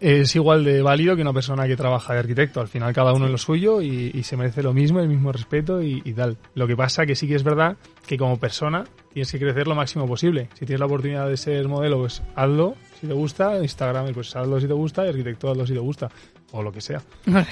es 0.00 0.34
igual 0.36 0.64
de 0.64 0.82
válido 0.82 1.16
que 1.16 1.22
una 1.22 1.32
persona 1.32 1.66
que 1.66 1.76
trabaja 1.76 2.12
de 2.14 2.20
arquitecto. 2.20 2.60
Al 2.60 2.68
final 2.68 2.92
cada 2.92 3.12
uno 3.12 3.26
es 3.26 3.32
lo 3.32 3.38
suyo 3.38 3.82
y, 3.82 4.10
y 4.14 4.22
se 4.22 4.36
merece 4.36 4.62
lo 4.62 4.72
mismo, 4.72 5.00
el 5.00 5.08
mismo 5.08 5.32
respeto 5.32 5.82
y, 5.82 6.02
y 6.04 6.12
tal. 6.12 6.36
Lo 6.54 6.66
que 6.66 6.76
pasa 6.76 7.06
que 7.06 7.14
sí 7.14 7.26
que 7.28 7.34
es 7.34 7.44
verdad 7.44 7.76
que 8.06 8.16
como 8.16 8.38
persona 8.38 8.84
tienes 9.12 9.30
que 9.30 9.38
crecer 9.38 9.66
lo 9.68 9.74
máximo 9.74 10.06
posible. 10.06 10.48
Si 10.54 10.66
tienes 10.66 10.80
la 10.80 10.86
oportunidad 10.86 11.28
de 11.28 11.36
ser 11.36 11.68
modelo, 11.68 11.98
pues 11.98 12.22
hazlo 12.34 12.74
si 13.00 13.06
te 13.06 13.12
gusta. 13.12 13.58
Instagram, 13.58 14.12
pues 14.12 14.34
hazlo 14.34 14.60
si 14.60 14.66
te 14.66 14.72
gusta. 14.72 15.04
Y 15.06 15.08
arquitecto, 15.10 15.50
hazlo 15.50 15.66
si 15.66 15.74
te 15.74 15.80
gusta. 15.80 16.10
O 16.52 16.62
lo 16.62 16.70
que 16.70 16.80
sea. 16.82 17.00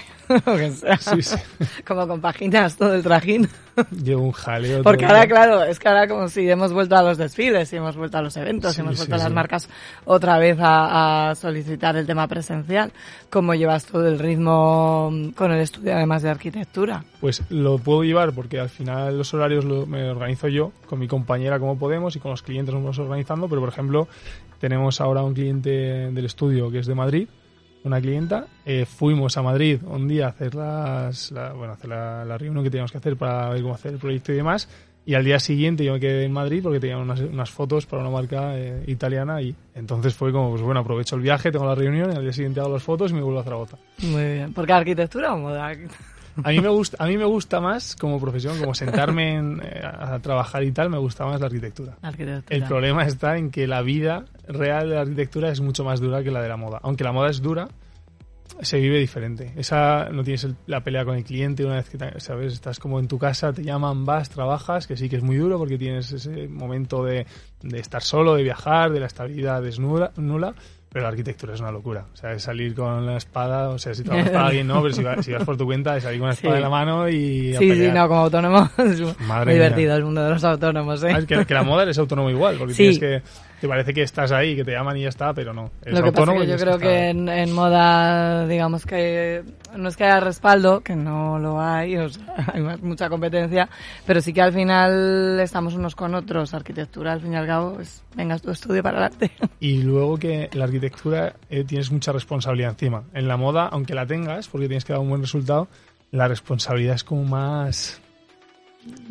Lo 0.47 0.57
que 0.57 0.71
sea. 0.71 0.97
Sí, 0.99 1.23
sí. 1.23 1.35
Como 1.87 2.07
compaginas 2.07 2.77
todo 2.77 2.95
el 2.95 3.03
trajín. 3.03 3.49
Llevo 4.05 4.23
un 4.25 4.31
jaleo. 4.33 4.83
Porque 4.85 5.05
ahora, 5.05 5.27
claro, 5.27 5.65
es 5.65 5.79
que 5.81 5.89
ahora 5.89 6.07
como 6.07 6.29
si 6.29 6.49
hemos 6.49 6.73
vuelto 6.73 6.95
a 6.97 7.03
los 7.03 7.19
desfiles, 7.19 7.73
y 7.73 7.77
hemos 7.77 7.97
vuelto 7.97 8.19
a 8.19 8.23
los 8.23 8.37
eventos, 8.37 8.73
y 8.73 8.75
Sí, 8.77 8.81
hemos 8.83 8.93
sí, 8.95 8.99
vuelto 8.99 9.15
a 9.17 9.19
las 9.19 9.33
marcas 9.33 9.69
otra 10.05 10.39
vez 10.39 10.57
a, 10.61 11.31
a 11.31 11.35
solicitar 11.35 11.97
el 11.97 12.07
tema 12.07 12.29
presencial. 12.29 12.93
¿Cómo 13.29 13.55
llevas 13.55 13.87
todo 13.87 14.07
el 14.07 14.21
ritmo 14.21 15.11
con 15.35 15.51
el 15.51 15.61
estudio 15.61 15.95
además 15.97 16.23
de 16.23 16.31
arquitectura? 16.31 17.03
Pues 17.21 17.43
lo 17.51 17.79
puedo 17.79 18.05
llevar 18.05 18.33
porque 18.33 18.61
al 18.61 18.69
final 18.69 19.19
los 19.19 19.35
horarios 19.35 19.65
lo- 19.65 19.87
me 19.87 20.11
organizo 20.11 20.47
yo 20.47 20.71
con 20.87 20.99
mi 21.01 21.09
compañera 21.09 21.59
como 21.59 21.77
podemos 21.77 22.15
y 22.15 22.21
con 22.21 22.31
los 22.31 22.43
clientes 22.43 22.73
nos 22.73 22.85
vamos 22.85 22.99
organizando, 23.01 23.49
pero 23.49 23.61
por 23.63 23.71
ejemplo 23.71 24.07
tenemos 24.61 25.01
ahora 25.01 25.23
un 25.23 25.35
cliente 25.35 25.71
del 25.71 26.25
estudio 26.25 26.71
que 26.71 26.79
es 26.81 26.87
de 26.87 26.95
Madrid, 26.95 27.29
una 27.85 28.01
clienta, 28.01 28.47
eh, 28.65 28.85
fuimos 28.87 29.37
a 29.37 29.43
Madrid 29.43 29.81
un 29.85 30.07
día 30.07 30.27
a 30.27 30.29
hacer 30.31 30.55
las, 30.55 31.31
la, 31.33 31.53
bueno, 31.53 31.73
hacer 31.73 31.91
la, 31.91 32.25
la 32.25 32.39
reunión 32.39 32.63
que 32.63 32.71
teníamos 32.71 32.93
que 32.93 32.99
hacer 32.99 33.17
para 33.17 33.49
ver 33.51 33.63
cómo 33.63 33.75
hacer 33.75 33.93
el 33.93 33.99
proyecto 33.99 34.33
y 34.33 34.37
demás 34.37 34.69
y 35.07 35.15
al 35.15 35.25
día 35.25 35.41
siguiente 35.41 35.85
yo 35.85 35.95
me 35.95 36.01
quedé 36.01 36.25
en 36.25 36.33
Madrid 36.33 36.63
porque 36.63 36.79
tenía 36.79 36.99
unas, 36.99 37.21
unas 37.21 37.51
fotos 37.51 37.87
para 37.87 38.03
una 38.03 38.11
marca 38.11 38.57
eh, 38.57 38.85
italiana 38.87 39.41
y 39.41 39.55
entonces 39.75 40.15
fue 40.15 40.31
como, 40.31 40.51
pues 40.51 40.63
bueno, 40.63 40.81
aprovecho 40.81 41.17
el 41.17 41.23
viaje, 41.23 41.51
tengo 41.51 41.65
la 41.65 41.75
reunión 41.75 42.13
y 42.13 42.17
al 42.17 42.23
día 42.23 42.33
siguiente 42.33 42.61
hago 42.61 42.75
las 42.75 42.83
fotos 42.83 43.11
y 43.11 43.15
me 43.15 43.23
vuelvo 43.23 43.41
a 43.41 43.45
Zaragoza. 43.45 43.79
Muy 44.03 44.23
bien. 44.23 44.53
¿Porque 44.53 44.73
arquitectura 44.73 45.35
o 45.35 45.39
moda? 45.39 45.73
A 46.43 46.51
mí 46.51 46.61
me 46.61 46.69
gusta, 46.69 46.97
a 47.03 47.07
mí 47.07 47.17
me 47.17 47.25
gusta 47.25 47.61
más 47.61 47.97
como 47.97 48.21
profesión, 48.21 48.59
como 48.59 48.75
sentarme 48.75 49.35
en, 49.37 49.61
eh, 49.63 49.81
a 49.83 50.19
trabajar 50.21 50.63
y 50.63 50.73
tal, 50.73 50.89
me 50.91 50.99
gusta 50.99 51.25
más 51.27 51.41
la 51.41 51.47
arquitectura. 51.47 51.97
Arquitectura. 52.03 52.57
El 52.57 52.65
problema 52.65 53.05
está 53.05 53.37
en 53.37 53.51
que 53.51 53.67
la 53.67 53.83
vida 53.83 54.25
real 54.49 54.89
de 54.89 54.95
la 54.95 55.01
arquitectura 55.03 55.51
es 55.51 55.61
mucho 55.61 55.85
más 55.85 56.01
dura 56.01 56.23
que 56.23 56.31
la 56.31 56.41
de 56.43 56.49
la 56.49 56.57
moda. 56.57 56.79
Aunque 56.83 57.05
la 57.05 57.13
moda 57.13 57.31
es 57.31 57.43
dura, 57.43 57.69
se 58.63 58.79
vive 58.79 58.99
diferente. 58.99 59.53
Esa 59.57 60.09
no 60.11 60.23
tienes 60.23 60.45
el- 60.45 60.57
la 60.67 60.83
pelea 60.85 61.05
con 61.05 61.17
el 61.17 61.25
cliente 61.25 61.65
una 61.65 61.77
vez 61.77 61.89
que 61.89 61.99
sabes, 62.21 62.53
estás 62.53 62.79
como 62.79 62.99
en 63.01 63.09
tu 63.09 63.19
casa, 63.19 63.53
te 63.53 63.63
llaman, 63.63 64.05
vas, 64.05 64.29
trabajas, 64.29 64.87
que 64.87 64.97
sí 64.97 65.09
que 65.09 65.17
es 65.17 65.23
muy 65.23 65.37
duro 65.37 65.57
porque 65.59 65.79
tienes 65.79 66.13
ese 66.13 66.47
momento 66.49 67.03
de, 67.05 67.27
de 67.63 67.79
estar 67.79 68.03
solo, 68.03 68.35
de 68.35 68.43
viajar, 68.43 68.93
de 68.93 69.01
la 69.01 69.07
estabilidad 69.07 69.63
desnuda, 69.63 70.13
nula. 70.17 70.55
Pero 70.93 71.05
la 71.05 71.11
arquitectura 71.11 71.55
es 71.55 71.61
una 71.61 71.71
locura. 71.71 72.07
O 72.13 72.17
sea, 72.17 72.33
es 72.33 72.43
salir 72.43 72.75
con 72.75 73.07
la 73.07 73.17
espada, 73.17 73.69
o 73.69 73.79
sea, 73.79 73.95
si 73.95 74.03
trabajas 74.03 74.31
para 74.31 74.47
alguien, 74.47 74.67
no, 74.67 74.83
pero 74.83 74.93
si, 74.93 75.03
va- 75.05 75.23
si 75.23 75.31
vas 75.33 75.45
por 75.45 75.57
tu 75.57 75.65
cuenta, 75.65 75.97
es 75.97 76.03
salir 76.03 76.19
con 76.19 76.27
la 76.29 76.35
espada 76.35 76.55
Sí. 76.55 76.57
en 76.59 76.63
la 76.63 76.69
mano 76.69 77.09
y. 77.09 77.55
a 77.55 77.59
Sí, 77.61 77.75
sí, 77.77 77.89
no, 77.95 78.09
como 78.09 78.21
autónomo 78.23 78.69
es 78.79 79.01
muy 79.01 79.15
Madre 79.27 79.53
divertido 79.55 79.89
mía. 79.91 79.97
el 79.97 80.05
mundo 80.05 80.25
de 80.25 80.31
los 80.31 80.43
autónomos, 80.45 81.03
¿eh? 81.05 81.13
Ah, 81.15 81.19
es 81.19 81.27
que, 81.27 81.47
que 81.47 81.55
la 81.55 81.63
moda 81.63 81.85
eres 81.85 81.97
autónomo 81.99 82.29
igual, 82.29 82.57
porque 82.59 82.75
Sí. 82.75 82.99
tienes 82.99 82.99
que. 82.99 83.23
Te 83.61 83.69
parece 83.69 83.93
que 83.93 84.03
estás 84.03 84.33
ahí, 84.33 84.57
que 84.57 84.65
te 84.65 84.73
llaman 84.73 84.97
y 84.97 85.03
ya 85.03 85.09
está, 85.11 85.35
pero 85.35 85.53
no. 85.53 85.71
Eres 85.83 85.99
Lo 85.99 86.05
que 86.05 86.13
pasa 86.13 86.35
es 86.35 86.41
que 86.41 86.47
yo 86.47 86.57
creo 86.57 86.79
que 86.79 87.09
en, 87.11 87.29
en 87.29 87.53
moda, 87.53 88.47
digamos 88.47 88.87
que 88.87 89.43
no 89.77 89.89
es 89.89 89.97
que 89.97 90.05
haya 90.05 90.21
respaldo, 90.21 90.81
que 90.81 90.97
no 90.97 91.39
lo 91.39 91.61
hay, 91.61 91.97
o 91.99 92.09
sea, 92.09 92.25
hay 92.53 92.63
más- 92.63 92.81
mucha 92.81 93.09
competencia, 93.09 93.69
pero 94.07 94.21
sí 94.21 94.33
que 94.33 94.41
al 94.43 94.53
final 94.53 95.39
estamos 95.41 95.75
unos 95.75 95.95
con 95.95 96.15
otros. 96.15 96.55
Arquitectura, 96.55 97.13
al 97.13 97.21
fin 97.21 97.35
y 97.35 97.37
al 97.37 97.47
cabo, 97.47 97.79
es 97.81 98.03
vengas 98.15 98.41
tu 98.43 98.51
estudio 98.51 98.83
para 98.83 98.99
adelante. 99.07 99.31
Y 99.61 99.83
luego 99.83 100.17
que 100.19 100.49
la 100.55 100.65
arquitectura 100.65 101.35
eh, 101.51 101.65
tienes 101.65 101.91
mucha 101.93 102.13
responsabilidad 102.13 102.71
encima. 102.71 103.05
En 103.13 103.29
la 103.29 103.37
moda, 103.37 103.67
aunque 103.67 103.95
la 103.95 104.07
tengas, 104.07 104.49
porque 104.49 104.69
tienes 104.69 104.87
que 104.87 104.95
dar 104.95 105.03
un 105.03 105.11
buen 105.11 105.21
resultado, 105.21 105.69
la 106.13 106.27
responsabilidad 106.29 106.95
es 106.95 107.05
como 107.05 107.25
más. 107.25 108.01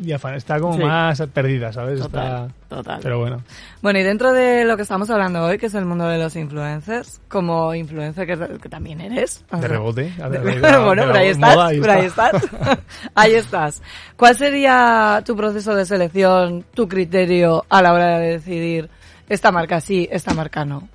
Ya, 0.00 0.18
fa- 0.18 0.34
está 0.34 0.58
como 0.58 0.74
Sí. 0.76 0.82
más 0.82 1.22
perdida, 1.32 1.72
¿sabes? 1.72 2.00
Total, 2.00 2.46
Está- 2.48 2.76
total. 2.76 3.00
Pero 3.02 3.18
bueno. 3.20 3.42
Bueno, 3.82 4.00
y 4.00 4.02
dentro 4.02 4.32
de 4.32 4.64
lo 4.64 4.76
que 4.76 4.82
estamos 4.82 5.08
hablando 5.10 5.44
hoy, 5.44 5.58
que 5.58 5.66
es 5.66 5.74
el 5.74 5.84
mundo 5.84 6.06
de 6.08 6.18
los 6.18 6.34
influencers, 6.34 7.20
como 7.28 7.72
influencer 7.74 8.26
que, 8.26 8.58
que 8.58 8.68
también 8.68 9.00
eres. 9.00 9.44
De 9.52 9.68
rebote. 9.68 10.12
a 10.20 10.26
ver, 10.28 10.42
de 10.60 10.78
bueno, 10.78 11.06
de 11.06 11.12
la 11.12 11.18
ahí 11.20 11.28
estás, 11.28 11.54
moda, 11.54 11.66
ahí 11.68 12.04
está. 12.06 12.30
estás. 12.30 12.48
ahí 13.14 13.34
estás. 13.34 13.82
¿Cuál 14.16 14.36
sería 14.36 15.22
tu 15.24 15.36
proceso 15.36 15.74
de 15.76 15.84
selección, 15.86 16.64
tu 16.74 16.88
criterio 16.88 17.64
a 17.68 17.80
la 17.80 17.92
hora 17.92 18.18
de 18.18 18.30
decidir 18.32 18.90
esta 19.28 19.52
marca 19.52 19.80
sí, 19.80 20.08
esta 20.10 20.34
marca 20.34 20.64
no? 20.64 20.88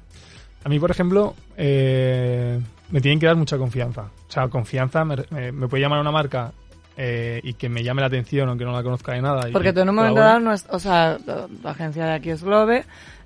A 0.65 0.69
mí, 0.69 0.79
por 0.79 0.91
ejemplo, 0.91 1.33
eh, 1.55 2.59
me 2.89 2.99
tienen 2.99 3.19
que 3.19 3.27
dar 3.27 3.35
mucha 3.37 3.57
confianza. 3.57 4.01
O 4.27 4.31
sea, 4.31 4.47
confianza, 4.49 5.05
me, 5.05 5.15
me- 5.29 5.51
me 5.53 5.67
puede 5.69 5.81
llamar 5.83 5.99
una 6.01 6.11
marca 6.11 6.51
eh, 6.97 7.41
y 7.43 7.53
que 7.53 7.69
me 7.69 7.83
llame 7.83 8.01
la 8.01 8.07
atención, 8.07 8.49
aunque 8.49 8.65
no 8.65 8.71
la 8.71 8.83
conozca 8.83 9.13
de 9.13 9.21
nada. 9.21 9.47
Porque 9.51 9.69
que 9.69 9.73
tú 9.73 9.81
en 9.81 9.89
un 9.89 9.95
momento 9.95 10.21
dado, 10.21 10.39
no 10.39 10.53
es, 10.53 10.65
o 10.69 10.79
sea, 10.79 11.17
tu 11.17 11.55
tu 11.57 11.67
agencia 11.67 12.05
de 12.05 12.13
aquí 12.13 12.29
es 12.29 12.43
Globe, 12.43 12.85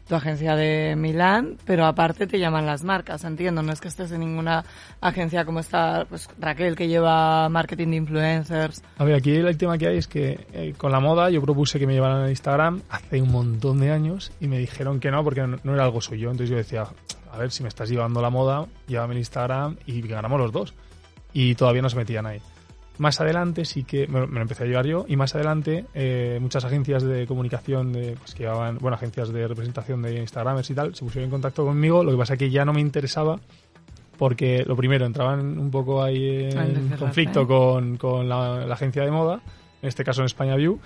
tu 0.09 0.15
agencia 0.15 0.55
de 0.55 0.95
Milán, 0.95 1.57
pero 1.65 1.85
aparte 1.85 2.25
te 2.25 2.39
llaman 2.39 2.65
las 2.65 2.83
marcas, 2.83 3.23
entiendo, 3.23 3.61
no 3.61 3.71
es 3.71 3.79
que 3.79 3.87
estés 3.87 4.11
en 4.11 4.21
ninguna 4.21 4.65
agencia 5.01 5.45
como 5.45 5.59
está 5.59 6.05
pues 6.09 6.27
Raquel 6.39 6.75
que 6.75 6.87
lleva 6.87 7.47
marketing 7.47 7.89
de 7.89 7.95
influencers. 7.97 8.81
A 8.97 9.03
ver, 9.03 9.15
aquí 9.15 9.35
el 9.35 9.57
tema 9.57 9.77
que 9.77 9.87
hay 9.87 9.97
es 9.97 10.07
que 10.07 10.47
eh, 10.51 10.73
con 10.75 10.91
la 10.91 10.99
moda 10.99 11.29
yo 11.29 11.41
propuse 11.43 11.77
que 11.77 11.85
me 11.85 11.93
llevaran 11.93 12.23
a 12.23 12.29
Instagram 12.29 12.81
hace 12.89 13.21
un 13.21 13.31
montón 13.31 13.79
de 13.79 13.91
años 13.91 14.31
y 14.39 14.47
me 14.47 14.57
dijeron 14.57 14.99
que 14.99 15.11
no 15.11 15.23
porque 15.23 15.41
no, 15.41 15.57
no 15.63 15.73
era 15.75 15.83
algo 15.83 16.01
suyo. 16.01 16.31
Entonces 16.31 16.49
yo 16.49 16.57
decía, 16.57 16.87
a 17.31 17.37
ver, 17.37 17.51
si 17.51 17.61
me 17.61 17.69
estás 17.69 17.87
llevando 17.87 18.19
la 18.19 18.31
moda, 18.31 18.65
llévame 18.87 19.13
el 19.13 19.19
Instagram 19.19 19.77
y 19.85 20.01
ganamos 20.01 20.39
los 20.39 20.51
dos. 20.51 20.73
Y 21.33 21.53
todavía 21.53 21.83
no 21.83 21.89
se 21.89 21.97
metían 21.97 22.25
ahí. 22.25 22.41
Más 22.99 23.19
adelante 23.21 23.63
sí 23.65 23.85
que 23.85 24.07
me, 24.07 24.27
me 24.27 24.35
lo 24.35 24.41
empecé 24.41 24.65
a 24.65 24.67
llevar 24.67 24.85
yo 24.85 25.05
y 25.07 25.15
más 25.15 25.33
adelante 25.33 25.85
eh, 25.93 26.37
muchas 26.41 26.65
agencias 26.65 27.01
de 27.01 27.25
comunicación 27.25 27.93
de, 27.93 28.17
pues, 28.19 28.35
que 28.35 28.43
llevaban, 28.43 28.77
bueno, 28.77 28.95
agencias 28.95 29.29
de 29.29 29.47
representación 29.47 30.01
de 30.01 30.19
Instagramers 30.19 30.69
y 30.69 30.75
tal, 30.75 30.93
se 30.93 31.05
pusieron 31.05 31.25
en 31.25 31.31
contacto 31.31 31.65
conmigo. 31.65 32.03
Lo 32.03 32.11
que 32.11 32.17
pasa 32.17 32.33
es 32.33 32.39
que 32.39 32.49
ya 32.49 32.65
no 32.65 32.73
me 32.73 32.81
interesaba 32.81 33.39
porque 34.17 34.65
lo 34.67 34.75
primero 34.75 35.05
entraban 35.05 35.57
un 35.57 35.71
poco 35.71 36.03
ahí 36.03 36.49
Ah, 36.55 36.65
en 36.65 36.89
conflicto 36.99 37.47
con, 37.47 37.95
con 37.95 38.27
la, 38.27 38.65
la 38.65 38.73
agencia 38.73 39.03
de 39.05 39.11
moda, 39.11 39.39
en 39.81 39.87
este 39.87 40.03
caso 40.03 40.21
en 40.21 40.25
España 40.25 40.57
View, 40.57 40.77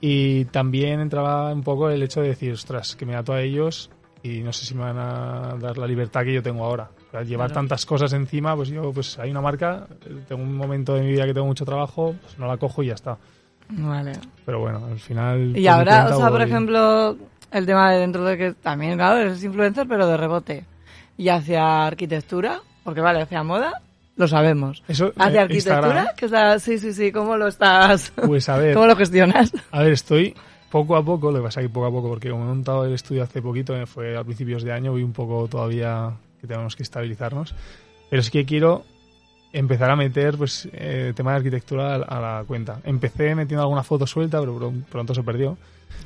y 0.00 0.44
también 0.46 1.00
entraba 1.00 1.52
un 1.52 1.64
poco 1.64 1.90
el 1.90 2.00
hecho 2.04 2.20
de 2.22 2.28
decir, 2.28 2.52
ostras, 2.52 2.94
que 2.94 3.04
me 3.04 3.16
ato 3.16 3.32
a 3.32 3.42
ellos 3.42 3.90
y 4.22 4.40
no 4.42 4.52
sé 4.52 4.66
si 4.66 4.74
me 4.74 4.82
van 4.82 4.98
a 4.98 5.54
dar 5.58 5.78
la 5.78 5.86
libertad 5.86 6.22
que 6.24 6.32
yo 6.34 6.42
tengo 6.42 6.64
ahora. 6.64 6.88
Llevar 7.12 7.48
Claro. 7.48 7.54
tantas 7.54 7.86
cosas 7.86 8.12
encima, 8.12 8.54
pues 8.56 8.68
yo, 8.68 8.92
pues 8.92 9.18
hay 9.18 9.30
una 9.30 9.40
marca, 9.40 9.86
eh, 10.06 10.22
tengo 10.28 10.42
un 10.42 10.54
momento 10.56 10.94
de 10.94 11.02
mi 11.02 11.08
vida 11.12 11.24
que 11.24 11.34
tengo 11.34 11.46
mucho 11.46 11.64
trabajo, 11.64 12.14
pues 12.20 12.38
no 12.38 12.46
la 12.46 12.56
cojo 12.56 12.82
y 12.82 12.88
ya 12.88 12.94
está. 12.94 13.16
Vale. 13.70 14.12
Pero 14.44 14.60
bueno, 14.60 14.82
al 14.90 14.98
final... 14.98 15.56
Y 15.56 15.66
ahora, 15.66 16.14
o 16.14 16.18
sea, 16.18 16.30
por 16.30 16.42
ejemplo, 16.42 17.16
el 17.50 17.66
tema 17.66 17.92
de 17.92 18.00
dentro 18.00 18.24
de 18.24 18.36
que 18.38 18.52
también, 18.54 18.96
claro, 18.96 19.18
eres 19.20 19.42
influencer, 19.44 19.86
pero 19.88 20.06
de 20.06 20.16
rebote. 20.16 20.64
Y 21.16 21.28
hacia 21.28 21.86
arquitectura, 21.86 22.60
porque 22.84 23.00
vale, 23.00 23.22
hacia 23.22 23.42
moda, 23.42 23.82
lo 24.16 24.26
sabemos. 24.28 24.82
Eso, 24.88 25.12
Hacia 25.16 25.40
eh, 25.40 25.44
arquitectura, 25.44 25.76
Instagram, 25.78 26.06
que 26.16 26.24
está, 26.26 26.58
sí, 26.58 26.78
sí, 26.78 26.92
sí, 26.92 27.12
¿cómo 27.12 27.36
lo 27.36 27.46
estás? 27.48 28.12
Pues 28.16 28.48
a 28.48 28.56
ver, 28.58 28.74
¿Cómo 28.74 28.86
lo 28.86 28.96
gestionas? 28.96 29.52
A 29.70 29.82
ver, 29.82 29.92
estoy 29.92 30.34
poco 30.70 30.96
a 30.96 31.04
poco, 31.04 31.30
lo 31.30 31.38
que 31.38 31.44
pasa 31.44 31.60
es 31.60 31.66
que 31.66 31.72
poco 31.72 31.86
a 31.86 31.90
poco, 31.90 32.08
porque 32.08 32.30
como 32.30 32.44
he 32.44 32.46
montado 32.48 32.84
el 32.84 32.94
estudio 32.94 33.22
hace 33.22 33.40
poquito, 33.42 33.76
eh, 33.76 33.86
fue 33.86 34.16
a 34.16 34.24
principios 34.24 34.62
de 34.62 34.72
año, 34.72 34.92
voy 34.92 35.02
un 35.02 35.12
poco 35.12 35.48
todavía 35.48 36.12
que 36.40 36.46
tenemos 36.46 36.76
que 36.76 36.82
estabilizarnos, 36.82 37.54
pero 38.10 38.22
sí 38.22 38.30
que 38.30 38.44
quiero 38.44 38.84
empezar 39.52 39.90
a 39.90 39.96
meter 39.96 40.36
pues 40.36 40.68
eh, 40.72 41.12
tema 41.16 41.30
de 41.32 41.36
arquitectura 41.38 41.94
a, 41.96 42.20
la 42.20 42.44
cuenta. 42.46 42.80
Empecé 42.84 43.34
metiendo 43.34 43.62
alguna 43.62 43.82
foto 43.82 44.06
suelta, 44.06 44.38
pero 44.40 44.56
pron- 44.58 44.84
pronto 44.84 45.14
se 45.14 45.22
perdió. 45.22 45.56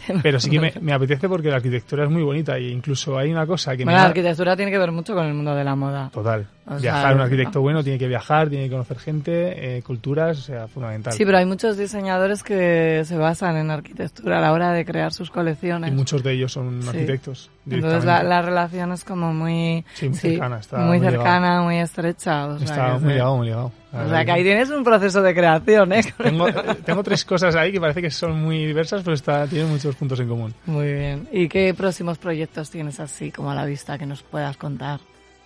Pero 0.22 0.38
sí 0.38 0.48
que 0.48 0.60
me, 0.60 0.72
me 0.80 0.92
apetece 0.92 1.28
porque 1.28 1.48
la 1.48 1.56
arquitectura 1.56 2.04
es 2.04 2.10
muy 2.10 2.22
bonita 2.22 2.56
y 2.56 2.70
incluso 2.70 3.18
hay 3.18 3.32
una 3.32 3.44
cosa 3.48 3.72
que 3.76 3.78
Bueno, 3.82 3.90
me 3.90 3.92
la 3.96 4.02
da- 4.02 4.08
arquitectura 4.10 4.54
tiene 4.56 4.70
que 4.70 4.78
ver 4.78 4.92
mucho 4.92 5.12
con 5.12 5.26
el 5.26 5.34
mundo 5.34 5.56
de 5.56 5.64
la 5.64 5.74
moda. 5.74 6.08
Total. 6.12 6.46
O 6.64 6.76
viajar, 6.76 7.02
sea, 7.08 7.14
un 7.16 7.20
arquitecto 7.20 7.60
bueno 7.60 7.82
tiene 7.82 7.98
que 7.98 8.06
viajar, 8.06 8.48
tiene 8.48 8.66
que 8.66 8.70
conocer 8.70 8.98
gente, 9.00 9.78
eh, 9.78 9.82
culturas, 9.82 10.38
o 10.38 10.42
sea, 10.42 10.68
fundamental. 10.68 11.12
Sí, 11.12 11.24
pero 11.24 11.38
hay 11.38 11.44
muchos 11.44 11.76
diseñadores 11.76 12.44
que 12.44 13.02
se 13.04 13.16
basan 13.16 13.56
en 13.56 13.70
arquitectura 13.72 14.38
a 14.38 14.40
la 14.40 14.52
hora 14.52 14.70
de 14.72 14.84
crear 14.84 15.12
sus 15.12 15.28
y 15.28 15.32
colecciones. 15.32 15.92
muchos 15.92 16.22
de 16.22 16.32
ellos 16.34 16.52
son 16.52 16.80
Sí. 16.82 16.88
arquitectos. 16.88 17.50
Entonces 17.68 18.04
la, 18.04 18.22
la 18.22 18.42
relación 18.42 18.92
es 18.92 19.02
como 19.04 19.32
muy, 19.32 19.84
Sí, 19.94 20.08
muy 20.08 20.18
cercana, 20.18 20.58
está 20.58 20.78
muy 20.78 20.98
muy 20.98 21.00
cercana, 21.10 21.62
muy 21.62 21.78
estrecha. 21.78 22.46
O 22.46 22.58
sea, 22.58 22.64
Está 22.66 22.92
muy 22.92 23.00
sí. 23.00 23.06
ligado, 23.08 23.36
muy 23.36 23.46
ligado. 23.46 23.72
O 23.92 24.08
sea, 24.08 24.24
que 24.24 24.30
ahí 24.32 24.42
tienes 24.42 24.70
un 24.70 24.84
proceso 24.84 25.20
de 25.20 25.34
creación, 25.34 25.92
¿eh? 25.92 26.02
Tengo, 26.16 26.46
tengo 26.86 27.02
tres 27.02 27.24
cosas 27.24 27.54
ahí 27.56 27.72
que 27.72 27.80
parece 27.80 28.00
que 28.00 28.10
son 28.10 28.40
muy 28.40 28.64
diversas, 28.66 29.02
pero 29.02 29.14
está, 29.14 29.46
tienen 29.46 29.68
muchos 29.68 29.94
puntos 29.96 30.18
en 30.20 30.28
común. 30.28 30.54
Muy 30.66 30.92
bien. 30.92 31.28
¿Y 31.32 31.48
qué 31.48 31.74
próximos 31.74 32.18
proyectos 32.18 32.70
tienes 32.70 33.00
así 33.00 33.30
como 33.32 33.50
a 33.50 33.54
la 33.54 33.66
vista 33.66 33.98
que 33.98 34.06
nos 34.06 34.22
puedas 34.22 34.56
contar? 34.56 35.00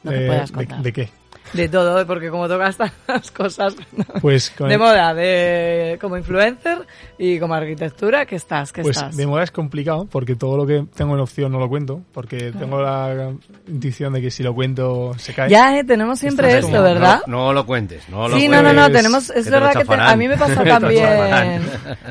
Lo 0.07 0.13
que 0.13 0.25
Eh, 0.25 0.27
puedas 0.27 0.49
de, 0.51 0.55
contar. 0.57 0.83
de 0.83 0.93
qué? 0.93 1.09
De 1.53 1.69
todo, 1.69 2.05
porque 2.09 2.29
como 2.29 2.49
tocas 2.49 2.77
tantas 2.77 3.31
cosas 3.31 3.77
¿no? 3.97 4.05
Pues, 4.21 4.51
con 4.59 4.67
de 4.69 4.75
el- 4.75 4.81
moda, 4.81 5.15
de 5.15 5.97
como 6.01 6.17
influencer 6.17 6.79
y 7.19 7.39
como 7.39 7.55
arquitectura, 7.55 8.27
¿qué 8.27 8.35
estás? 8.35 8.73
¿Qué 8.73 8.83
pues 8.83 8.97
estás? 8.97 9.17
de 9.17 9.27
moda 9.29 9.45
es 9.45 9.53
complicado 9.53 10.07
porque 10.11 10.35
todo 10.35 10.57
lo 10.57 10.67
que 10.67 10.85
tengo 10.97 11.15
en 11.15 11.21
opción 11.21 11.53
no 11.53 11.61
lo 11.61 11.69
cuento, 11.69 12.03
porque 12.13 12.51
tengo 12.51 12.83
la 12.83 13.33
intuición 13.69 14.13
de 14.15 14.23
que 14.23 14.31
si 14.33 14.43
lo 14.43 14.55
cuento 14.57 15.15
se 15.19 15.35
cae. 15.35 15.49
Ya, 15.49 15.79
eh, 15.79 15.85
tenemos 15.85 16.19
siempre 16.19 16.49
Estás 16.49 16.65
esto, 16.65 16.77
como- 16.79 16.83
¿verdad? 16.83 17.21
No, 17.29 17.37
no 17.47 17.53
lo 17.53 17.65
cuentes, 17.65 18.09
no 18.09 18.27
lo 18.29 18.37
sí, 18.37 18.49
no, 18.49 18.55
cuentes. 18.57 18.75
no, 18.75 18.81
no, 18.81 18.87
pues, 18.89 18.97
tenemos, 18.97 19.31
es 19.31 19.37
que 19.37 19.43
te 19.45 19.51
verdad 19.51 19.73
que 19.75 19.85
te- 19.85 19.95
a 19.95 20.17
mí 20.17 20.27
me 20.29 20.37
pasa 20.37 20.65
también, 20.65 21.63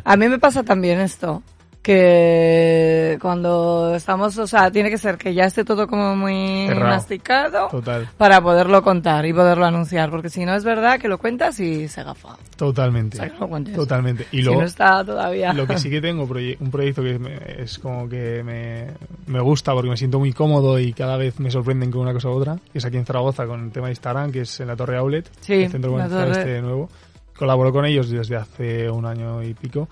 a 0.06 0.16
mí 0.16 0.30
me 0.30 0.40
pasa 0.40 0.64
también 0.64 1.02
esto, 1.02 1.44
que 1.86 3.18
cuando 3.22 3.94
estamos, 3.96 4.38
o 4.38 4.48
sea, 4.48 4.72
tiene 4.72 4.90
que 4.90 4.98
ser 4.98 5.18
que 5.18 5.34
ya 5.34 5.46
esté 5.46 5.64
todo 5.64 5.88
como 5.88 6.16
muy 6.16 6.68
Cerrado. 6.68 6.90
masticado 6.96 7.68
Total, 7.70 8.08
para 8.18 8.42
poderlo 8.42 8.82
contar 8.84 9.26
y 9.26 9.34
poderlo 9.34 9.66
anunciar, 9.66 10.10
porque 10.10 10.30
si 10.30 10.46
no 10.46 10.56
es 10.56 10.64
verdad 10.64 11.00
que 11.00 11.08
lo 11.08 11.18
cuentas 11.18 11.60
y 11.60 11.88
se 11.88 12.04
gafa. 12.04 12.38
totalmente. 12.58 13.18
O 13.18 13.22
sea, 13.22 13.30
que 13.30 13.40
no 13.40 13.48
cuentes. 13.48 13.76
Totalmente. 13.76 14.28
Y 14.32 14.38
si 14.38 14.42
luego, 14.44 14.62
no 14.62 14.68
está 14.68 15.04
todavía. 15.04 15.54
lo 15.54 15.66
que 15.68 15.78
sí 15.78 15.90
que 15.90 16.02
tengo, 16.02 16.28
proye- 16.28 16.58
un 16.60 16.72
proyecto 16.72 17.02
que 17.04 17.18
me- 17.20 17.40
es 17.60 17.80
como 17.80 18.08
que 18.10 18.44
me, 18.44 18.88
me 19.28 19.40
gusta 19.42 19.74
porque 19.74 19.90
me 19.90 19.98
siento 19.98 20.20
muy 20.20 20.34
cómodo 20.34 20.80
y 20.80 20.94
cada 20.94 21.18
vez 21.18 21.40
me 21.40 21.52
sorprenden 21.52 21.92
con 21.92 22.02
una 22.02 22.14
cosa 22.14 22.30
u 22.30 22.34
otra, 22.34 22.58
que 22.72 22.80
es 22.80 22.86
aquí 22.86 22.98
en 22.98 23.06
Zaragoza 23.06 23.46
con 23.46 23.64
el 23.66 23.72
tema 23.72 23.88
de 23.88 23.94
Instagram, 23.94 24.32
que 24.32 24.42
es 24.42 24.60
en 24.60 24.68
la 24.68 24.76
Torre 24.76 24.98
Outlet, 24.98 25.30
Sí, 25.42 25.54
el 25.64 25.72
centro 25.72 25.92
comercial 25.92 26.32
este 26.32 26.62
nuevo. 26.62 26.90
Colaboro 27.38 27.72
con 27.74 27.86
ellos 27.86 28.10
desde 28.10 28.38
hace 28.38 28.90
un 28.90 29.06
año 29.06 29.44
y 29.44 29.54
pico 29.54 29.90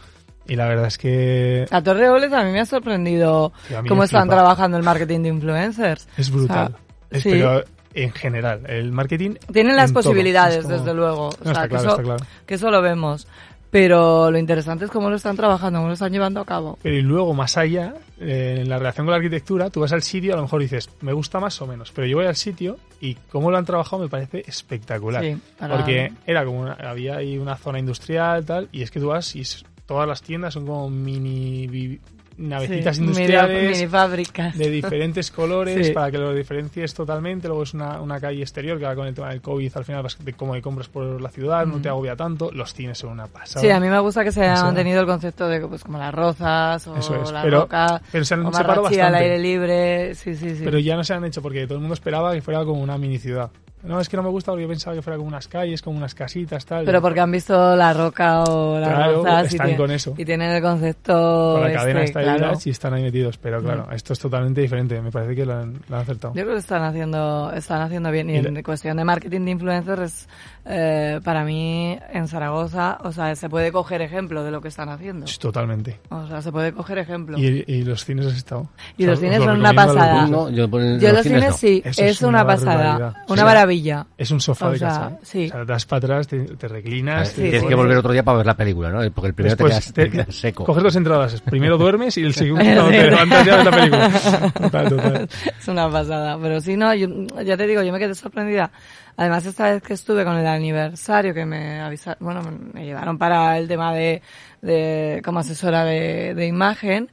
y 0.48 0.56
la 0.56 0.68
verdad 0.68 0.88
es 0.88 0.98
que 0.98 1.66
La 1.72 1.82
Torre 1.84 2.10
Oles 2.10 2.32
a 2.34 2.44
mí 2.44 2.52
me 2.52 2.60
ha 2.60 2.66
sorprendido 2.66 3.52
Sí, 3.68 3.74
a 3.76 3.84
cómo 3.84 4.04
están 4.04 4.24
flipa. 4.24 4.36
trabajando 4.36 4.78
el 4.78 4.84
marketing 4.84 5.22
de 5.22 5.30
influencers. 5.30 6.08
es 6.18 6.30
brutal. 6.32 6.68
O 6.76 6.78
sea, 6.78 7.18
Es- 7.18 7.24
sí. 7.24 7.30
Pero 7.32 7.64
en 7.96 8.12
general, 8.12 8.62
el 8.68 8.92
marketing... 8.92 9.36
Tienen 9.52 9.76
las 9.76 9.92
posibilidades, 9.92 10.64
como- 10.64 10.76
desde 10.78 10.94
luego. 10.94 11.28
O 11.28 11.32
No, 11.44 11.44
sea, 11.44 11.52
está 11.52 11.62
que, 11.64 11.70
claro, 11.70 11.82
eso, 11.84 11.90
está 11.92 12.04
claro. 12.04 12.26
que 12.46 12.54
eso 12.56 12.72
lo 12.72 12.82
vemos. 12.82 13.28
Pero 13.70 14.30
lo 14.30 14.38
interesante 14.38 14.86
es 14.86 14.92
cómo 14.92 15.10
lo 15.10 15.16
están 15.16 15.36
trabajando, 15.36 15.80
cómo 15.80 15.88
lo 15.88 15.94
están 15.94 16.12
llevando 16.12 16.40
a 16.40 16.46
cabo. 16.46 16.78
Pero 16.84 16.96
y 16.96 17.02
luego, 17.02 17.34
más 17.34 17.58
allá, 17.58 17.96
eh, 18.20 18.58
en 18.62 18.70
la 18.70 18.78
relación 18.78 19.08
con 19.08 19.12
la 19.12 19.18
arquitectura, 19.18 19.72
tú 19.72 19.80
vas 19.80 19.92
al 19.94 20.04
sitio, 20.04 20.34
a 20.34 20.36
lo 20.36 20.44
mejor 20.44 20.62
dices, 20.62 20.90
me 21.02 21.12
gusta 21.12 21.40
más 21.40 21.60
o 21.60 21.66
menos, 21.66 21.92
pero 21.92 22.06
yo 22.06 22.18
voy 22.18 22.28
al 22.28 22.36
sitio 22.36 22.78
y 23.02 23.16
cómo 23.32 23.50
lo 23.50 23.58
han 23.58 23.66
trabajado 23.66 24.04
me 24.04 24.10
parece 24.10 24.44
espectacular. 24.46 25.24
Sí, 25.24 25.38
para- 25.58 25.76
Porque 25.78 26.14
era 26.28 26.46
como 26.46 26.62
una- 26.62 26.74
había 26.74 27.16
ahí 27.18 27.36
una 27.40 27.56
zona 27.58 27.80
industrial 27.80 28.46
tal, 28.46 28.70
y 28.72 28.84
es 28.84 28.92
que 28.92 29.00
tú 29.00 29.08
vas 29.08 29.36
y 29.36 29.42
es- 29.42 29.66
todas 29.86 30.08
las 30.08 30.22
tiendas 30.22 30.54
son 30.54 30.66
como 30.66 30.90
mini 30.90 32.00
navecitas 32.36 32.96
Sí, 32.98 33.04
industriales 33.04 33.78
Mini, 33.78 33.88
fábricas. 33.88 34.58
de 34.58 34.70
diferentes 34.72 35.30
colores 35.30 35.86
Sí. 35.88 35.94
para 35.94 36.10
que 36.10 36.18
lo 36.18 36.34
diferencies 36.34 36.92
totalmente. 36.96 37.48
Luego 37.48 37.62
es 37.62 37.76
una, 37.76 38.02
una 38.02 38.20
calle 38.20 38.42
exterior 38.42 38.80
que 38.80 38.86
ahora 38.86 38.96
con 38.96 39.08
el 39.08 39.14
tema 39.14 39.30
del 39.30 39.40
COVID 39.42 39.72
al 39.78 39.86
final 39.86 40.02
vas 40.02 40.18
de 40.24 40.34
cómo 40.34 40.56
de 40.56 40.62
compras 40.64 40.88
por 40.88 41.22
la 41.22 41.30
ciudad, 41.30 41.64
no 41.68 41.80
te 41.80 41.90
agobia 41.90 42.16
tanto. 42.16 42.50
Los 42.52 42.74
cines 42.74 42.98
son 42.98 43.12
una 43.12 43.28
pasada. 43.28 43.62
Sí, 43.62 43.70
a 43.70 43.80
mí 43.80 43.88
me 43.88 44.00
gusta 44.00 44.24
que 44.24 44.32
se 44.32 44.42
haya 44.42 44.64
mantenido 44.64 45.02
el 45.02 45.06
concepto 45.06 45.48
de 45.48 45.60
pues 45.68 45.84
como 45.84 46.00
las 46.00 46.12
rozas 46.14 46.88
o 46.88 46.98
Eso 46.98 47.22
es, 47.22 47.32
la 47.32 47.44
pero- 47.44 47.62
roca 47.62 48.02
pero 48.12 48.26
se 48.26 48.34
han 48.34 48.46
o 48.48 48.52
separado 48.52 48.82
Marrachí 48.84 49.00
al 49.00 49.12
bastante. 49.12 49.24
aire 49.32 49.40
libre. 49.40 50.16
Sí, 50.16 50.36
sí, 50.36 50.56
sí. 50.56 50.62
Pero 50.64 50.80
ya 50.80 50.96
no 50.96 51.04
se 51.04 51.14
han 51.14 51.24
hecho 51.26 51.42
porque 51.44 51.66
todo 51.68 51.76
el 51.76 51.82
mundo 51.82 51.94
esperaba 51.94 52.34
que 52.34 52.42
fuera 52.42 52.66
como 52.66 52.82
una 52.82 52.98
mini 52.98 53.20
ciudad. 53.20 53.52
No, 53.84 54.00
es 54.00 54.08
que 54.08 54.16
no 54.18 54.24
me 54.24 54.30
gusta 54.30 54.52
porque 54.52 54.64
yo 54.64 54.70
pensaba 54.70 54.96
que 54.96 55.02
fuera 55.02 55.18
como 55.18 55.28
unas 55.28 55.48
calles, 55.48 55.82
como 55.82 55.98
unas 55.98 56.16
casitas, 56.16 56.66
tal. 56.66 56.86
Pero 56.86 57.02
porque 57.02 57.20
han 57.20 57.32
visto 57.32 57.76
la 57.76 57.94
roca 57.94 58.44
o 58.44 58.80
las 58.80 58.90
Claro, 58.90 59.12
y, 59.12 59.46
están 59.46 59.48
tienen- 59.68 59.78
con 59.78 59.92
eso. 59.92 60.14
y 60.18 60.24
tienen 60.26 60.52
el 60.52 60.62
concepto 60.62 61.14
con 61.54 61.62
la 61.62 61.68
este, 61.68 61.78
cadena 61.80 62.04
está 62.04 62.22
claro. 62.22 62.50
ahí 62.52 62.58
y 62.64 62.70
están 62.70 62.94
ahí 62.94 63.04
metidos. 63.04 63.38
Pero 63.38 63.62
claro, 63.62 63.88
esto 63.92 64.14
es 64.14 64.20
totalmente 64.20 64.62
diferente. 64.62 65.02
Me 65.02 65.12
parece 65.12 65.36
que 65.36 65.46
lo 65.46 65.54
han, 65.54 65.74
lo 65.90 65.96
han 65.98 66.02
acertado. 66.02 66.34
Yo 66.34 66.44
creo 66.44 66.54
que 66.56 66.60
están 66.60 66.84
haciendo, 66.84 67.52
están 67.54 67.82
haciendo 67.82 68.10
bien. 68.10 68.30
Y 68.30 68.34
Y 68.34 68.38
en 68.38 68.54
la- 68.54 68.64
cuestión 68.64 68.96
de 68.98 69.04
marketing 69.04 69.42
de 69.46 69.52
influencers, 69.52 70.02
es, 70.02 70.30
eh, 70.66 71.20
para 71.24 71.44
mí, 71.44 71.98
en 72.14 72.28
Zaragoza, 72.28 72.98
o 73.04 73.12
sea, 73.12 73.36
se 73.36 73.50
puede 73.50 73.72
coger 73.72 74.02
ejemplo 74.02 74.44
de 74.44 74.52
lo 74.52 74.62
que 74.62 74.70
están 74.70 74.90
haciendo. 74.90 75.28
Sí, 75.28 75.38
Totalmente. 75.38 76.00
O 76.10 76.26
sea, 76.28 76.42
se 76.42 76.52
puede 76.52 76.72
coger 76.72 76.98
ejemplo. 77.00 77.38
Y, 77.38 77.64
y 77.68 77.84
los 77.84 78.06
cines 78.06 78.26
has 78.28 78.36
estado. 78.36 78.70
Y 78.98 79.06
los 79.06 79.16
os 79.16 79.20
cines 79.20 79.40
lo 79.40 79.46
son 79.46 79.60
una 79.60 79.74
los 79.74 79.86
pasada. 79.86 80.28
No, 80.28 80.50
yo, 80.50 80.68
Yo 80.68 80.78
los 80.78 81.02
los 81.14 81.24
cines 81.24 81.50
no. 81.50 81.54
sí, 81.58 81.82
Eso 81.84 82.02
es, 82.04 82.12
es 82.12 82.22
una, 82.22 82.30
una 82.44 82.46
pasada, 82.48 83.24
una 83.28 83.42
Sí. 83.42 83.46
maravilla. 83.46 84.06
Es 84.18 84.32
un 84.32 84.40
sofá 84.40 84.68
O 84.68 84.72
de 84.72 84.80
sea, 84.80 84.88
casa. 84.88 85.18
sí. 85.24 85.48
O 85.48 85.52
sea, 85.52 85.66
das 85.66 85.86
para 85.86 85.98
atrás, 85.98 86.28
te, 86.28 86.40
te 86.40 86.68
reclinas. 86.68 87.30
Sí, 87.30 87.36
te 87.36 87.42
Tienes 87.44 87.62
sí. 87.64 87.68
que 87.68 87.76
volver 87.76 87.98
otro 87.98 88.14
día 88.14 88.24
para 88.24 88.38
ver 88.38 88.46
la 88.48 88.56
película, 88.56 88.90
¿no? 88.90 89.00
Porque 89.12 89.28
el 89.28 89.34
primero 89.34 89.56
te, 89.58 89.64
Después 89.64 89.80
quedas, 89.86 89.94
te 89.94 90.10
quedas 90.10 90.36
seco. 90.36 90.64
Coges 90.64 90.84
dos 90.84 90.96
entradas. 90.96 91.42
Primero 91.42 91.78
duermes 91.78 92.18
y 92.18 92.24
el 92.24 92.34
segundo 92.34 92.64
cuando 92.64 92.88
te 92.90 93.04
levantas 93.10 93.46
ya 93.46 93.56
ves 93.58 93.66
la 93.66 93.72
película. 93.72 94.10
Total, 94.54 94.90
total. 94.90 95.30
Es 95.60 95.68
una 95.68 95.90
pasada. 95.90 96.38
Pero 96.42 96.62
sí, 96.62 96.78
no, 96.78 96.94
yo, 96.96 97.08
ya 97.44 97.58
te 97.58 97.68
digo, 97.68 97.84
yo 97.84 97.92
me 97.92 98.00
quedé 98.00 98.16
sorprendida. 98.16 98.72
Además, 99.18 99.46
esta 99.46 99.72
vez 99.72 99.84
que 99.84 99.94
estuve 99.94 100.24
con 100.26 100.36
el 100.38 100.48
aniversario 100.48 101.34
que 101.34 101.46
me 101.46 101.80
avisaron, 101.82 102.18
bueno, 102.26 102.42
me 102.74 102.84
llevaron 102.86 103.18
para 103.18 103.58
el 103.58 103.68
tema 103.68 103.94
de, 103.94 104.22
de 104.62 105.22
como 105.24 105.40
asesora 105.40 105.84
de, 105.86 106.34
de 106.34 106.48
imagen, 106.48 107.10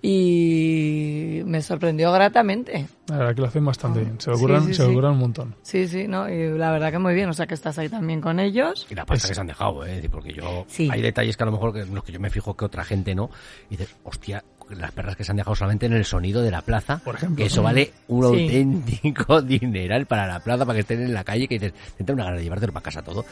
y 0.00 1.42
me 1.44 1.60
sorprendió 1.62 2.12
gratamente. 2.12 2.86
La 3.08 3.18
verdad 3.18 3.34
que 3.34 3.40
lo 3.40 3.46
hacen 3.48 3.64
bastante 3.64 4.00
bien. 4.00 4.20
Se 4.20 4.30
lo 4.30 4.36
Sí, 4.36 4.42
ocurran, 4.44 4.64
sí, 4.66 4.74
se 4.74 4.82
lo 4.82 4.88
sí. 4.88 4.92
ocurran 4.94 5.12
un 5.12 5.18
montón. 5.18 5.54
Sí, 5.62 5.88
sí, 5.88 6.06
¿no? 6.06 6.28
Y 6.28 6.56
la 6.56 6.70
verdad 6.70 6.90
que 6.92 6.98
muy 6.98 7.14
bien, 7.14 7.28
o 7.28 7.32
sea 7.32 7.46
que 7.46 7.54
estás 7.54 7.78
ahí 7.78 7.88
también 7.88 8.20
con 8.20 8.38
ellos. 8.40 8.86
Y 8.90 8.94
la 8.94 9.04
pasta 9.04 9.24
Es- 9.24 9.28
que 9.30 9.34
se 9.34 9.40
han 9.40 9.46
dejado, 9.46 9.84
¿eh? 9.86 10.08
Porque 10.10 10.32
yo. 10.32 10.64
Sí. 10.68 10.88
Hay 10.92 11.02
detalles 11.02 11.36
que 11.36 11.42
a 11.42 11.46
lo 11.46 11.52
mejor 11.52 11.72
que, 11.72 11.80
en 11.80 11.94
los 11.94 12.04
que 12.04 12.12
yo 12.12 12.20
me 12.20 12.30
fijo 12.30 12.56
que 12.56 12.64
otra 12.64 12.84
gente 12.84 13.14
no. 13.14 13.30
Y 13.70 13.76
dices, 13.76 13.94
hostia, 14.04 14.44
las 14.70 14.92
perras 14.92 15.16
que 15.16 15.24
se 15.24 15.30
han 15.32 15.36
dejado 15.36 15.54
solamente 15.56 15.86
en 15.86 15.92
el 15.94 16.04
sonido 16.04 16.42
de 16.42 16.50
la 16.50 16.62
plaza. 16.62 16.98
Por 17.04 17.14
ejemplo. 17.14 17.36
Que 17.36 17.46
eso 17.46 17.62
vale 17.62 17.92
un 18.08 18.22
Sí. 18.34 18.42
auténtico 18.44 19.42
dineral 19.42 20.06
para 20.06 20.26
la 20.26 20.40
plaza, 20.40 20.64
para 20.66 20.74
que 20.76 20.80
estén 20.80 21.02
en 21.02 21.14
la 21.14 21.24
calle. 21.24 21.46
Que 21.48 21.54
dices, 21.58 21.72
te 21.96 22.02
entra 22.02 22.14
una 22.14 22.24
gana 22.24 22.36
de 22.36 22.42
llevártelo 22.44 22.72
para 22.72 22.84
casa 22.84 23.02
todo. 23.02 23.24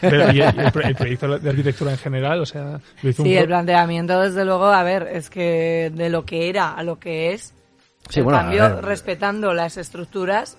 Pero, 0.00 0.32
y 0.32 0.40
el, 0.40 0.58
el 0.60 0.72
pro- 0.72 0.82
el 0.82 0.94
proyecto 0.94 1.38
de 1.38 1.50
arquitectura 1.50 1.92
en 1.92 1.98
general, 1.98 2.40
o 2.40 2.46
sea, 2.46 2.80
lo 3.02 3.10
hizo 3.10 3.22
Sí, 3.22 3.36
el 3.36 3.46
planteamiento, 3.46 4.20
desde 4.20 4.44
luego, 4.44 4.66
a 4.66 4.82
ver, 4.82 5.08
es 5.12 5.30
que 5.30 5.90
de 5.94 6.08
lo 6.10 6.24
que 6.24 6.48
era 6.48 6.72
a 6.74 6.82
lo 6.82 6.98
que 6.98 7.32
es, 7.32 7.52
Sí, 8.08 8.20
el 8.20 8.24
bueno, 8.24 8.38
a 8.38 8.42
cambio 8.42 8.80
respetando 8.80 9.52
las 9.52 9.76
estructuras, 9.76 10.56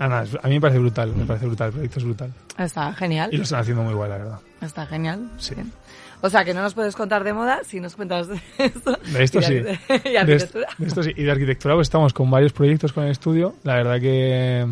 Ah, 0.00 0.24
a 0.42 0.46
mí 0.46 0.54
me 0.54 0.60
parece 0.60 0.78
brutal, 0.78 1.12
me 1.16 1.24
parece 1.24 1.46
brutal, 1.46 1.66
el 1.68 1.72
proyecto 1.72 1.98
es 1.98 2.04
brutal. 2.04 2.32
está 2.56 2.92
genial. 2.94 3.30
Y 3.32 3.36
lo 3.36 3.42
están 3.42 3.58
haciendo 3.60 3.82
muy 3.82 3.94
guay, 3.94 4.08
la 4.08 4.18
verdad. 4.18 4.38
Está 4.60 4.86
genial. 4.86 5.28
Sí. 5.38 5.56
Bien. 5.56 5.72
O 6.20 6.28
sea, 6.30 6.44
que 6.44 6.52
no 6.54 6.62
nos 6.62 6.74
puedes 6.74 6.96
contar 6.96 7.22
de 7.24 7.32
moda 7.32 7.60
si 7.64 7.80
nos 7.80 7.94
cuentas 7.96 8.28
de 8.28 8.40
esto. 8.58 8.92
De 9.12 9.22
esto 9.22 9.38
y 9.40 9.42
sí. 9.42 9.54
de- 9.54 9.78
y 10.04 10.10
De, 10.10 10.18
arquitectura. 10.18 10.66
est- 10.68 10.78
de 10.78 10.86
esto 10.86 11.02
sí. 11.02 11.12
Y 11.16 11.22
de 11.22 11.30
arquitectura 11.30 11.74
pues 11.74 11.86
estamos 11.86 12.12
con 12.12 12.30
varios 12.30 12.52
proyectos 12.52 12.92
con 12.92 13.04
el 13.04 13.10
estudio. 13.10 13.54
La 13.64 13.74
verdad 13.76 14.00
que, 14.00 14.66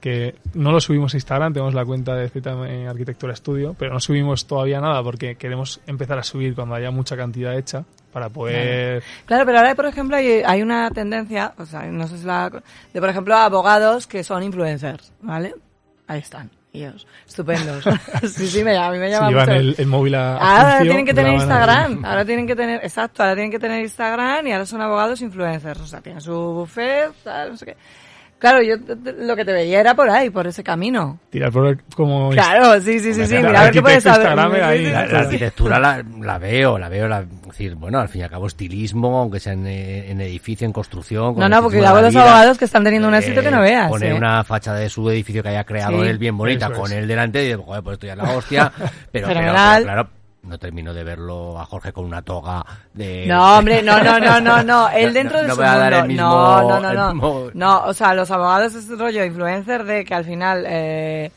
que 0.00 0.34
no 0.54 0.72
lo 0.72 0.80
subimos 0.80 1.14
a 1.14 1.16
Instagram, 1.16 1.52
tenemos 1.52 1.74
la 1.74 1.84
cuenta 1.84 2.14
de 2.14 2.28
Z 2.28 2.50
Arquitectura 2.88 3.32
Estudio, 3.32 3.74
pero 3.78 3.92
no 3.92 4.00
subimos 4.00 4.46
todavía 4.46 4.80
nada 4.80 5.02
porque 5.02 5.36
queremos 5.36 5.80
empezar 5.86 6.18
a 6.18 6.22
subir 6.22 6.54
cuando 6.54 6.74
haya 6.74 6.90
mucha 6.90 7.16
cantidad 7.16 7.56
hecha 7.56 7.84
para 8.12 8.28
poder... 8.28 9.02
Claro, 9.26 9.46
pero 9.46 9.58
ahora, 9.58 9.74
por 9.76 9.86
ejemplo, 9.86 10.16
hay, 10.16 10.42
hay 10.44 10.62
una 10.62 10.90
tendencia, 10.90 11.52
o 11.58 11.64
sea, 11.64 11.82
no 11.84 12.08
sé 12.08 12.18
si 12.18 12.24
la... 12.26 12.50
De, 12.92 13.00
por 13.00 13.08
ejemplo, 13.08 13.36
abogados 13.36 14.06
que 14.08 14.24
son 14.24 14.42
influencers, 14.42 15.12
¿vale? 15.22 15.54
Ahí 16.08 16.18
están, 16.18 16.50
ellos, 16.72 17.06
estupendos. 17.26 17.84
sí, 18.32 18.48
sí, 18.48 18.64
me, 18.64 18.76
a 18.76 18.90
mí 18.90 18.98
me 18.98 19.10
llama 19.10 19.30
mucho. 19.30 19.52
el, 19.52 19.74
el 19.78 19.86
móvil 19.86 20.14
a, 20.14 20.36
Ahora 20.36 20.80
tienen 20.80 21.04
que 21.04 21.14
tener. 21.14 21.34
Instagram, 21.34 22.04
ahora 22.04 22.24
tienen 22.24 22.46
que 22.46 22.56
tener, 22.56 22.80
exacto, 22.82 23.22
ahora 23.22 23.34
tienen 23.34 23.50
que 23.50 23.58
tener 23.58 23.82
Instagram 23.82 24.46
y 24.46 24.52
ahora 24.52 24.66
son 24.66 24.80
abogados 24.80 25.20
influencers, 25.20 25.80
o 25.80 25.86
sea, 25.86 26.00
tienen 26.00 26.20
su 26.20 26.32
buffet, 26.32 27.12
tal, 27.24 27.50
no 27.50 27.56
sé 27.56 27.66
qué. 27.66 27.76
Claro, 28.40 28.62
yo 28.62 28.80
te- 28.80 28.96
te- 28.96 29.12
lo 29.12 29.36
que 29.36 29.44
te 29.44 29.52
veía 29.52 29.80
era 29.80 29.94
por 29.94 30.08
ahí, 30.08 30.30
por 30.30 30.46
ese 30.46 30.64
camino. 30.64 31.18
Tirar 31.28 31.52
por 31.52 31.76
como... 31.94 32.30
Claro, 32.30 32.80
sí, 32.80 32.98
sí, 32.98 33.12
sí, 33.12 33.26
sí, 33.26 33.36
mira, 33.36 33.60
a 33.60 33.64
ver 33.64 33.72
qué 33.72 33.82
puedes 33.82 34.02
saber. 34.02 34.34
La, 34.34 35.06
la 35.06 35.18
arquitectura 35.20 35.78
la, 35.78 36.02
la 36.22 36.38
veo, 36.38 36.78
la 36.78 36.88
veo, 36.88 37.06
la, 37.06 37.20
es 37.20 37.46
decir, 37.48 37.74
bueno, 37.74 37.98
al 38.00 38.08
fin 38.08 38.22
y 38.22 38.24
al 38.24 38.30
cabo 38.30 38.46
estilismo, 38.46 39.18
aunque 39.18 39.40
sea 39.40 39.52
en, 39.52 39.66
eh, 39.66 40.10
en 40.10 40.22
edificio, 40.22 40.64
en 40.66 40.72
construcción. 40.72 41.34
con 41.34 41.40
No, 41.40 41.44
el 41.46 41.50
no, 41.50 41.62
porque 41.62 41.80
luego 41.82 42.00
los 42.00 42.16
abogados 42.16 42.56
que 42.56 42.64
están 42.64 42.82
teniendo 42.82 43.08
un 43.08 43.14
éxito 43.14 43.42
que 43.42 43.50
no 43.50 43.60
veas, 43.60 43.90
Poner 43.90 44.12
¿eh? 44.12 44.14
una 44.14 44.42
fachada 44.42 44.78
de 44.78 44.88
su 44.88 45.08
edificio 45.10 45.42
que 45.42 45.50
haya 45.50 45.64
creado 45.64 46.02
Sí. 46.02 46.08
él 46.08 46.16
bien 46.16 46.38
bonita 46.38 46.66
Eso 46.68 46.74
con 46.80 46.90
es. 46.90 46.96
él 46.98 47.06
delante 47.08 47.42
y 47.42 47.48
dices, 47.48 47.60
joder, 47.62 47.82
pues 47.82 47.94
esto 47.94 48.06
ya 48.06 48.12
es 48.14 48.18
la 48.18 48.30
hostia. 48.36 48.72
Pero, 49.12 49.26
pero, 49.28 49.40
pero 49.40 49.52
claro, 49.52 50.08
no 50.42 50.58
termino 50.58 50.94
de 50.94 51.04
verlo 51.04 51.58
a 51.60 51.66
Jorge 51.66 51.92
con 51.92 52.04
una 52.04 52.22
toga 52.22 52.64
de... 52.94 53.26
No, 53.26 53.58
hombre, 53.58 53.82
no, 53.82 54.02
no, 54.02 54.18
no, 54.18 54.40
no, 54.40 54.62
no. 54.62 54.88
Él 54.94 55.12
dentro 55.12 55.36
no, 55.36 55.42
de 55.42 55.48
no 55.48 55.54
su 55.54 55.60
voy 55.60 55.68
a 55.68 55.76
dar 55.78 55.92
mundo. 55.92 55.98
el 56.02 56.08
mismo- 56.08 56.22
no, 56.24 56.62
no, 56.68 56.80
no, 56.80 56.92
no. 56.94 57.14
mismo- 57.14 57.50
No, 57.54 57.84
o 57.84 57.94
sea, 57.94 58.14
los 58.14 58.30
abogados 58.30 58.74
es 58.74 58.88
rollo 58.98 59.24
influencer 59.24 59.84
de 59.84 60.04
que 60.04 60.14
al 60.14 60.24
final, 60.24 60.64
eh, 60.66 61.30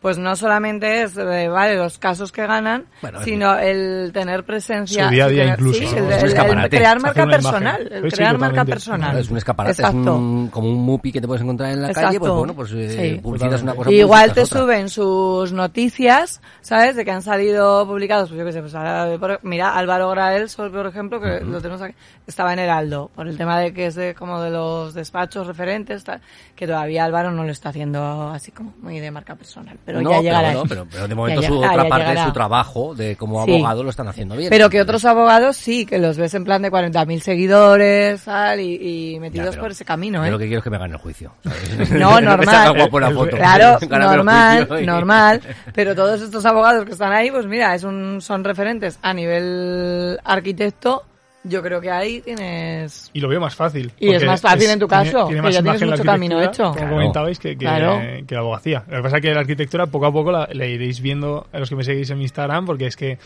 pues 0.00 0.16
no 0.16 0.36
solamente 0.36 1.02
es, 1.02 1.16
eh, 1.16 1.48
vale, 1.48 1.76
los 1.76 1.98
casos 1.98 2.30
que 2.30 2.46
ganan, 2.46 2.84
Bueno, 3.02 3.20
sino 3.24 3.58
el 3.58 4.10
tener 4.12 4.44
presencia. 4.44 5.06
Su 5.06 5.10
día 5.10 5.24
a 5.24 5.28
día 5.28 5.42
tener- 5.42 5.58
incluso, 5.58 5.78
Sí, 5.80 5.86
¿no? 5.86 5.90
el, 6.06 6.12
Es 6.12 6.22
un 6.34 6.58
el- 6.60 6.68
crear 6.70 7.00
marca 7.00 7.26
personal. 7.26 7.88
El 7.90 8.02
Sí, 8.04 8.10
sí, 8.10 8.16
crear 8.16 8.38
marca 8.38 8.64
personal. 8.64 9.18
Es 9.18 9.28
un 9.30 9.36
escaparate, 9.38 9.72
Exacto. 9.82 9.98
es 10.00 10.06
un, 10.06 10.48
como 10.52 10.68
un 10.70 10.76
mupi 10.84 11.10
que 11.10 11.20
te 11.20 11.26
puedes 11.26 11.42
encontrar 11.42 11.72
en 11.72 11.82
la 11.82 11.92
calle, 11.92 12.20
pues 12.20 12.30
bueno, 12.32 12.54
pues 12.54 12.70
eh, 12.72 13.14
Sí. 13.16 13.20
publicitas 13.20 13.62
una 13.62 13.74
cosa. 13.74 13.90
Igual 13.90 14.32
te 14.32 14.42
otra. 14.42 14.58
suben 14.60 14.88
sus 14.88 15.52
noticias, 15.52 16.40
¿sabes? 16.60 16.94
De 16.94 17.04
que 17.04 17.10
han 17.10 17.22
salido 17.22 17.86
publicados, 17.86 18.28
pues 18.28 18.38
yo 18.38 18.44
qué 18.46 18.52
sé, 18.52 18.60
pues 18.60 18.74
ahora, 18.76 19.08
por- 19.18 19.40
mira, 19.42 19.74
Álvaro 19.76 20.08
Grael, 20.10 20.48
por 20.56 20.86
ejemplo, 20.86 21.20
que 21.20 21.40
lo 21.40 21.60
tenemos 21.60 21.82
aquí, 21.82 21.94
estaba 22.26 22.52
en 22.52 22.60
Heraldo, 22.60 23.10
por 23.14 23.26
el 23.26 23.36
tema 23.36 23.58
de 23.58 23.72
que 23.72 23.86
es 23.86 23.94
de, 23.96 24.14
como 24.14 24.40
de 24.40 24.50
los 24.50 24.94
despachos 24.94 25.46
referentes, 25.46 26.04
tal, 26.04 26.20
que 26.54 26.66
todavía 26.66 27.04
Álvaro 27.04 27.30
no 27.32 27.42
lo 27.44 27.50
está 27.50 27.70
haciendo 27.70 28.28
así 28.28 28.52
como 28.52 28.74
muy 28.80 29.00
de 29.00 29.10
marca 29.10 29.34
personal, 29.34 29.76
pero 29.88 30.02
no, 30.02 30.10
ya 30.10 30.16
pero, 30.16 30.22
llegará. 30.22 30.48
bueno, 30.48 30.60
ahí. 30.60 30.66
pero, 30.68 30.86
pero 30.90 31.08
de 31.08 31.14
momento 31.14 31.40
Ya 31.42 31.48
su 31.48 31.54
llega- 31.54 31.70
otra 31.72 31.82
ya 31.84 31.88
parte 31.88 32.04
de 32.04 32.10
llegará. 32.10 32.26
su 32.28 32.32
trabajo 32.32 32.94
de 32.94 33.16
como 33.16 33.44
Sí. 33.44 33.54
abogado 33.54 33.82
lo 33.82 33.90
están 33.90 34.08
haciendo 34.08 34.36
bien. 34.36 34.50
Pero 34.50 34.68
que 34.70 34.80
otros 34.80 35.04
abogados 35.04 35.56
sí, 35.56 35.86
que 35.86 35.98
los 35.98 36.16
ves 36.18 36.34
en 36.34 36.44
plan 36.44 36.60
de 36.62 36.70
40.000 36.70 37.20
seguidores, 37.22 38.22
tal, 38.22 38.60
y, 38.60 39.18
metidos 39.20 39.50
pero 39.50 39.62
por 39.62 39.70
ese 39.70 39.84
camino, 39.84 40.20
Yo 40.20 40.26
¿eh? 40.26 40.30
lo 40.30 40.38
que 40.38 40.44
quiero 40.46 40.58
es 40.58 40.64
que 40.64 40.70
me 40.70 40.78
gane 40.78 40.92
el 40.94 41.00
juicio. 41.00 41.32
¿sabes? 41.42 41.90
No, 41.90 42.14
me 42.16 42.22
normal. 42.22 42.76
guapo 42.76 42.98
en 42.98 43.04
la 43.04 43.10
foto. 43.10 43.36
Claro, 43.36 43.78
normal, 43.90 44.68
y- 44.82 44.86
normal. 44.86 45.40
Pero 45.74 45.94
todos 45.94 46.20
estos 46.20 46.44
abogados 46.44 46.84
que 46.84 46.92
están 46.92 47.12
ahí, 47.12 47.30
pues 47.30 47.46
mira, 47.46 47.74
es 47.74 47.82
un, 47.84 48.20
son 48.20 48.44
referentes 48.44 48.98
a 49.02 49.14
nivel 49.14 50.18
arquitecto. 50.24 51.04
Yo 51.44 51.62
creo 51.62 51.80
que 51.80 51.90
ahí 51.90 52.20
tienes... 52.20 53.10
Y 53.12 53.20
lo 53.20 53.28
veo 53.28 53.40
más 53.40 53.54
fácil. 53.54 53.92
Y 54.00 54.10
es 54.12 54.24
más 54.24 54.40
fácil 54.40 54.68
en 54.70 54.78
tu 54.80 54.88
tiene- 54.88 55.04
caso, 55.04 55.26
tiene 55.26 55.36
que 55.36 55.42
más 55.42 55.54
ya 55.54 55.62
tienes 55.62 55.80
la 55.82 55.86
mucho 55.88 56.02
camino 56.04 56.42
hecho. 56.42 56.62
Como 56.64 56.74
Claro. 56.74 56.90
comentabais, 56.90 57.38
que, 57.38 57.50
que, 57.50 57.56
Claro. 57.58 58.00
que 58.26 58.34
la 58.34 58.40
abogacía. 58.40 58.84
Lo 58.88 58.96
que 58.96 59.02
pasa 59.04 59.16
es 59.16 59.22
que 59.22 59.32
la 59.34 59.40
arquitectura 59.40 59.86
poco 59.86 60.06
a 60.06 60.12
poco 60.12 60.32
la, 60.32 60.48
la 60.52 60.66
iréis 60.66 61.00
viendo 61.00 61.46
a 61.52 61.58
los 61.60 61.68
que 61.68 61.76
me 61.76 61.84
seguís 61.84 62.10
en 62.10 62.18
mi 62.18 62.24
Instagram, 62.24 62.66
porque 62.66 62.86
es 62.86 62.96
que 62.96 63.18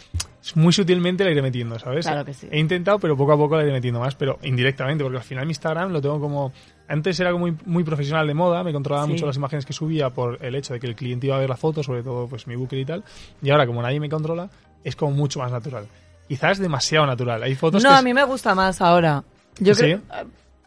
muy 0.56 0.72
sutilmente 0.74 1.24
la 1.24 1.30
iré 1.30 1.40
metiendo, 1.40 1.78
¿sabes? 1.78 2.06
Claro 2.06 2.24
que 2.24 2.34
sí. 2.34 2.48
He 2.50 2.58
intentado, 2.60 2.98
pero 2.98 3.16
poco 3.16 3.32
a 3.32 3.36
poco 3.36 3.56
la 3.56 3.62
iré 3.62 3.72
metiendo 3.72 3.98
más, 4.00 4.14
pero 4.14 4.38
indirectamente, 4.42 5.02
porque 5.02 5.18
al 5.18 5.24
final 5.24 5.46
mi 5.46 5.52
Instagram 5.52 5.90
lo 5.92 6.00
tengo 6.02 6.20
como... 6.20 6.52
Antes 6.88 7.18
era 7.18 7.30
como 7.32 7.46
muy, 7.46 7.56
muy 7.64 7.82
profesional 7.84 8.26
de 8.26 8.34
moda, 8.34 8.62
me 8.62 8.72
controlaba 8.74 9.06
Sí. 9.06 9.12
mucho 9.12 9.24
las 9.26 9.36
imágenes 9.36 9.64
que 9.64 9.72
subía 9.72 10.10
por 10.10 10.38
el 10.44 10.54
hecho 10.54 10.74
de 10.74 10.80
que 10.80 10.86
el 10.86 10.94
cliente 10.94 11.28
iba 11.28 11.36
a 11.36 11.40
ver 11.40 11.48
la 11.48 11.56
foto, 11.56 11.82
sobre 11.82 12.02
todo 12.02 12.28
pues 12.28 12.46
mi 12.46 12.56
booker 12.56 12.78
y 12.78 12.84
tal. 12.84 13.02
Y 13.40 13.48
ahora, 13.50 13.66
como 13.66 13.80
nadie 13.80 13.98
me 13.98 14.10
controla, 14.10 14.50
es 14.84 14.94
como 14.96 15.12
mucho 15.12 15.38
más 15.38 15.50
natural. 15.50 15.86
Quizás 16.28 16.58
demasiado 16.58 17.06
natural. 17.06 17.42
Hay 17.42 17.54
fotos 17.54 17.82
No, 17.82 17.90
que 17.90 17.96
a 17.96 18.02
mí 18.02 18.14
me 18.14 18.24
gusta 18.24 18.54
más 18.54 18.80
ahora. 18.80 19.22
Yo 19.58 19.74
¿Sí? 19.74 19.82
creo... 19.82 20.00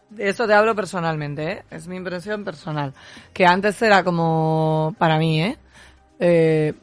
De 0.09 0.29
esto 0.29 0.47
te 0.47 0.53
hablo 0.53 0.75
personalmente, 0.75 1.51
¿eh? 1.51 1.63
Es 1.71 1.87
mi 1.87 1.95
impresión 1.97 2.45
personal. 2.45 2.93
Que 3.33 3.45
antes 3.45 3.81
era 3.81 4.03
como, 4.03 4.95
para 4.97 5.17
mí, 5.17 5.41
¿eh? 5.41 5.57
Eh, 6.19 6.73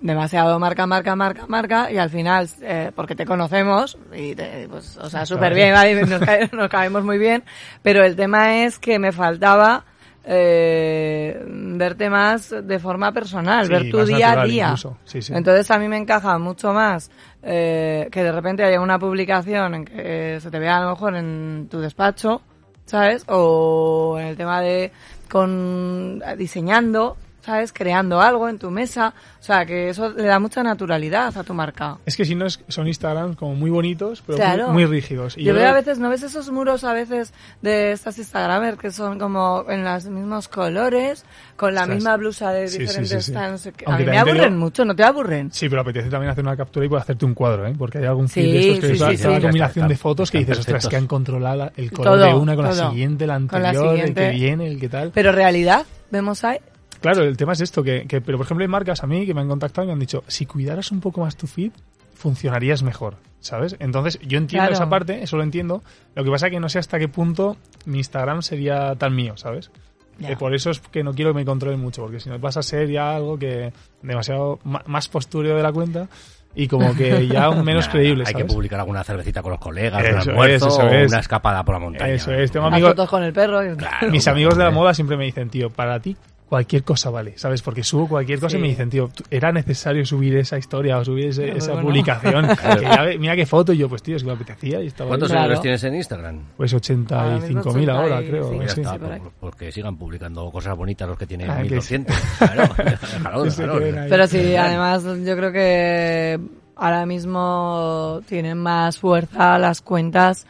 demasiado 0.00 0.58
marca, 0.58 0.86
marca, 0.86 1.14
marca, 1.14 1.46
marca, 1.46 1.90
y 1.90 1.98
al 1.98 2.10
final, 2.10 2.48
eh, 2.60 2.90
porque 2.94 3.14
te 3.14 3.24
conocemos, 3.24 3.96
y 4.12 4.34
te, 4.34 4.68
pues, 4.68 4.96
o 4.98 5.08
sea, 5.08 5.24
súper 5.24 5.54
bien, 5.54 5.72
¿vale? 5.72 6.04
Nos, 6.04 6.20
nos 6.52 6.68
caemos 6.68 7.04
muy 7.04 7.16
bien, 7.16 7.44
pero 7.80 8.04
el 8.04 8.16
tema 8.16 8.64
es 8.64 8.78
que 8.78 8.98
me 8.98 9.12
faltaba 9.12 9.84
eh, 10.30 11.42
verte 11.48 12.10
más 12.10 12.50
de 12.50 12.78
forma 12.78 13.12
personal, 13.12 13.64
Sí, 13.64 13.72
ver 13.72 13.90
tu 13.90 14.04
día 14.04 14.32
a 14.32 14.44
día. 14.44 14.74
Sí, 15.04 15.22
sí. 15.22 15.32
Entonces 15.34 15.70
a 15.70 15.78
mí 15.78 15.88
me 15.88 15.96
encaja 15.96 16.38
mucho 16.38 16.74
más 16.74 17.10
eh, 17.42 18.08
que 18.12 18.22
de 18.22 18.30
repente 18.30 18.62
haya 18.62 18.78
una 18.78 18.98
publicación 18.98 19.74
en 19.74 19.84
que 19.86 20.38
se 20.38 20.50
te 20.50 20.58
vea 20.58 20.76
a 20.76 20.82
lo 20.82 20.90
mejor 20.90 21.16
en 21.16 21.68
tu 21.70 21.80
despacho, 21.80 22.42
¿sabes? 22.84 23.24
O 23.28 24.18
en 24.20 24.26
el 24.26 24.36
tema 24.36 24.60
de 24.60 24.92
con 25.30 26.22
diseñando, 26.36 27.16
¿sabes? 27.48 27.72
Creando 27.72 28.20
algo 28.20 28.46
en 28.46 28.58
tu 28.58 28.70
mesa. 28.70 29.14
O 29.40 29.42
sea, 29.42 29.64
que 29.64 29.88
eso 29.88 30.10
le 30.10 30.24
da 30.24 30.38
mucha 30.38 30.62
naturalidad 30.62 31.34
a 31.36 31.42
tu 31.44 31.54
marca. 31.54 31.96
Es 32.04 32.14
que 32.14 32.26
si 32.26 32.34
no 32.34 32.44
es, 32.44 32.60
son 32.68 32.86
Instagrams 32.86 33.36
como 33.36 33.54
muy 33.54 33.70
bonitos, 33.70 34.22
pero 34.26 34.36
Claro. 34.36 34.66
muy, 34.66 34.84
muy 34.84 34.86
rígidos. 34.86 35.38
Y 35.38 35.44
yo 35.44 35.54
veo 35.54 35.66
a 35.68 35.72
veces, 35.72 35.98
¿no 35.98 36.10
ves 36.10 36.22
esos 36.22 36.50
muros 36.50 36.84
a 36.84 36.92
veces 36.92 37.32
de 37.62 37.92
estas 37.92 38.18
Instagramers 38.18 38.76
que 38.78 38.90
son 38.90 39.18
como 39.18 39.64
en 39.70 39.82
los 39.82 40.04
mismos 40.06 40.48
colores, 40.48 41.24
con 41.56 41.74
la 41.74 41.82
Ostras. 41.82 41.96
misma 41.96 42.16
blusa 42.18 42.52
de 42.52 42.68
Sí, 42.68 42.74
sí, 42.74 42.78
diferentes 42.80 43.24
sí, 43.24 43.30
sí. 43.30 43.32
tal, 43.32 43.52
no 43.52 43.58
sé 43.58 43.72
qué? 43.72 43.84
A 43.86 43.88
Aunque 43.88 44.04
mí 44.04 44.10
me 44.10 44.18
aburren 44.18 44.50
digo- 44.50 44.60
mucho, 44.60 44.84
¿no 44.84 44.94
te 44.94 45.04
aburren? 45.04 45.50
Sí, 45.50 45.70
pero 45.70 45.80
apetece 45.80 46.10
también 46.10 46.30
hacer 46.30 46.44
una 46.44 46.56
captura 46.56 46.84
y 46.84 46.88
poder 46.90 47.02
hacerte 47.02 47.24
un 47.24 47.32
cuadro, 47.32 47.66
¿eh? 47.66 47.72
Porque 47.78 47.96
hay 47.98 48.04
algún 48.04 48.28
Sí, 48.28 48.42
feed 48.42 48.52
de 48.52 48.58
estos 48.58 48.78
que 48.80 48.86
sí, 48.98 49.04
es 49.14 49.24
la 49.24 49.40
combinación 49.40 49.88
de 49.88 49.96
fotos 49.96 50.30
que 50.30 50.38
dices, 50.38 50.58
ostras, 50.58 50.86
que 50.86 50.96
han 50.96 51.06
controlado 51.06 51.56
la- 51.56 51.72
el 51.76 51.90
color 51.92 52.18
Todo, 52.18 52.26
de 52.26 52.34
una 52.34 52.54
con 52.56 52.64
la 52.66 52.72
siguiente, 52.74 53.26
la 53.26 53.36
anterior, 53.36 53.96
el 53.96 54.14
que 54.14 54.28
viene, 54.30 54.66
el 54.66 54.78
que 54.78 54.88
tal. 54.90 55.12
Pero 55.14 55.32
realidad, 55.32 55.86
vemos 56.10 56.44
ahí. 56.44 56.58
Claro, 57.00 57.22
el 57.22 57.36
tema 57.36 57.52
es 57.52 57.60
esto, 57.60 57.82
que, 57.82 58.06
que- 58.06 58.20
pero 58.20 58.38
por 58.38 58.44
ejemplo 58.46 58.64
hay 58.64 58.68
marcas 58.68 59.02
a 59.02 59.06
mí 59.06 59.24
que 59.26 59.34
me 59.34 59.40
han 59.40 59.48
contactado 59.48 59.84
y 59.84 59.86
me 59.88 59.92
han 59.92 59.98
dicho, 60.00 60.24
si 60.26 60.46
cuidaras 60.46 60.90
un 60.92 61.00
poco 61.00 61.20
más 61.20 61.36
tu 61.36 61.46
feed, 61.46 61.70
funcionarías 62.14 62.82
mejor, 62.82 63.16
¿sabes? 63.40 63.76
Entonces 63.78 64.18
yo 64.20 64.38
entiendo 64.38 64.64
Claro. 64.68 64.72
esa 64.74 64.88
parte, 64.90 65.22
eso 65.22 65.36
lo 65.36 65.42
entiendo, 65.44 65.82
lo 66.14 66.24
que 66.24 66.30
pasa 66.30 66.46
es 66.46 66.52
que 66.52 66.60
no 66.60 66.68
sé 66.68 66.78
hasta 66.78 66.98
qué 66.98 67.08
punto 67.08 67.56
mi 67.86 67.98
Instagram 67.98 68.42
sería 68.42 68.94
tan 68.96 69.14
mío, 69.14 69.36
¿sabes? 69.36 69.70
Ya. 70.18 70.30
Eh, 70.30 70.36
por 70.36 70.52
eso 70.52 70.70
es 70.70 70.80
que 70.80 71.04
no 71.04 71.14
quiero 71.14 71.30
que 71.32 71.36
me 71.38 71.44
controlen 71.44 71.78
mucho, 71.78 72.02
porque 72.02 72.18
si 72.18 72.28
no 72.28 72.40
pasa 72.40 72.58
a 72.60 72.62
ser 72.64 72.88
ya 72.88 73.14
algo 73.14 73.38
que 73.38 73.72
demasiado 74.02 74.58
ma- 74.64 74.82
más 74.86 75.06
postureo 75.06 75.56
de 75.56 75.62
la 75.62 75.70
cuenta 75.70 76.08
y 76.56 76.66
como 76.66 76.92
que 76.96 77.28
ya 77.28 77.48
menos 77.62 77.86
Nah, 77.86 77.92
creíble, 77.92 78.24
Hay 78.26 78.34
que 78.34 78.44
publicar 78.44 78.80
alguna 78.80 79.04
cervecita 79.04 79.40
con 79.42 79.52
los 79.52 79.60
colegas, 79.60 80.02
Eso 80.02 80.12
un 80.14 80.28
almuerzo, 80.30 80.66
eso 80.68 80.82
o 80.82 80.88
es. 80.88 81.12
una 81.12 81.20
escapada 81.20 81.62
por 81.62 81.76
la 81.76 81.78
montaña. 81.78 82.12
Eso 82.14 82.32
es, 82.32 82.50
tengo 82.50 82.66
amigos, 82.66 82.90
fotos 82.90 83.08
con 83.08 83.22
el 83.22 83.32
perro. 83.32 83.60
Claro, 83.76 84.10
mis 84.10 84.26
amigos 84.26 84.56
de 84.58 84.64
la 84.64 84.72
moda 84.72 84.92
siempre 84.92 85.16
me 85.16 85.24
dicen, 85.24 85.50
tío, 85.50 85.70
para 85.70 86.00
ti, 86.00 86.16
cualquier 86.48 86.82
cosa 86.82 87.10
vale, 87.10 87.34
¿sabes? 87.36 87.60
Porque 87.60 87.84
subo 87.84 88.08
cualquier 88.08 88.40
cosa 88.40 88.56
y 88.56 88.60
me 88.60 88.68
dicen, 88.68 88.88
tío, 88.88 89.10
era 89.30 89.52
necesario 89.52 90.06
subir 90.06 90.34
esa 90.36 90.56
historia 90.56 90.96
o 90.98 91.04
subir 91.04 91.26
ese- 91.26 91.50
esa 91.56 91.72
bueno. 91.72 91.88
publicación. 91.88 92.46
Que 92.78 92.80
ya 92.82 93.02
ve- 93.02 93.18
mira 93.18 93.36
qué 93.36 93.44
foto, 93.44 93.72
y 93.72 93.76
yo, 93.78 93.88
pues 93.88 94.02
tío, 94.02 94.16
es 94.16 94.22
que 94.22 94.28
me 94.28 94.32
apetecía 94.34 94.80
y 94.82 94.86
estaba 94.86 95.08
¿Cuántos. 95.08 95.28
Claro. 95.28 95.42
seguidores 95.42 95.60
tienes 95.62 95.84
en 95.84 95.94
Instagram? 95.96 96.40
Pues 96.56 96.72
Ahora 96.72 97.38
mismo 97.38 97.60
85.000 97.62 97.90
ahora, 97.90 98.16
80 98.16 98.22
y- 98.22 98.28
creo. 98.30 98.50
sí, 98.50 98.58
sí. 98.74 98.80
está, 98.80 98.98
por 98.98 99.32
porque 99.40 99.72
sigan 99.72 99.96
publicando 99.98 100.50
cosas 100.50 100.76
bonitas 100.76 101.06
los 101.08 101.18
que 101.18 101.26
tienen 101.26 101.50
Ah, 101.50 101.56
que 101.56 101.62
1200. 101.64 102.16
Claro, 102.38 102.74
déjalo, 102.78 103.44
déjalo. 103.44 103.74
ahí. 104.02 104.06
Pero 104.08 104.26
sí, 104.26 104.56
además 104.56 105.04
yo 105.04 105.36
creo 105.36 105.52
que 105.52 106.40
ahora 106.76 107.04
mismo 107.06 108.20
tienen 108.26 108.56
más 108.58 108.98
fuerza 108.98 109.58
las 109.58 109.80
cuentas 109.82 110.46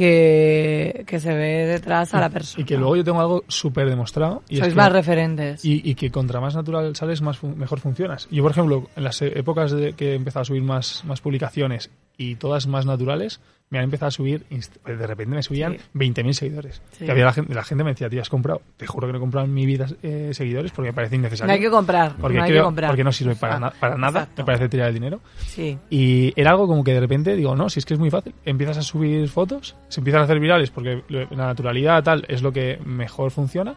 que, 0.00 1.04
que 1.06 1.20
se 1.20 1.32
ve 1.34 1.66
detrás 1.66 2.14
a 2.14 2.20
la 2.20 2.30
persona. 2.30 2.62
Y 2.62 2.64
que 2.64 2.76
luego 2.76 2.96
yo 2.96 3.04
tengo 3.04 3.20
algo 3.20 3.44
súper 3.48 3.88
demostrado. 3.88 4.42
Y 4.48 4.54
es 4.54 4.60
Sois 4.60 4.72
que- 4.72 4.76
más 4.76 4.92
referentes. 4.92 5.64
Y, 5.64 5.82
y 5.88 5.94
que 5.94 6.10
contra 6.10 6.40
más 6.40 6.54
natural 6.54 6.96
sales, 6.96 7.20
más 7.22 7.38
fun- 7.38 7.56
mejor 7.58 7.80
funcionas. 7.80 8.26
Yo, 8.30 8.42
por 8.42 8.52
ejemplo, 8.52 8.88
en 8.96 9.04
las 9.04 9.20
e- 9.22 9.38
épocas 9.38 9.70
de 9.72 9.92
que 9.92 10.12
he 10.12 10.14
empezado 10.14 10.42
a 10.42 10.44
subir 10.46 10.62
más, 10.62 11.04
más 11.04 11.20
publicaciones 11.20 11.90
y 12.22 12.34
todas 12.34 12.66
más 12.66 12.84
naturales, 12.84 13.40
me 13.70 13.78
han 13.78 13.84
empezado 13.84 14.08
a 14.08 14.10
subir, 14.10 14.44
de 14.50 15.06
repente 15.06 15.34
me 15.34 15.42
subían 15.42 15.74
Sí. 15.78 15.78
20.000 15.94 16.32
seguidores. 16.34 16.82
Sí. 16.90 17.04
Que 17.06 17.12
había 17.12 17.24
la 17.24 17.32
gente, 17.32 17.54
la 17.54 17.62
gente 17.62 17.82
me 17.84 17.90
decía, 17.90 18.10
tío, 18.10 18.20
has 18.20 18.28
comprado. 18.28 18.60
Te 18.76 18.86
juro 18.86 19.06
que 19.06 19.12
no 19.12 19.18
he 19.18 19.20
comprado 19.20 19.46
en 19.46 19.54
mi 19.54 19.64
vida 19.64 19.86
eh, 20.02 20.30
seguidores 20.34 20.70
porque 20.72 20.90
me 20.90 20.92
parece 20.92 21.16
innecesario. 21.16 21.46
No 21.46 21.54
hay 21.54 21.60
que 21.60 21.70
comprar. 21.70 22.16
porque, 22.20 22.36
no 22.36 22.42
hay 22.44 22.50
creo- 22.50 22.62
que 22.62 22.66
comprar. 22.66 22.90
porque 22.90 23.04
no 23.04 23.12
sirve 23.12 23.36
para, 23.36 23.58
na- 23.58 23.70
para 23.70 23.96
nada, 23.96 24.20
Exacto. 24.22 24.42
me 24.42 24.46
parece 24.46 24.68
tirar 24.68 24.88
el 24.88 24.94
dinero. 24.94 25.20
Sí. 25.38 25.78
Y 25.88 26.32
era 26.38 26.50
algo 26.50 26.66
como 26.66 26.84
que 26.84 26.92
de 26.92 27.00
repente 27.00 27.34
digo, 27.36 27.54
no, 27.56 27.70
si 27.70 27.78
es 27.78 27.86
que 27.86 27.94
es 27.94 28.00
muy 28.00 28.10
fácil. 28.10 28.34
Empiezas 28.44 28.76
a 28.78 28.82
subir 28.82 29.26
fotos, 29.28 29.76
se 29.88 30.00
empiezan 30.00 30.20
a 30.20 30.24
hacer 30.24 30.40
virales 30.40 30.70
porque 30.70 31.02
la 31.08 31.26
naturalidad 31.46 32.02
tal 32.02 32.26
es 32.28 32.42
lo 32.42 32.52
que 32.52 32.78
mejor 32.84 33.30
funciona. 33.30 33.76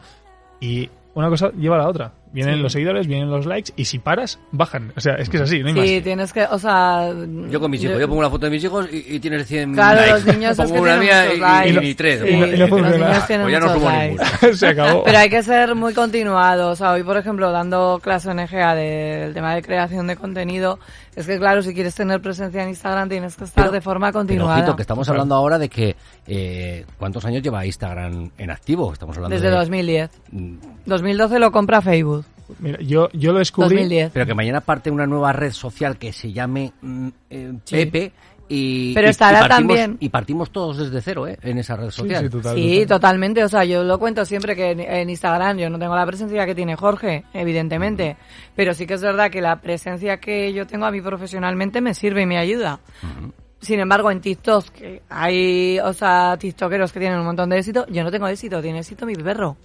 Y 0.59 0.89
una 1.13 1.29
cosa 1.29 1.51
lleva 1.51 1.75
a 1.75 1.79
la 1.79 1.87
otra. 1.87 2.13
Vienen 2.33 2.55
Sí. 2.55 2.61
los 2.61 2.71
seguidores, 2.73 3.05
vienen 3.07 3.29
los 3.29 3.45
likes 3.45 3.71
y 3.75 3.85
si 3.85 3.99
paras, 3.99 4.39
bajan. 4.51 4.91
O 4.97 4.99
sea, 4.99 5.13
es 5.15 5.29
que 5.29 5.37
es 5.37 5.43
así, 5.43 5.59
no 5.59 5.67
hay 5.67 5.73
Sí, 5.87 5.95
más. 5.95 6.03
tienes 6.03 6.33
que, 6.33 6.43
o 6.45 6.57
sea... 6.57 7.13
Yo 7.49 7.59
con 7.59 7.69
mis 7.69 7.83
hijos, 7.83 7.99
yo 7.99 8.07
pongo 8.07 8.19
una 8.21 8.29
foto 8.31 8.47
de 8.47 8.51
mis 8.51 8.63
hijos 8.63 8.87
y, 8.91 9.15
y 9.15 9.19
tienes 9.19 9.45
100 9.45 9.73
Claro, 9.73 10.01
likes. 10.01 10.13
los 10.13 10.25
niños 10.35 10.51
es 10.57 10.57
pongo 10.57 10.73
que 10.73 10.79
una 10.81 10.99
tienen 10.99 11.27
mía 11.29 11.33
y, 11.35 11.39
likes. 11.39 11.69
y 11.69 11.77
ni 11.87 11.93
tres. 11.93 12.21
Sí, 12.21 12.27
Y 12.29 12.37
no- 12.37 12.47
y 12.47 12.57
los 12.57 12.69
niños 12.71 13.27
tienen 13.27 13.45
Pues 13.45 13.51
ya 13.53 13.59
no 13.59 13.75
likes. 13.79 14.09
ninguna. 14.09 14.53
se 14.57 14.67
acabó. 14.67 15.03
Pero 15.03 15.17
hay 15.19 15.29
que 15.29 15.43
ser 15.43 15.75
muy 15.75 15.93
continuado. 15.93 16.69
O 16.71 16.75
sea, 16.75 16.91
hoy, 16.93 17.03
por 17.03 17.17
ejemplo, 17.17 17.51
dando 17.51 17.99
clase 18.03 18.31
en 18.31 18.39
EGA 18.39 18.73
del 18.75 19.33
tema 19.35 19.53
de 19.53 19.61
creación 19.61 20.07
de 20.07 20.15
contenido, 20.15 20.79
es 21.15 21.27
que, 21.27 21.37
claro, 21.37 21.61
si 21.61 21.75
quieres 21.75 21.93
tener 21.93 22.19
presencia 22.19 22.63
en 22.63 22.69
Instagram, 22.69 23.09
tienes 23.09 23.35
que 23.35 23.43
estar 23.43 23.65
Pero- 23.65 23.73
de 23.73 23.81
forma 23.81 24.07
Pero 24.07 24.19
continuada. 24.19 24.55
ojito, 24.55 24.75
que 24.75 24.81
estamos 24.81 25.07
hablando 25.07 25.35
ahora 25.35 25.59
de 25.59 25.69
que 25.69 25.95
eh, 26.25 26.85
¿cuántos 26.97 27.23
años 27.25 27.43
lleva 27.43 27.63
Instagram 27.63 28.31
en 28.39 28.49
activo? 28.49 28.91
Estamos 28.91 29.15
hablando 29.17 29.35
Desde 29.35 29.49
de 29.51 29.55
2010. 29.55 30.09
Mm, 30.31 30.55
2012 30.87 31.37
lo 31.39 31.51
compra 31.51 31.81
Facebook. 31.81 32.22
Mira, 32.59 32.79
yo, 32.81 33.09
yo 33.13 33.31
lo 33.33 33.39
descubrí. 33.39 33.75
2010. 33.77 34.11
Pero 34.13 34.25
que 34.25 34.33
mañana 34.33 34.61
parte 34.61 34.89
una 34.91 35.05
nueva 35.07 35.33
red 35.33 35.51
social 35.51 35.97
que 35.97 36.11
se 36.13 36.31
llame 36.31 36.71
mm, 36.81 37.07
eh, 37.29 37.53
Sí. 37.65 37.75
Pepe 37.75 38.11
y, 38.49 38.93
Pero 38.93 39.07
estará 39.07 39.39
y 39.39 39.41
partimos, 39.47 39.77
también- 39.77 39.97
y 40.01 40.09
partimos 40.09 40.51
todos 40.51 40.77
desde 40.77 41.01
cero, 41.01 41.27
¿eh? 41.27 41.37
En 41.41 41.57
esa 41.57 41.75
red 41.77 41.89
social. 41.89 42.23
sí, 42.25 42.29
total, 42.29 42.55
Sí, 42.55 42.71
total. 42.81 42.87
totalmente. 42.87 43.43
O 43.43 43.47
sea, 43.49 43.63
yo 43.63 43.83
lo 43.83 43.97
cuento 43.97 44.25
siempre 44.25 44.55
que 44.55 44.71
en, 44.71 44.81
en 44.81 45.09
Instagram 45.09 45.57
yo 45.57 45.69
no 45.69 45.79
tengo 45.79 45.95
la 45.95 46.05
presencia 46.05 46.45
que 46.45 46.53
tiene 46.53 46.75
Jorge, 46.75 47.23
evidentemente. 47.33 48.17
Pero 48.55 48.73
sí 48.73 48.85
que 48.85 48.95
es 48.95 49.01
verdad 49.01 49.31
que 49.31 49.41
la 49.41 49.61
presencia 49.61 50.17
que 50.17 50.51
yo 50.53 50.67
tengo 50.67 50.85
a 50.85 50.91
mí 50.91 51.01
profesionalmente 51.01 51.79
me 51.81 51.93
sirve 51.93 52.23
y 52.23 52.25
me 52.25 52.37
ayuda. 52.37 52.79
Sin 53.61 53.79
embargo, 53.79 54.11
en 54.11 54.19
TikTok, 54.19 54.65
que 54.71 55.01
hay, 55.09 55.79
o 55.79 55.93
sea, 55.93 56.35
tiktokeros 56.37 56.91
que 56.91 56.99
tienen 56.99 57.19
un 57.19 57.25
montón 57.25 57.49
de 57.49 57.59
éxito, 57.59 57.85
yo 57.89 58.03
no 58.03 58.11
tengo 58.11 58.27
éxito, 58.27 58.61
tiene 58.61 58.79
éxito 58.79 59.05
mi 59.05 59.15
perro. 59.15 59.55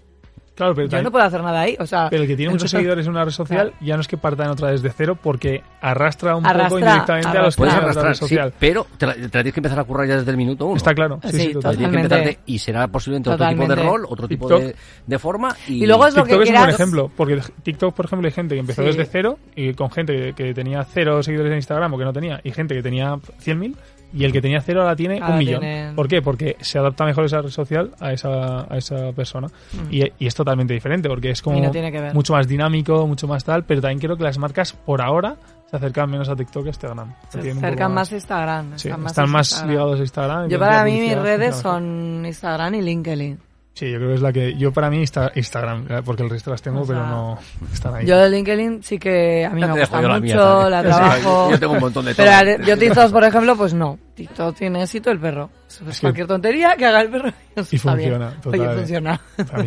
Claro, 0.59 0.75
pero, 0.75 0.87
Yo 0.87 0.91
también- 0.91 1.05
no 1.05 1.11
puedo 1.13 1.25
hacer 1.25 1.41
nada 1.41 1.61
ahí, 1.61 1.77
o 1.79 1.87
sea... 1.87 2.09
pero 2.11 2.23
el 2.23 2.29
que 2.29 2.35
tiene 2.37 2.51
muchos 2.51 2.69
seguidores 2.69 3.07
en 3.07 3.13
una 3.13 3.25
red 3.25 3.31
social 3.31 3.73
ya 3.81 3.95
no 3.95 4.01
es 4.01 4.09
que 4.09 4.17
parta 4.17 4.43
en 4.45 4.51
otra 4.51 4.73
desde 4.73 4.91
cero 4.91 5.17
porque 5.23 5.63
arrastra 5.81 6.35
un 6.35 6.45
Arrastra, 6.45 6.69
poco 6.69 6.79
indirectamente 6.81 7.29
a 7.39 7.43
los 7.43 7.55
que 7.57 7.63
tienen 7.63 7.85
otra 7.85 8.03
red 8.03 8.13
sí, 8.15 8.19
social. 8.19 8.53
pero 8.59 8.87
te 8.99 9.07
la, 9.07 9.15
te 9.15 9.21
la 9.21 9.29
tienes 9.31 9.53
que 9.55 9.61
empezar 9.61 9.79
a 9.79 9.85
currar 9.85 10.09
ya 10.09 10.17
desde 10.17 10.31
el 10.33 10.37
minuto 10.37 10.67
uno. 10.67 10.77
Está 10.77 10.95
claro. 10.95 11.21
Sí, 11.23 11.31
Sí, 11.31 11.39
sí, 11.47 11.53
total. 11.53 11.77
Tienes 11.77 11.97
que 11.97 12.03
Totalmente. 12.03 12.31
de- 12.31 12.39
y 12.47 12.59
será 12.59 12.89
posiblemente 12.89 13.31
otro 13.31 13.49
tipo 13.49 13.67
de 13.69 13.75
rol, 13.77 14.05
otro 14.09 14.27
tipo 14.27 14.49
TikTok. 14.49 14.65
de, 14.67 14.77
de 15.07 15.19
forma. 15.21 15.55
Y, 15.69 15.85
Y 15.85 15.87
luego 15.87 16.07
es 16.09 16.17
lo 16.17 16.25
que 16.25 16.31
TikTok 16.31 16.43
es 16.43 16.51
un 16.51 16.57
buen 16.57 16.71
ejemplo, 16.71 17.11
porque 17.17 17.41
TikTok, 17.63 17.95
por 17.95 18.05
ejemplo, 18.07 18.27
hay 18.27 18.33
gente 18.33 18.55
que 18.57 18.61
empezó 18.61 18.83
Sí. 18.83 18.89
desde 18.89 19.05
cero 19.07 19.39
y 19.55 19.75
con 19.75 19.93
gente 19.93 20.17
que, 20.17 20.33
que 20.33 20.55
tenía 20.55 20.83
cero 20.83 21.23
seguidores 21.23 21.53
en 21.53 21.59
Instagram 21.59 21.95
o 21.95 21.99
que 21.99 22.05
no 22.05 22.13
tenía, 22.13 22.41
y 22.43 22.51
gente 22.51 22.75
que 22.75 22.83
tenía 22.83 23.15
100.000 23.15 23.77
y 24.13 24.25
el 24.25 24.33
que 24.33 24.41
tenía 24.41 24.61
cero 24.61 24.81
ahora 24.83 24.97
tiene 24.97 25.17
Ahora 25.21 25.33
un 25.35 25.39
millón. 25.39 25.61
tienen- 25.61 25.95
¿Por 25.97 26.09
qué? 26.09 26.23
Porque 26.23 26.57
se 26.61 26.79
adapta 26.79 27.05
mejor 27.05 27.25
esa 27.25 27.43
red 27.43 27.51
social 27.51 27.91
a 28.01 28.13
esa, 28.13 28.63
a 28.73 28.77
esa 28.77 29.13
persona. 29.13 29.49
Y, 29.91 30.03
y 30.19 30.27
es 30.27 30.35
totalmente 30.35 30.73
diferente, 30.75 31.09
porque 31.09 31.31
es 31.31 31.43
como 31.43 31.59
Mm. 31.59 31.63
No 31.63 31.71
mucho 32.15 32.33
más 32.33 32.49
dinámico, 32.49 33.07
mucho 33.07 33.27
más 33.29 33.45
tal, 33.45 33.65
pero 33.65 33.81
también 33.81 33.99
creo 34.01 34.17
que 34.17 34.25
las 34.25 34.39
marcas 34.39 34.73
por 34.73 35.03
ahora 35.03 35.37
se 35.71 35.77
acercan 35.77 36.11
menos 36.11 36.29
a 36.29 36.37
TikTok 36.37 36.63
que 36.65 36.71
a 36.71 36.73
Instagram. 36.73 37.15
Se 37.29 37.39
acercan 37.51 37.93
más 37.93 38.11
a 38.11 38.15
Instagram. 38.15 38.79
Sí, 38.79 38.89
están 38.89 39.01
más, 39.03 39.13
están 39.13 39.25
en 39.27 39.31
más 39.33 39.49
Instagram. 39.51 39.71
ligados 39.71 39.99
a 39.99 40.03
Instagram. 40.03 40.49
Yo 40.49 40.59
para 40.59 40.85
mí 40.85 41.01
mis 41.01 41.19
redes 41.19 41.57
son 41.57 42.25
Instagram 42.27 42.75
y 42.77 42.83
LinkedIn. 42.83 43.48
Sí, 43.79 43.89
yo 43.93 43.99
creo 43.99 44.09
que 44.09 44.15
es 44.17 44.21
la 44.23 44.33
que... 44.33 44.57
Yo 44.57 44.73
para 44.73 44.91
mí 44.91 44.99
Insta- 45.01 45.31
Instagram, 45.37 45.87
eh, 45.89 46.03
porque 46.05 46.25
el 46.25 46.31
resto 46.31 46.51
las 46.51 46.61
tengo, 46.61 46.81
O 46.81 46.85
sea, 46.85 46.97
pero 46.97 47.07
no 47.07 47.39
están 47.73 47.95
ahí. 47.95 48.07
Yo 48.07 48.19
de 48.19 48.29
LinkedIn 48.29 48.83
sí 48.83 48.99
que 48.99 49.47
a 49.47 49.51
mí 49.51 49.61
Ya 49.61 49.69
me 49.69 49.79
gusta 49.81 50.03
yo 50.03 50.09
la 50.09 50.15
mucho, 50.19 50.25
mía 50.35 50.69
la 50.69 50.83
trabajo. 50.83 51.49
yo 51.53 51.61
tengo 51.61 51.73
un 51.75 51.79
montón 51.81 52.05
de 52.07 52.15
Pero 52.17 52.29
todo. 52.29 52.39
a- 52.41 52.67
yo 52.67 52.77
TikTok, 52.77 53.13
por 53.13 53.23
ejemplo, 53.23 53.57
pues 53.57 53.75
no. 53.75 53.97
TikTok 54.19 54.57
tiene 54.57 54.83
éxito 54.83 55.11
el 55.13 55.21
perro. 55.21 55.49
Es 55.69 55.79
que- 55.79 56.01
cualquier 56.01 56.27
tontería 56.27 56.75
que 56.77 56.87
haga 56.87 57.03
el 57.03 57.11
perro. 57.11 57.29
eso 57.55 57.69
Y 57.73 57.77
bien. 57.77 57.81
funciona, 57.81 58.35
Oye, 58.45 58.75
funciona. 58.75 59.21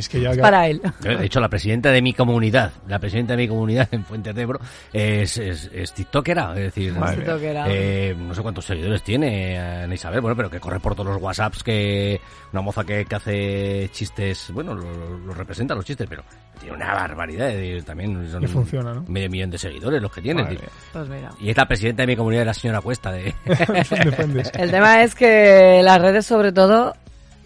Que 0.09 0.19
ya... 0.21 0.33
Para 0.41 0.67
él. 0.67 0.81
De 0.99 1.25
hecho, 1.25 1.39
la 1.39 1.47
presidenta 1.47 1.89
de 1.91 2.01
mi 2.01 2.13
comunidad, 2.13 2.73
la 2.87 2.99
presidenta 2.99 3.33
de 3.33 3.37
mi 3.37 3.47
comunidad 3.47 3.87
en 3.91 4.03
Fuente 4.03 4.33
de 4.33 4.41
Ebro, 4.41 4.59
es, 4.91 5.37
es, 5.37 5.69
es 5.73 5.93
tiktokera, 5.93 6.49
es 6.57 6.73
decir. 6.73 6.93
TikTokera. 6.93 7.65
eh, 7.69 8.13
no 8.17 8.33
sé 8.35 8.41
cuántos 8.41 8.65
seguidores 8.65 9.01
tiene 9.03 9.57
Ana 9.57 9.93
Isabel, 9.93 10.19
bueno, 10.21 10.35
pero 10.35 10.49
que 10.49 10.59
corre 10.59 10.79
por 10.81 10.95
todos 10.95 11.13
los 11.13 11.21
WhatsApps, 11.21 11.63
que 11.63 12.19
una 12.51 12.61
moza 12.61 12.83
que, 12.83 13.05
que 13.05 13.15
hace 13.15 13.89
chistes, 13.93 14.51
bueno, 14.53 14.73
lo- 14.75 15.17
lo 15.17 15.33
representa 15.33 15.73
los 15.75 15.85
chistes, 15.85 16.07
pero 16.09 16.23
tiene 16.61 16.75
una 16.77 16.93
barbaridad, 16.93 17.47
de- 17.47 17.81
también 17.85 18.29
son 18.31 18.47
funciona, 18.47 18.93
¿no? 18.93 19.03
medio 19.07 19.29
millón 19.29 19.49
de 19.49 19.57
seguidores 19.57 20.01
los 20.01 20.11
que 20.11 20.21
tiene. 20.21 20.43
Pues 20.93 21.09
mira. 21.09 21.31
Y 21.39 21.49
es 21.49 21.57
la 21.57 21.67
presidenta 21.67 22.03
de 22.03 22.07
mi 22.07 22.15
comunidad, 22.15 22.45
la 22.45 22.53
señora 22.53 22.79
Cuesta, 22.81 23.11
de... 23.11 23.33
El 24.53 24.71
tema 24.71 25.03
es 25.03 25.15
que 25.15 25.81
las 25.83 26.01
redes, 26.01 26.25
sobre 26.25 26.51
todo, 26.51 26.95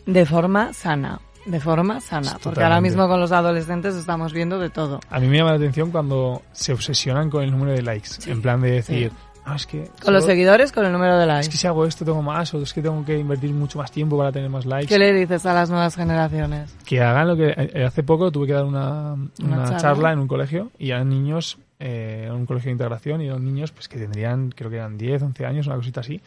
de 0.06 0.26
forma 0.26 0.74
sana. 0.74 1.20
De 1.46 1.60
forma 1.60 2.02
sana. 2.02 2.38
Porque 2.42 2.64
ahora 2.64 2.82
mismo 2.82 3.08
con 3.08 3.20
los 3.20 3.32
adolescentes 3.32 3.94
estamos 3.96 4.34
viendo 4.34 4.58
de 4.60 4.70
todo. 4.72 5.00
A 5.12 5.20
mí 5.20 5.28
me 5.28 5.38
llama 5.38 5.52
la 5.52 5.58
atención 5.58 5.92
cuando 5.92 6.42
se 6.54 6.74
obsesionan 6.74 7.30
con 7.30 7.44
el 7.44 7.52
número 7.52 7.72
de 7.72 7.84
likes. 7.84 8.10
En 8.28 8.42
plan 8.42 8.62
de 8.62 8.72
decir, 8.72 9.12
no, 9.46 9.56
es 9.56 9.66
que... 9.68 9.90
Con 10.04 10.14
los 10.14 10.26
seguidores, 10.26 10.72
con 10.72 10.86
el 10.86 10.92
número 10.92 11.16
de 11.18 11.24
Es 11.24 11.28
likes. 11.28 11.50
que 11.50 11.58
si 11.58 11.68
hago 11.68 11.86
esto 11.86 12.04
tengo 12.06 12.22
más, 12.22 12.54
o 12.54 12.62
es 12.62 12.74
que 12.74 12.82
tengo 12.82 13.04
que 13.06 13.18
invertir 13.18 13.52
mucho 13.52 13.78
más 13.78 13.92
tiempo 13.92 14.18
para 14.18 14.32
tener 14.32 14.50
más 14.50 14.66
likes. 14.66 14.88
¿Qué 14.88 14.98
le 14.98 15.14
dices 15.14 15.46
a 15.46 15.54
las 15.54 15.70
nuevas 15.70 15.96
generaciones? 15.96 16.76
Que 16.86 17.02
hagan 17.02 17.28
lo 17.28 17.36
que... 17.36 17.54
eh, 17.56 17.86
Hace 17.86 18.04
poco 18.04 18.32
tuve 18.32 18.48
que 18.48 18.54
dar 18.54 18.66
una, 18.66 19.14
una 19.14 19.30
charla. 19.66 19.78
charla. 19.78 20.12
en 20.14 20.20
un 20.20 20.28
colegio 20.28 20.72
y 20.80 20.90
eran 20.92 21.10
niños, 21.10 21.58
eh, 21.80 22.24
en 22.28 22.34
un 22.34 22.46
colegio 22.46 22.70
de 22.70 22.74
integración, 22.74 23.22
y 23.22 23.28
eran 23.28 23.44
niños 23.46 23.72
pues 23.72 23.88
que 23.88 23.98
tendrían, 24.00 24.50
creo 24.52 24.70
que 24.70 24.78
eran 24.78 24.98
10, 24.98 25.22
11 25.22 25.46
años, 25.46 25.68
una 25.68 25.76
cosita 25.76 26.00
así. 26.02 26.22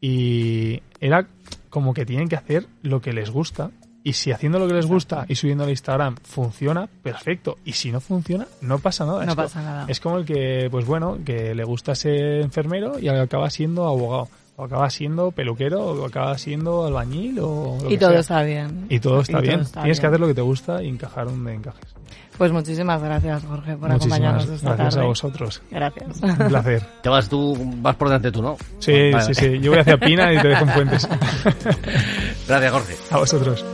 Y 0.00 0.82
era 1.00 1.26
como 1.70 1.94
que 1.94 2.04
tienen 2.04 2.28
que 2.28 2.36
hacer 2.36 2.66
lo 2.82 3.00
que 3.00 3.12
les 3.12 3.30
gusta. 3.30 3.70
Y 4.06 4.12
si 4.12 4.30
haciendo 4.32 4.58
lo 4.58 4.68
que 4.68 4.74
les 4.74 4.84
gusta 4.86 5.24
y 5.26 5.34
subiendo 5.34 5.64
al 5.64 5.70
Instagram 5.70 6.16
funciona, 6.22 6.86
perfecto. 7.02 7.56
Y 7.64 7.72
si 7.72 7.90
no 7.90 8.00
funciona, 8.00 8.46
no 8.60 8.78
pasa 8.78 9.06
nada. 9.06 9.24
No 9.24 9.30
Es 9.32 9.36
pasa 9.36 9.62
nada. 9.62 9.86
Es 9.88 9.98
como 9.98 10.18
el 10.18 10.26
que, 10.26 10.68
pues 10.70 10.84
bueno, 10.84 11.18
que 11.24 11.54
le 11.54 11.64
gusta 11.64 11.94
ser 11.94 12.42
enfermero 12.42 12.98
y 12.98 13.08
acaba 13.08 13.48
siendo 13.48 13.86
abogado. 13.86 14.28
O 14.56 14.64
acaba 14.64 14.88
siendo 14.88 15.32
peluquero, 15.32 15.84
o 15.84 16.06
acaba 16.06 16.38
siendo 16.38 16.86
albañil, 16.86 17.40
o 17.40 17.78
lo 17.82 17.86
Y 17.86 17.94
que 17.94 17.98
todo 17.98 18.10
sea. 18.10 18.20
está 18.20 18.42
bien. 18.44 18.86
Y 18.88 19.00
todo 19.00 19.20
está 19.22 19.32
Y 19.32 19.34
todo 19.34 19.42
bien. 19.42 19.60
está 19.60 19.80
Tienes 19.82 19.98
que 19.98 20.06
hacer 20.06 20.20
lo 20.20 20.26
que 20.28 20.34
te 20.34 20.42
gusta 20.42 20.80
y 20.82 20.88
encajar 20.90 21.26
donde 21.26 21.54
encajes. 21.54 21.94
Pues 22.36 22.50
muchísimas 22.50 23.00
gracias, 23.02 23.44
Jorge, 23.44 23.76
por 23.76 23.90
Muchísimas 23.90 24.18
acompañarnos 24.18 24.48
esta 24.48 24.70
gracias 24.74 24.94
tarde. 24.94 25.04
a 25.04 25.08
vosotros. 25.08 25.62
Gracias. 25.70 26.20
Un 26.22 26.48
placer. 26.48 26.82
Te 27.02 27.08
vas 27.08 27.28
tú, 27.28 27.56
vas 27.76 27.94
por 27.96 28.08
delante 28.08 28.32
tú, 28.32 28.42
¿no? 28.42 28.56
Sí, 28.80 29.10
Vale, 29.12 29.24
sí, 29.26 29.34
sí. 29.34 29.60
Yo 29.60 29.70
voy 29.70 29.80
hacia 29.80 29.96
Pina 29.98 30.32
y 30.32 30.38
te 30.40 30.48
dejo 30.48 30.64
en 30.64 30.70
Fuentes. 30.70 31.08
Gracias, 32.48 32.72
Jorge. 32.72 32.96
a 33.10 33.18
vosotros. 33.18 33.64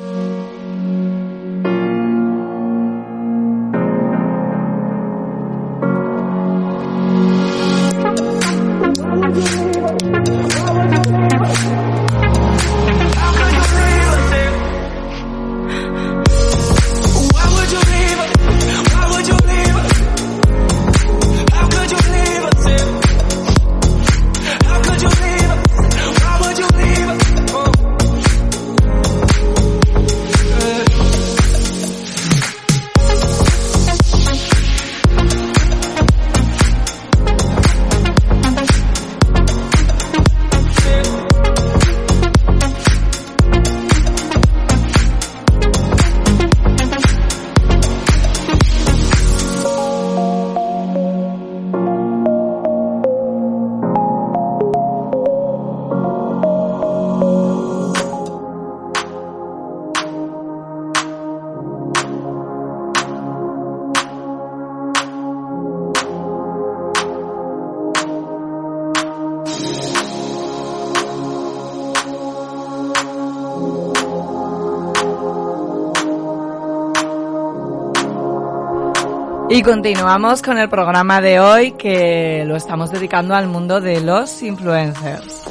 Continuamos 79.71 80.43
con 80.43 80.59
el 80.59 80.69
programa 80.69 81.21
de 81.21 81.39
hoy 81.39 81.71
que 81.71 82.43
lo 82.45 82.57
estamos 82.57 82.91
dedicando 82.91 83.37
al 83.37 83.47
mundo 83.47 83.81
de 83.81 84.01
los 84.01 84.43
influencers. 84.43 85.45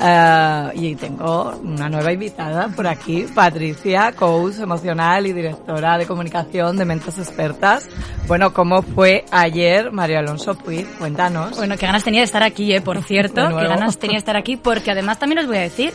Eh, 0.00 0.70
y 0.76 0.94
tengo 0.94 1.54
una 1.62 1.90
nueva 1.90 2.10
invitada 2.10 2.68
por 2.68 2.86
aquí, 2.86 3.26
Patricia, 3.34 4.12
coach 4.12 4.60
emocional 4.60 5.26
y 5.26 5.34
directora 5.34 5.98
de 5.98 6.06
comunicación 6.06 6.78
de 6.78 6.86
Mentes 6.86 7.18
Expertas. 7.18 7.86
Bueno, 8.26 8.54
¿cómo 8.54 8.80
fue 8.80 9.26
ayer, 9.30 9.92
Mario 9.92 10.20
Alonso 10.20 10.54
Puig? 10.54 10.86
Cuéntanos. 10.96 11.58
Bueno, 11.58 11.76
qué 11.76 11.84
ganas 11.84 12.02
tenía 12.02 12.20
de 12.20 12.26
estar 12.26 12.42
aquí, 12.42 12.72
¿eh? 12.72 12.80
por 12.80 13.02
cierto. 13.04 13.46
Qué 13.46 13.66
ganas 13.66 13.98
tenía 13.98 14.14
de 14.14 14.20
estar 14.20 14.38
aquí, 14.38 14.56
porque 14.56 14.90
además 14.90 15.18
también 15.18 15.40
os 15.40 15.46
voy 15.46 15.58
a 15.58 15.60
decir, 15.60 15.92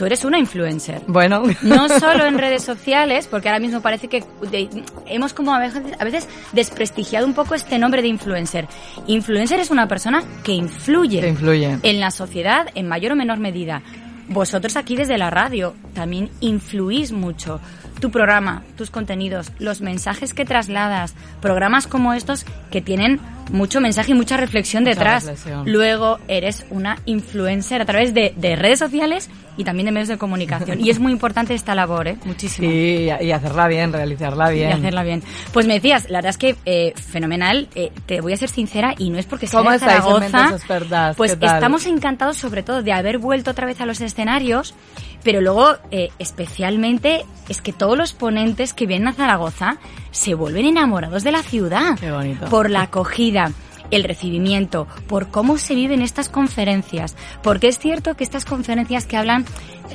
tú 0.00 0.06
eres 0.06 0.24
una 0.24 0.38
influencer. 0.38 1.02
Bueno, 1.08 1.42
No 1.60 1.86
solo 2.00 2.24
en 2.24 2.38
redes 2.38 2.64
sociales, 2.64 3.28
porque 3.30 3.50
ahora 3.50 3.60
mismo 3.60 3.82
parece 3.82 4.08
que 4.08 4.24
de- 4.50 4.70
hemos 5.04 5.34
como 5.34 5.54
a 5.54 5.58
veces, 5.58 5.82
a 5.98 6.04
veces 6.04 6.26
desprestigiado 6.52 7.26
un 7.26 7.34
poco 7.34 7.54
este 7.54 7.78
nombre 7.78 8.00
de 8.00 8.08
influencer. 8.08 8.66
Influencer 9.08 9.60
es 9.60 9.70
una 9.70 9.86
persona 9.88 10.24
que 10.42 10.52
influye 10.52 11.20
que 11.20 11.28
influye. 11.28 11.78
en 11.82 12.00
la 12.00 12.10
sociedad 12.10 12.68
en 12.74 12.88
mayor 12.88 13.12
o 13.12 13.16
menor 13.16 13.40
medida. 13.40 13.82
Vosotros 14.28 14.76
aquí 14.76 14.96
desde 14.96 15.18
la 15.18 15.28
radio 15.28 15.74
también 15.92 16.30
influís 16.40 17.12
mucho. 17.12 17.60
Tu 18.00 18.10
programa, 18.10 18.62
tus 18.76 18.90
contenidos, 18.90 19.52
los 19.58 19.80
mensajes 19.82 20.32
que 20.34 20.44
trasladas, 20.44 21.14
programas 21.40 21.86
como 21.86 22.14
estos 22.14 22.46
que 22.70 22.80
tienen 22.80 23.20
mucho 23.52 23.80
mensaje 23.80 24.12
y 24.12 24.14
mucha 24.14 24.36
reflexión 24.36 24.84
Mucha 24.84 24.94
detrás. 24.94 25.24
reflexión. 25.24 25.70
Luego 25.70 26.18
eres 26.28 26.64
una 26.70 26.98
influencer 27.04 27.82
a 27.82 27.84
través 27.84 28.14
de, 28.14 28.32
de 28.36 28.54
redes 28.56 28.78
sociales 28.78 29.28
y 29.56 29.64
también 29.64 29.86
de 29.86 29.92
medios 29.92 30.08
de 30.08 30.16
comunicación. 30.18 30.80
Y 30.80 30.88
es 30.88 31.00
muy 31.00 31.10
importante 31.12 31.52
esta 31.52 31.74
labor, 31.74 32.06
¿eh? 32.08 32.16
Muchísimo. 32.24 32.70
Sí, 32.70 33.08
y 33.20 33.30
hacerla 33.32 33.66
bien, 33.66 33.92
realizarla 33.92 34.48
bien. 34.50 34.70
Y 34.70 34.72
hacerla 34.72 35.02
bien. 35.02 35.22
Pues 35.52 35.66
me 35.66 35.74
decías, 35.74 36.08
la 36.08 36.18
verdad 36.18 36.30
es 36.30 36.38
que 36.38 36.56
eh, 36.64 36.94
fenomenal. 36.96 37.68
eh, 37.74 37.90
te 38.06 38.20
voy 38.20 38.32
a 38.32 38.36
ser 38.36 38.48
sincera 38.48 38.94
y 38.96 39.10
no 39.10 39.18
es 39.18 39.26
porque 39.26 39.46
sea 39.48 39.58
¿Cómo 39.58 39.70
de 39.70 39.76
estáis 39.76 39.96
en 39.96 40.02
Zaragoza. 40.02 40.38
Mentes 40.42 40.60
Expertas? 40.60 41.16
Pues 41.16 41.32
estamos 41.32 41.86
encantados 41.86 42.36
sobre 42.36 42.62
todo 42.62 42.82
de 42.82 42.92
haber 42.92 43.18
vuelto 43.18 43.50
otra 43.50 43.66
vez 43.66 43.80
a 43.80 43.86
los 43.86 44.00
escenarios, 44.00 44.74
pero 45.22 45.40
luego 45.40 45.76
eh, 45.90 46.10
especialmente 46.18 47.24
es 47.48 47.60
que 47.60 47.72
todos 47.72 47.96
los 47.96 48.12
ponentes 48.12 48.72
que 48.72 48.86
vienen 48.86 49.08
a 49.08 49.12
Zaragoza 49.12 49.78
se 50.10 50.34
vuelven 50.34 50.66
enamorados 50.66 51.24
de 51.24 51.32
la 51.32 51.42
ciudad. 51.42 51.98
Qué 51.98 52.10
bonito. 52.10 52.46
Por 52.46 52.70
la 52.70 52.82
acogida 52.82 53.52
el 53.90 54.04
recibimiento, 54.04 54.86
por 55.08 55.28
cómo 55.28 55.58
se 55.58 55.74
viven 55.74 56.02
estas 56.02 56.28
conferencias, 56.28 57.16
porque 57.42 57.68
es 57.68 57.78
cierto 57.78 58.14
que 58.14 58.24
estas 58.24 58.44
conferencias 58.44 59.06
que 59.06 59.16
hablan 59.16 59.44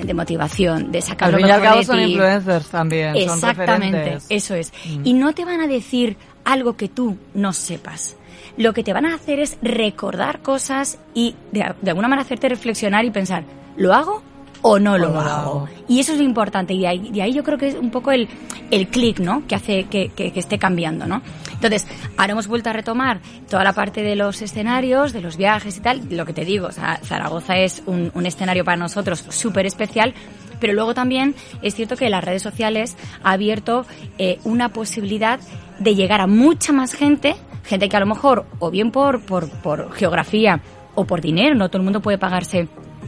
de 0.01 0.13
motivación, 0.13 0.91
de 0.91 1.01
sacar 1.01 1.27
Al 1.27 1.31
lo 1.33 1.37
fin 1.37 1.47
y 1.47 1.51
al 1.51 1.61
mejor 1.61 1.69
cabo 1.69 1.79
de 1.79 1.85
son 1.85 1.97
ti, 1.97 2.03
influencers 2.03 2.67
también. 2.67 3.15
Exactamente, 3.15 4.17
eso 4.29 4.55
es. 4.55 4.73
Mm. 4.85 5.01
Y 5.05 5.13
no 5.13 5.33
te 5.33 5.45
van 5.45 5.61
a 5.61 5.67
decir 5.67 6.17
algo 6.43 6.75
que 6.75 6.89
tú 6.89 7.17
no 7.33 7.53
sepas. 7.53 8.17
Lo 8.57 8.73
que 8.73 8.83
te 8.83 8.93
van 8.93 9.05
a 9.05 9.15
hacer 9.15 9.39
es 9.39 9.57
recordar 9.61 10.41
cosas 10.41 10.97
y 11.13 11.35
de, 11.51 11.73
de 11.81 11.89
alguna 11.89 12.07
manera 12.07 12.25
hacerte 12.25 12.49
reflexionar 12.49 13.05
y 13.05 13.11
pensar, 13.11 13.43
¿lo 13.77 13.93
hago 13.93 14.21
o 14.67 14.79
no 14.79 14.97
lo, 14.97 15.09
no 15.09 15.13
lo 15.13 15.19
hago? 15.21 15.29
hago. 15.29 15.69
Y 15.87 15.99
eso 15.99 16.13
es 16.13 16.17
lo 16.17 16.23
importante. 16.23 16.73
Y 16.73 16.79
de 16.79 16.87
ahí, 16.87 17.09
de 17.11 17.21
ahí 17.21 17.33
yo 17.33 17.43
creo 17.43 17.57
que 17.57 17.67
es 17.67 17.75
un 17.75 17.91
poco 17.91 18.11
el, 18.11 18.27
el 18.71 18.87
clic, 18.87 19.19
¿no? 19.19 19.45
Que 19.47 19.55
hace 19.55 19.83
que, 19.85 20.09
que- 20.09 20.31
que 20.31 20.39
esté 20.39 20.57
cambiando, 20.57 21.05
¿no? 21.05 21.21
Entonces, 21.53 21.87
ahora 22.17 22.33
hemos 22.33 22.47
vuelto 22.47 22.69
a 22.69 22.73
retomar 22.73 23.19
toda 23.49 23.63
la 23.63 23.73
parte 23.73 24.01
de 24.01 24.15
los 24.15 24.41
escenarios, 24.41 25.13
de 25.13 25.21
los 25.21 25.37
viajes 25.37 25.77
y 25.77 25.81
tal. 25.81 26.01
Lo 26.09 26.25
que 26.25 26.33
te 26.33 26.45
digo, 26.45 26.67
o 26.67 26.71
sea, 26.71 26.99
Zaragoza 27.03 27.57
es 27.57 27.83
un, 27.85 28.11
un 28.15 28.25
escenario 28.25 28.65
para 28.65 28.77
nosotros 28.77 29.23
súper 29.29 29.65
especial. 29.65 30.13
Pero 30.59 30.73
luego 30.73 30.93
también 30.93 31.35
es 31.61 31.75
cierto 31.75 31.95
que 31.95 32.09
las 32.09 32.23
redes 32.23 32.41
sociales 32.41 32.95
ha 33.23 33.33
abierto 33.33 33.85
eh, 34.17 34.39
una 34.45 34.69
posibilidad 34.69 35.39
de 35.79 35.95
llegar 35.95 36.21
a 36.21 36.27
mucha 36.27 36.71
más 36.73 36.93
gente, 36.93 37.35
gente 37.65 37.87
que 37.89 37.97
a 37.97 37.99
lo 37.99 38.05
mejor, 38.05 38.45
o 38.59 38.71
bien 38.71 38.89
por, 38.91 39.21
por, 39.25 39.49
por 39.61 39.91
geografía 39.93 40.61
o 40.95 41.05
por 41.05 41.19
dinero, 41.21 41.55
no 41.55 41.67
todo 41.69 41.79
el 41.79 41.83
mundo 41.83 41.99
puede 42.01 42.17
pagarse 42.17 42.67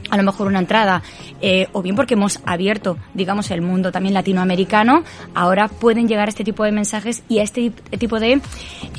a 0.10 0.18
lo 0.18 0.24
mejor 0.24 0.48
una 0.48 0.60
entrada, 0.60 1.02
eh, 1.42 1.68
o 1.74 1.82
bien 1.82 1.96
porque 1.96 2.14
hemos 2.16 2.40
abierto, 2.46 2.98
digamos, 3.14 3.52
el 3.52 3.62
mundo 3.62 3.92
también 3.92 4.14
latinoamericano, 4.14 5.04
ahora 5.36 5.68
pueden 5.68 6.08
llegar 6.08 6.30
este 6.30 6.44
tipo 6.44 6.64
de 6.64 6.72
mensajes 6.72 7.24
y 7.30 7.40
a 7.40 7.44
este 7.44 7.72
tipo 8.00 8.20
de 8.20 8.42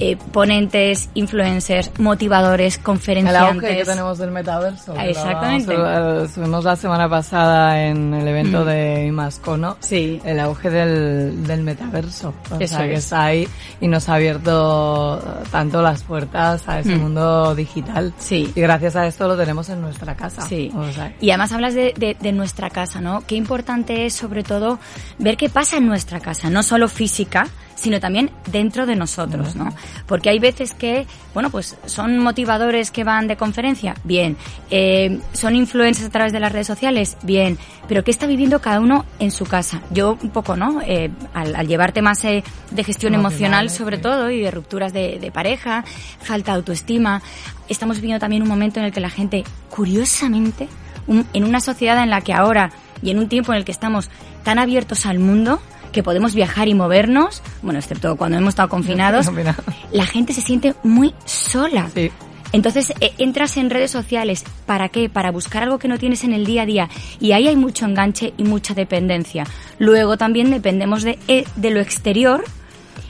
eh, 0.00 0.16
ponentes, 0.32 1.08
influencers, 1.14 1.90
motivadores, 1.98 2.76
El 2.78 2.82
conferenciantes. 2.82 3.54
auge 3.64 3.76
que 3.78 3.84
tenemos 3.84 4.18
del 4.18 4.30
metaverso. 4.30 4.94
que 4.94 5.10
Exactamente. 5.10 5.74
eh, 5.74 6.22
Estuvimos 6.24 6.64
la 6.64 6.76
semana 6.76 7.08
pasada 7.08 7.84
en 7.86 8.14
el 8.14 8.26
evento 8.28 8.62
Mm. 8.62 8.66
de 8.66 9.06
Imascono. 9.06 9.76
Sí. 9.80 10.20
El 10.24 10.40
auge 10.40 10.70
del, 10.70 11.46
del 11.46 11.62
metaverso. 11.62 12.34
O 12.50 12.56
Eso 12.60 12.76
sea, 12.76 12.86
que 12.86 12.94
es. 12.94 13.04
está 13.04 13.24
ahí 13.24 13.48
y 13.80 13.88
nos 13.88 14.08
ha 14.08 14.14
abierto 14.14 15.18
eh, 15.18 15.44
tanto 15.50 15.82
las 15.82 16.02
puertas 16.02 16.68
a 16.68 16.80
ese 16.80 16.94
Mm. 16.96 17.00
mundo 17.00 17.54
digital. 17.54 18.12
Sí. 18.18 18.52
Y 18.54 18.60
gracias 18.60 18.96
a 18.96 19.06
esto 19.06 19.26
lo 19.28 19.36
tenemos 19.36 19.68
en 19.68 19.80
nuestra 19.80 20.14
casa. 20.14 20.42
Sí. 20.42 20.70
O 20.76 20.90
sea, 20.92 20.97
Y 21.20 21.30
además 21.30 21.52
hablas 21.52 21.74
de, 21.74 21.94
de- 21.96 22.16
de 22.20 22.32
nuestra 22.32 22.70
casa, 22.70 23.00
¿no? 23.00 23.22
Qué 23.26 23.34
importante 23.36 24.06
es, 24.06 24.14
sobre 24.14 24.42
todo, 24.42 24.78
ver 25.18 25.36
qué 25.36 25.48
pasa 25.48 25.76
en 25.76 25.86
nuestra 25.86 26.20
casa, 26.20 26.50
no 26.50 26.62
solo 26.62 26.88
física, 26.88 27.48
sino 27.74 28.00
también 28.00 28.30
dentro 28.50 28.86
de 28.86 28.96
nosotros, 28.96 29.54
¿no? 29.54 29.68
Porque 30.06 30.30
hay 30.30 30.40
veces 30.40 30.74
que, 30.74 31.06
bueno, 31.32 31.48
pues 31.50 31.76
son 31.86 32.18
motivadores 32.18 32.90
que 32.90 33.04
van 33.04 33.28
de 33.28 33.36
conferencia, 33.36 33.94
bien. 34.02 34.36
Eh, 34.70 35.20
son 35.32 35.54
influencers 35.54 36.08
a 36.08 36.10
través 36.10 36.32
de 36.32 36.40
las 36.40 36.50
redes 36.50 36.66
sociales, 36.66 37.16
bien. 37.22 37.56
Pero 37.86 38.02
¿qué 38.02 38.10
está 38.10 38.26
viviendo 38.26 38.60
cada 38.60 38.80
uno 38.80 39.04
en 39.20 39.30
su 39.30 39.44
casa? 39.46 39.80
Yo 39.92 40.18
un 40.20 40.30
poco, 40.30 40.56
¿no? 40.56 40.80
Eh, 40.84 41.08
al, 41.34 41.54
al 41.54 41.68
llevar 41.68 41.92
temas 41.92 42.24
eh, 42.24 42.42
de 42.72 42.82
gestión 42.84 43.14
emocional, 43.14 43.70
sobre 43.70 43.98
sí. 43.98 44.02
todo, 44.02 44.28
y 44.28 44.40
de 44.40 44.50
rupturas 44.50 44.92
de, 44.92 45.20
de 45.20 45.30
pareja, 45.30 45.84
falta 46.20 46.50
de 46.52 46.56
autoestima, 46.56 47.22
estamos 47.68 47.98
viviendo 47.98 48.18
también 48.18 48.42
un 48.42 48.48
momento 48.48 48.80
en 48.80 48.86
el 48.86 48.92
que 48.92 48.98
la 49.00 49.10
gente, 49.10 49.44
curiosamente, 49.70 50.68
un- 51.08 51.26
en 51.32 51.44
una 51.44 51.60
sociedad 51.60 52.00
en 52.02 52.10
la 52.10 52.20
que 52.20 52.32
ahora 52.32 52.70
y 53.02 53.10
en 53.10 53.18
un 53.18 53.28
tiempo 53.28 53.52
en 53.52 53.58
el 53.58 53.64
que 53.64 53.72
estamos 53.72 54.08
tan 54.44 54.58
abiertos 54.60 55.04
al 55.06 55.18
mundo, 55.18 55.60
que 55.92 56.02
podemos 56.02 56.34
viajar 56.34 56.68
y 56.68 56.74
movernos, 56.74 57.42
bueno, 57.62 57.78
excepto 57.80 58.14
cuando 58.16 58.38
hemos 58.38 58.50
estado 58.50 58.68
confinados, 58.68 59.26
la 59.92 60.06
gente 60.06 60.32
se 60.32 60.40
siente 60.42 60.74
muy 60.84 61.14
sola. 61.24 61.88
Sí. 61.94 62.10
Entonces 62.52 62.92
eh, 63.00 63.12
entras 63.18 63.56
en 63.58 63.68
redes 63.68 63.90
sociales, 63.90 64.42
¿para 64.64 64.88
qué? 64.88 65.08
Para 65.10 65.30
buscar 65.30 65.62
algo 65.64 65.78
que 65.78 65.86
no 65.88 65.98
tienes 65.98 66.24
en 66.24 66.32
el 66.32 66.46
día 66.46 66.62
a 66.62 66.66
día. 66.66 66.88
Y 67.20 67.32
ahí 67.32 67.46
hay 67.48 67.56
mucho 67.56 67.84
enganche 67.84 68.32
y 68.38 68.44
mucha 68.44 68.72
dependencia. 68.74 69.44
Luego 69.78 70.16
también 70.16 70.50
dependemos 70.50 71.02
de, 71.02 71.18
eh, 71.28 71.44
de 71.56 71.70
lo 71.70 71.80
exterior, 71.80 72.42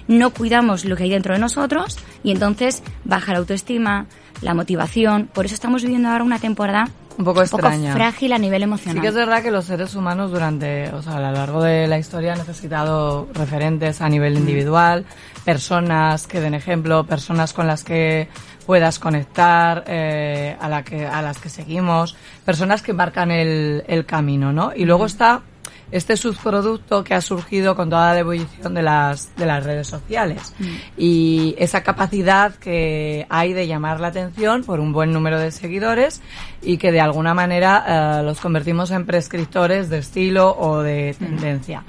no 0.08 0.30
cuidamos 0.30 0.84
lo 0.84 0.96
que 0.96 1.04
hay 1.04 1.10
dentro 1.10 1.34
de 1.34 1.40
nosotros 1.40 1.98
y 2.24 2.30
entonces 2.32 2.82
baja 3.04 3.32
la 3.32 3.38
autoestima, 3.38 4.06
la 4.42 4.54
motivación. 4.54 5.28
Por 5.32 5.44
eso 5.46 5.54
estamos 5.54 5.82
viviendo 5.82 6.08
ahora 6.08 6.24
una 6.24 6.38
temporada 6.38 6.88
Un 7.16 7.24
poco 7.24 7.42
extraña. 7.42 7.92
frágil 7.92 8.32
a 8.32 8.38
nivel 8.38 8.60
Sí 8.60 8.64
emocional. 8.64 9.02
que 9.02 9.08
es 9.08 9.14
verdad 9.14 9.42
que 9.42 9.50
los 9.50 9.64
seres 9.64 9.94
humanos 9.94 10.30
durante, 10.30 10.88
o 10.90 11.02
sea, 11.02 11.16
a 11.16 11.20
lo 11.20 11.32
largo 11.32 11.62
de 11.62 11.86
la 11.88 11.98
historia 11.98 12.32
han 12.32 12.38
necesitado 12.38 13.28
referentes 13.34 14.00
a 14.00 14.08
nivel 14.08 14.36
individual, 14.38 15.04
personas 15.44 16.26
que 16.26 16.40
den 16.40 16.54
ejemplo, 16.54 17.04
personas 17.04 17.52
con 17.52 17.66
las 17.66 17.82
que 17.84 18.28
puedas 18.66 18.98
conectar, 18.98 19.82
eh, 19.86 20.54
a, 20.60 20.68
la 20.68 20.82
que, 20.84 21.06
a 21.06 21.22
las 21.22 21.38
que 21.38 21.48
seguimos, 21.48 22.16
personas 22.44 22.82
que 22.82 22.92
marcan 22.92 23.30
el, 23.30 23.82
el 23.88 24.04
camino, 24.04 24.52
¿no? 24.52 24.72
Y 24.76 24.84
luego 24.84 25.06
está 25.06 25.40
este 25.90 26.16
subproducto 26.16 27.02
que 27.04 27.14
ha 27.14 27.20
surgido 27.20 27.74
con 27.74 27.90
toda 27.90 28.12
la 28.12 28.20
ebullición 28.20 28.74
de 28.74 28.82
las, 28.82 29.34
de 29.36 29.46
las 29.46 29.64
redes 29.64 29.86
sociales. 29.86 30.54
Y 30.96 31.54
esa 31.58 31.82
capacidad 31.82 32.54
que 32.54 33.26
hay 33.28 33.52
de 33.52 33.66
llamar 33.66 34.00
la 34.00 34.08
atención 34.08 34.64
por 34.64 34.80
un 34.80 34.92
buen 34.92 35.12
número 35.12 35.38
de 35.38 35.50
seguidores 35.50 36.20
y 36.62 36.78
que 36.78 36.92
de 36.92 37.00
alguna 37.00 37.34
manera 37.34 38.20
eh, 38.20 38.22
los 38.24 38.40
convertimos 38.40 38.90
en 38.90 39.06
prescriptores 39.06 39.88
de 39.88 39.98
estilo 39.98 40.56
o 40.58 40.82
de 40.82 41.14
tendencia. 41.18 41.84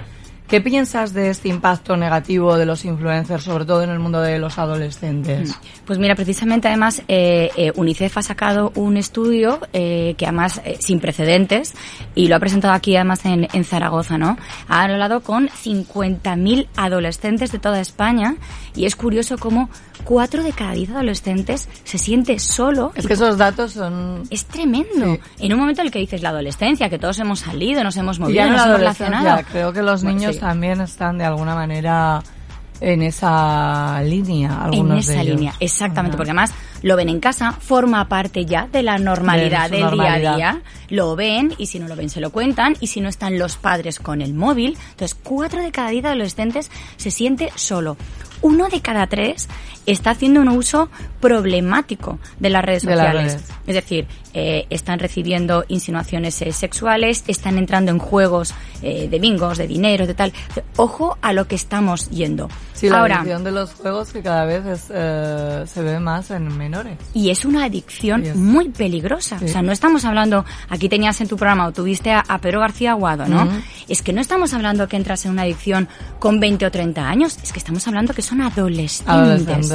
¿Qué 0.50 0.60
piensas 0.60 1.14
de 1.14 1.30
este 1.30 1.48
impacto 1.48 1.96
negativo 1.96 2.56
de 2.56 2.66
los 2.66 2.84
influencers, 2.84 3.44
sobre 3.44 3.64
todo 3.64 3.84
en 3.84 3.90
el 3.90 4.00
mundo 4.00 4.20
de 4.20 4.40
los 4.40 4.58
adolescentes? 4.58 5.56
Pues 5.84 6.00
mira, 6.00 6.16
precisamente 6.16 6.66
además 6.66 7.04
eh, 7.06 7.52
eh, 7.56 7.72
UNICEF 7.76 8.18
ha 8.18 8.22
sacado 8.22 8.72
un 8.74 8.96
estudio 8.96 9.60
eh, 9.72 10.16
que 10.18 10.24
además 10.26 10.60
eh, 10.64 10.76
sin 10.80 10.98
precedentes 10.98 11.74
y 12.16 12.26
lo 12.26 12.34
ha 12.34 12.40
presentado 12.40 12.74
aquí 12.74 12.96
además 12.96 13.24
en, 13.26 13.46
en 13.52 13.62
Zaragoza, 13.62 14.18
¿no? 14.18 14.38
Ha 14.66 14.82
hablado 14.82 15.20
con 15.20 15.48
50.000 15.50 16.66
adolescentes 16.74 17.52
de 17.52 17.60
toda 17.60 17.80
España 17.80 18.34
y 18.74 18.86
es 18.86 18.96
curioso 18.96 19.38
cómo 19.38 19.70
cuatro 20.04 20.42
de 20.42 20.52
cada 20.52 20.72
diez 20.72 20.90
adolescentes 20.90 21.68
se 21.84 21.98
siente 21.98 22.38
solo. 22.38 22.92
Es 22.94 23.06
que 23.06 23.12
esos 23.12 23.38
datos 23.38 23.72
son... 23.72 24.22
es 24.30 24.44
tremendo. 24.46 25.14
Sí. 25.14 25.46
En 25.46 25.52
un 25.52 25.60
momento 25.60 25.82
en 25.82 25.88
el 25.88 25.92
que 25.92 25.98
dices 25.98 26.22
la 26.22 26.30
adolescencia, 26.30 26.88
que 26.88 26.98
todos 26.98 27.18
hemos 27.18 27.40
salido, 27.40 27.84
nos 27.84 27.96
hemos 27.96 28.18
movido, 28.18 28.36
ya 28.36 28.46
no 28.46 28.52
nos 28.52 28.66
hemos 28.66 28.78
relacionado. 28.78 29.42
creo 29.50 29.72
que 29.72 29.82
los 29.82 30.02
niños. 30.02 30.39
También 30.40 30.80
están 30.80 31.18
de 31.18 31.24
alguna 31.24 31.54
manera 31.54 32.22
en 32.80 33.02
esa 33.02 34.02
línea, 34.02 34.62
algunos 34.64 34.92
en 34.92 34.98
esa 35.00 35.12
de 35.12 35.20
ellos. 35.20 35.34
línea, 35.36 35.54
exactamente, 35.60 36.16
porque 36.16 36.30
además 36.30 36.52
lo 36.80 36.96
ven 36.96 37.10
en 37.10 37.20
casa, 37.20 37.52
forma 37.52 38.08
parte 38.08 38.46
ya 38.46 38.68
de 38.72 38.82
la 38.82 38.96
normalidad 38.96 39.68
De 39.68 39.76
del 39.76 39.84
normalidad. 39.84 40.18
día 40.18 40.30
a 40.32 40.36
día, 40.36 40.62
lo 40.88 41.14
ven 41.14 41.52
y 41.58 41.66
si 41.66 41.78
no 41.78 41.88
lo 41.88 41.94
ven 41.94 42.08
se 42.08 42.22
lo 42.22 42.30
cuentan 42.30 42.76
y 42.80 42.86
si 42.86 43.02
no 43.02 43.10
están 43.10 43.38
los 43.38 43.58
padres 43.58 43.98
con 43.98 44.22
el 44.22 44.32
móvil, 44.32 44.78
entonces 44.92 45.14
cuatro 45.22 45.60
de 45.62 45.70
cada 45.72 45.90
diez 45.90 46.06
adolescentes 46.06 46.70
se 46.96 47.10
siente 47.10 47.52
solo. 47.54 47.98
uno 48.42 48.68
de 48.70 48.80
cada 48.80 49.06
tres 49.06 49.46
está 49.86 50.10
haciendo 50.10 50.40
un 50.40 50.48
uso 50.48 50.88
problemático 51.20 52.18
de 52.38 52.50
las 52.50 52.64
redes 52.64 52.84
De 52.84 52.96
las 52.96 53.06
sociales. 53.06 53.32
redes. 53.34 53.48
Es 53.66 53.74
decir, 53.74 54.06
eh, 54.34 54.66
están 54.70 54.98
recibiendo 54.98 55.64
insinuaciones 55.68 56.40
eh, 56.42 56.52
sexuales, 56.52 57.24
están 57.28 57.56
entrando 57.58 57.90
en 57.90 57.98
juegos 57.98 58.52
eh, 58.82 59.08
de 59.08 59.18
bingos, 59.18 59.58
de 59.58 59.66
dinero, 59.66 60.06
de 60.06 60.14
tal. 60.14 60.32
Ojo 60.76 61.16
a 61.22 61.32
lo 61.32 61.46
que 61.46 61.54
estamos 61.54 62.08
yendo. 62.10 62.48
Sí, 62.72 62.88
la 62.88 63.00
Ahora, 63.00 63.16
adicción 63.16 63.44
de 63.44 63.50
los 63.52 63.74
juegos 63.74 64.10
que 64.12 64.22
cada 64.22 64.44
vez 64.46 64.64
es, 64.66 64.84
eh, 64.92 65.64
se 65.66 65.82
ve 65.82 66.00
más 66.00 66.30
en 66.30 66.56
menores. 66.56 66.96
y 67.12 67.30
es 67.30 67.44
una 67.44 67.64
adicción 67.64 68.22
Yes. 68.22 68.34
muy 68.36 68.70
peligrosa. 68.70 69.38
Sí. 69.38 69.44
O 69.44 69.48
sea, 69.48 69.62
no 69.62 69.70
estamos 69.72 70.04
hablando, 70.04 70.44
aquí 70.68 70.88
tenías 70.88 71.20
en 71.20 71.28
tu 71.28 71.36
programa, 71.36 71.66
o 71.66 71.72
tuviste 71.72 72.10
a, 72.10 72.20
a 72.26 72.38
Pedro 72.38 72.60
García 72.60 72.92
Aguado, 72.92 73.26
¿no? 73.26 73.48
Es 73.88 74.02
que 74.02 74.12
no 74.12 74.20
estamos 74.20 74.52
hablando 74.54 74.88
que 74.88 74.96
entras 74.96 75.24
en 75.26 75.32
una 75.32 75.42
adicción 75.42 75.88
con 76.18 76.40
20 76.40 76.64
o 76.66 76.70
30 76.70 77.06
años, 77.08 77.38
es 77.42 77.52
que 77.52 77.58
estamos 77.58 77.86
hablando 77.86 78.14
que 78.14 78.22
son 78.22 78.40
adolescentes. 78.40 79.04
Adolescentes. 79.06 79.69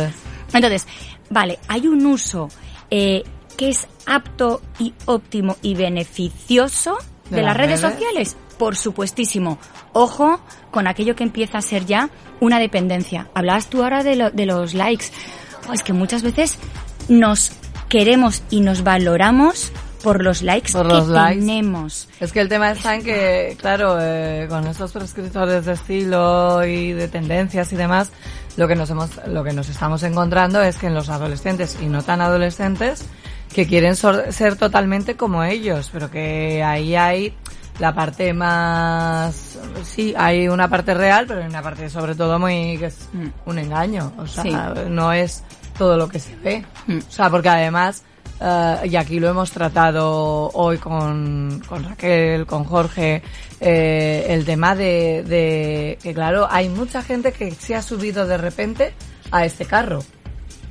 Entonces, 0.53 0.87
vale, 1.29 1.59
hay 1.67 1.87
un 1.87 2.05
uso 2.05 2.49
eh, 2.91 3.23
que 3.57 3.69
es 3.69 3.87
apto 4.05 4.61
y 4.79 4.93
óptimo 5.05 5.57
y 5.61 5.75
beneficioso 5.75 6.97
de, 7.29 7.37
De 7.37 7.41
las 7.43 7.57
redes, 7.57 7.81
redes. 7.81 7.93
sociales. 7.93 8.37
Por 8.57 8.75
supuestísimo. 8.77 9.57
Ojo 9.93 10.39
con 10.71 10.87
aquello 10.87 11.15
que 11.15 11.23
empieza 11.23 11.57
a 11.57 11.61
ser 11.61 11.85
ya 11.85 12.09
una 12.39 12.59
dependencia. 12.59 13.27
Hablabas 13.33 13.67
tú 13.69 13.83
ahora 13.83 14.03
de, 14.03 14.15
lo- 14.15 14.31
de 14.31 14.45
los 14.45 14.73
likes. 14.73 15.05
Oh, 15.69 15.73
es 15.73 15.83
que 15.83 15.91
muchas 15.93 16.21
veces 16.21 16.57
nos 17.09 17.51
queremos 17.89 18.43
y 18.49 18.61
nos 18.61 18.83
valoramos 18.83 19.71
por 20.03 20.23
los 20.23 20.41
likes 20.43 20.71
Por 20.71 20.87
que 20.87 21.11
likes. 21.11 21.39
tenemos. 21.39 22.07
Es 22.19 22.31
que 22.31 22.39
el 22.41 22.47
tema 22.47 22.71
está 22.71 22.95
en 22.95 23.03
que, 23.03 23.57
claro, 23.59 23.97
eh, 23.99 24.45
con 24.49 24.67
estos 24.67 24.91
prescriptores 24.91 25.65
de 25.65 25.73
estilo 25.73 26.63
y 26.65 26.93
de 26.93 27.07
tendencias 27.07 27.73
y 27.73 27.75
demás, 27.75 28.11
lo 28.58 28.68
que 28.68 28.76
nos 28.76 28.89
hemos, 28.89 29.10
lo 29.28 29.43
que 29.43 29.53
nos 29.53 29.70
estamos 29.70 30.03
encontrando 30.03 30.62
es 30.62 30.78
que 30.78 30.88
en 30.88 30.93
los 30.95 31.10
adolescentes 31.10 31.78
y 31.82 31.86
no 31.88 32.01
tan 32.03 32.22
adolescentes, 32.22 33.06
que 33.53 33.68
quieren 33.68 33.95
ser 33.95 34.56
totalmente 34.58 35.16
como 35.16 35.43
ellos, 35.43 35.89
pero 35.93 36.10
que 36.12 36.64
ahí 36.64 36.95
hay 36.95 37.34
la 37.80 37.93
parte 37.93 38.34
más, 38.34 39.58
sí, 39.84 40.14
hay 40.18 40.47
una 40.47 40.68
parte 40.70 40.93
real, 40.93 41.26
pero 41.28 41.41
hay 41.41 41.47
una 41.47 41.62
parte 41.62 41.89
sobre 41.89 42.16
todo 42.16 42.39
muy, 42.39 42.78
que 42.78 42.86
es 42.88 43.10
Mm. 43.14 43.28
un 43.45 43.60
engaño, 43.60 44.14
o 44.18 44.28
sea, 44.28 44.43
Sí. 44.43 44.56
no 44.89 45.12
es 45.12 45.43
todo 45.78 45.97
lo 45.97 46.08
que 46.08 46.20
se 46.20 46.36
ve. 46.38 46.66
Mm. 46.88 46.97
O 46.99 47.12
sea, 47.12 47.30
porque 47.30 47.49
además, 47.49 48.03
eh, 48.41 48.77
y 48.86 48.95
aquí 48.95 49.19
lo 49.19 49.29
hemos 49.29 49.51
tratado 49.51 50.49
hoy 50.53 50.77
con, 50.77 51.61
con 51.67 51.83
Raquel, 51.83 52.45
con 52.45 52.63
Jorge, 52.63 53.21
eh, 53.59 54.25
el 54.29 54.45
tema 54.45 54.75
de, 54.75 55.23
de 55.23 55.97
que 56.01 56.13
claro, 56.13 56.47
hay 56.49 56.69
mucha 56.69 57.01
gente 57.01 57.31
que 57.31 57.51
se 57.51 57.75
ha 57.75 57.81
subido 57.81 58.27
de 58.27 58.38
repente 58.38 58.93
a 59.31 59.45
este 59.45 59.65
carro. 59.65 60.03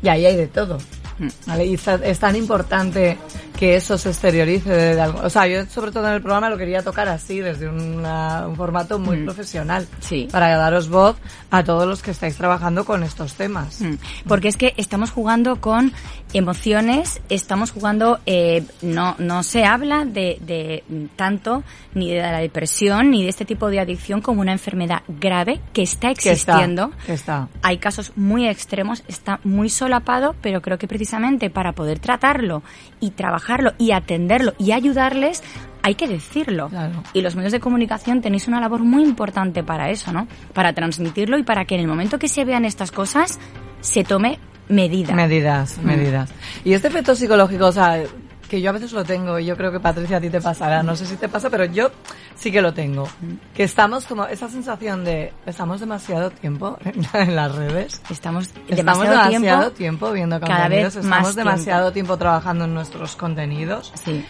Y 0.02 0.08
ahí 0.08 0.26
hay 0.26 0.36
de 0.36 0.48
todo. 0.48 0.78
Mm. 1.18 1.28
¿vale? 1.46 1.66
Y 1.66 1.74
es 1.74 2.18
tan 2.18 2.36
importante 2.36 3.16
que 3.58 3.76
eso 3.76 3.96
se 3.98 4.10
exteriorice. 4.10 4.68
De, 4.70 4.94
de 4.96 5.00
algo- 5.00 5.20
o 5.22 5.30
sea, 5.30 5.46
yo 5.46 5.64
sobre 5.66 5.92
todo 5.92 6.06
en 6.08 6.14
el 6.14 6.20
programa 6.22 6.50
lo 6.50 6.58
quería 6.58 6.82
tocar 6.82 7.08
así, 7.08 7.40
desde 7.40 7.68
una- 7.68 8.46
un 8.48 8.56
formato 8.56 8.98
muy 8.98 9.18
Mm. 9.18 9.24
profesional. 9.24 9.86
Sí. 10.00 10.28
Para 10.30 10.56
daros 10.56 10.88
voz 10.88 11.16
a 11.50 11.62
todos 11.62 11.86
los 11.86 12.02
que 12.02 12.10
estáis 12.10 12.36
trabajando 12.36 12.84
con 12.84 13.02
estos 13.04 13.34
temas. 13.34 13.80
Mm. 13.80 13.94
Porque 14.26 14.48
es 14.48 14.56
que 14.56 14.74
estamos 14.76 15.10
jugando 15.10 15.60
con 15.60 15.92
emociones, 16.32 17.20
estamos 17.28 17.70
jugando, 17.70 18.18
eh, 18.26 18.64
no, 18.82 19.14
no 19.18 19.42
se 19.44 19.64
habla 19.64 20.04
de, 20.04 20.38
de 20.40 20.82
tanto 21.16 21.62
ni 21.94 22.10
de 22.12 22.20
la 22.20 22.38
depresión 22.38 23.10
ni 23.10 23.22
de 23.22 23.28
este 23.28 23.44
tipo 23.44 23.70
de 23.70 23.78
adicción 23.80 24.20
como 24.20 24.40
una 24.40 24.52
enfermedad 24.52 25.02
grave 25.06 25.60
que 25.72 25.82
está 25.82 26.08
Que 26.12 26.32
está, 26.32 26.32
existiendo. 26.32 26.90
que 27.06 27.12
está. 27.14 27.48
Hay 27.62 27.78
casos 27.78 28.12
muy 28.16 28.48
extremos, 28.48 29.04
está 29.08 29.38
muy 29.44 29.68
solapado, 29.70 30.34
pero 30.42 30.60
creo 30.60 30.76
que 30.76 30.88
precisamente 30.88 31.50
para 31.50 31.72
poder 31.72 32.00
tratarlo 32.00 32.62
y 33.00 33.10
trabajarlo 33.44 33.74
y 33.78 33.92
atenderlo 33.92 34.54
y 34.58 34.72
ayudarles, 34.72 35.42
hay 35.82 35.94
que 35.94 36.08
decirlo. 36.08 36.68
Claro. 36.68 37.02
Y 37.12 37.20
los 37.20 37.36
medios 37.36 37.52
de 37.52 37.60
comunicación 37.60 38.20
tenéis 38.22 38.48
una 38.48 38.60
labor 38.60 38.80
muy 38.80 39.02
importante 39.02 39.62
para 39.62 39.90
eso, 39.90 40.12
¿no? 40.12 40.26
Para 40.54 40.72
transmitirlo 40.72 41.36
y 41.38 41.42
para 41.42 41.64
que 41.66 41.74
en 41.74 41.82
el 41.82 41.86
momento 41.86 42.18
que 42.18 42.28
se 42.28 42.44
vean 42.44 42.64
estas 42.64 42.90
cosas 42.90 43.38
se 43.80 44.02
tome 44.02 44.38
medida. 44.68 45.14
Medidas, 45.14 45.78
Mm. 45.78 45.86
medidas. 45.86 46.30
Y 46.64 46.72
este 46.72 46.88
efecto 46.88 47.14
psicológico, 47.14 47.66
o 47.66 47.72
sea, 47.72 48.02
que 48.48 48.60
yo 48.60 48.70
a 48.70 48.72
veces 48.72 48.92
lo 48.92 49.04
tengo 49.04 49.38
y 49.38 49.46
yo 49.46 49.56
creo 49.56 49.72
que 49.72 49.80
Patricia 49.80 50.18
a 50.18 50.20
ti 50.20 50.30
te 50.30 50.40
pasará, 50.40 50.82
no 50.82 50.94
sé 50.96 51.06
si 51.06 51.16
te 51.16 51.28
pasa, 51.28 51.50
pero 51.50 51.64
yo 51.64 51.90
sí 52.36 52.52
que 52.52 52.60
lo 52.62 52.72
tengo. 52.74 53.08
Que 53.54 53.64
estamos 53.64 54.04
como, 54.06 54.26
esa 54.26 54.48
sensación 54.48 55.04
de, 55.04 55.32
estamos 55.46 55.80
demasiado 55.80 56.30
tiempo 56.30 56.78
en, 57.14 57.34
las 57.36 57.54
redes. 57.54 58.00
Estamos 58.10 58.48
Estamos 58.68 58.76
demasiado, 59.00 59.30
demasiado 59.30 59.70
tiempo, 59.72 60.06
tiempo. 60.06 60.12
viendo 60.12 60.40
cada 60.40 60.68
vez 60.68 60.86
estamos 60.96 61.06
más 61.08 61.34
demasiado 61.34 61.92
tiempo. 61.92 62.16
trabajando 62.16 62.64
en 62.64 62.74
nuestros 62.74 63.16
contenidos. 63.16 63.92
Sí. 64.04 64.24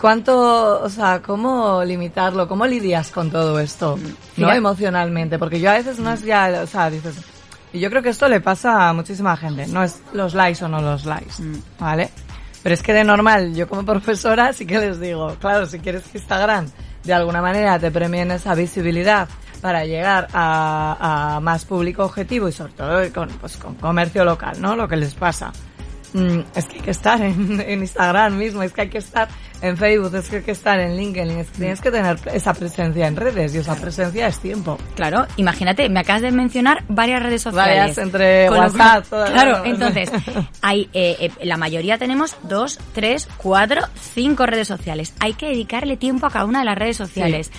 ¿Cuánto, 0.00 0.80
o 0.82 0.88
sea, 0.88 1.20
cómo 1.22 1.82
limitarlo? 1.84 2.46
¿Cómo 2.46 2.64
lidias 2.66 3.10
con 3.10 3.30
todo 3.30 3.58
esto? 3.58 3.96
No 3.96 4.02
Mm. 4.08 4.14
Mira- 4.36 4.56
emocionalmente, 4.56 5.38
porque 5.38 5.58
yo 5.60 5.70
a 5.70 5.74
veces 5.74 5.98
no 5.98 6.12
es 6.12 6.22
ya, 6.22 6.60
o 6.62 6.66
sea, 6.68 6.88
dices, 6.88 7.16
y 7.72 7.80
yo 7.80 7.90
creo 7.90 8.00
que 8.02 8.10
esto 8.10 8.28
le 8.28 8.40
pasa 8.40 8.88
a 8.88 8.92
muchísima 8.92 9.36
gente, 9.36 9.66
no 9.66 9.82
es 9.82 10.00
los 10.12 10.34
likes 10.34 10.64
o 10.64 10.68
no 10.68 10.80
los 10.80 11.04
likes, 11.04 11.42
Mm. 11.42 11.62
¿vale? 11.80 12.10
Pero 12.62 12.74
es 12.74 12.82
que 12.82 12.92
de 12.92 13.04
normal, 13.04 13.54
yo 13.54 13.68
como 13.68 13.84
profesora 13.84 14.52
sí 14.52 14.66
que 14.66 14.78
les 14.78 15.00
digo, 15.00 15.36
claro, 15.40 15.66
si 15.66 15.78
quieres 15.78 16.02
que 16.04 16.18
Instagram 16.18 16.66
de 17.04 17.14
alguna 17.14 17.40
manera 17.40 17.78
te 17.78 17.90
premie 17.90 18.22
en 18.22 18.32
esa 18.32 18.54
visibilidad 18.54 19.28
para 19.60 19.84
llegar 19.84 20.28
a, 20.32 21.36
a 21.36 21.40
más 21.40 21.64
público 21.64 22.04
objetivo 22.04 22.48
y 22.48 22.52
sobre 22.52 22.72
todo 22.72 23.12
con, 23.12 23.28
pues, 23.28 23.56
con 23.56 23.74
comercio 23.74 24.24
local, 24.24 24.60
¿no? 24.60 24.76
Lo 24.76 24.88
que 24.88 24.96
les 24.96 25.14
pasa. 25.14 25.52
Mm, 26.12 26.40
es 26.54 26.64
que 26.66 26.76
hay 26.76 26.80
que 26.82 26.90
estar 26.90 27.20
en, 27.20 27.60
en 27.60 27.80
Instagram 27.80 28.36
mismo, 28.36 28.62
es 28.62 28.72
que 28.72 28.82
hay 28.82 28.88
que 28.88 28.98
estar 28.98 29.28
en 29.60 29.76
Facebook, 29.76 30.14
es 30.14 30.28
que 30.28 30.36
hay 30.36 30.42
que 30.42 30.52
estar 30.52 30.78
en 30.78 30.96
LinkedIn, 30.96 31.38
es 31.38 31.50
que 31.50 31.58
tienes 31.58 31.80
que 31.80 31.90
tener 31.90 32.18
esa 32.32 32.54
presencia 32.54 33.06
en 33.06 33.16
redes 33.16 33.54
y 33.54 33.58
esa 33.58 33.74
presencia 33.74 34.28
es 34.28 34.38
tiempo. 34.38 34.78
Claro, 34.94 35.26
imagínate, 35.36 35.88
me 35.88 36.00
acabas 36.00 36.22
de 36.22 36.30
mencionar 36.30 36.84
varias 36.88 37.22
redes 37.22 37.42
sociales. 37.42 37.78
Varias 37.78 37.98
entre 37.98 38.46
lo 38.48 38.58
WhatsApp, 38.58 39.06
todas, 39.08 39.30
Claro, 39.30 39.58
bueno. 39.58 39.74
entonces, 39.74 40.10
hay, 40.62 40.88
eh, 40.92 41.16
eh, 41.20 41.44
la 41.44 41.56
mayoría 41.56 41.98
tenemos 41.98 42.36
dos, 42.42 42.78
tres, 42.94 43.28
cuatro, 43.36 43.82
cinco 44.14 44.46
redes 44.46 44.68
sociales. 44.68 45.14
Hay 45.20 45.34
que 45.34 45.46
dedicarle 45.46 45.96
tiempo 45.96 46.26
a 46.26 46.30
cada 46.30 46.44
una 46.44 46.60
de 46.60 46.64
las 46.64 46.78
redes 46.78 46.96
sociales. 46.96 47.50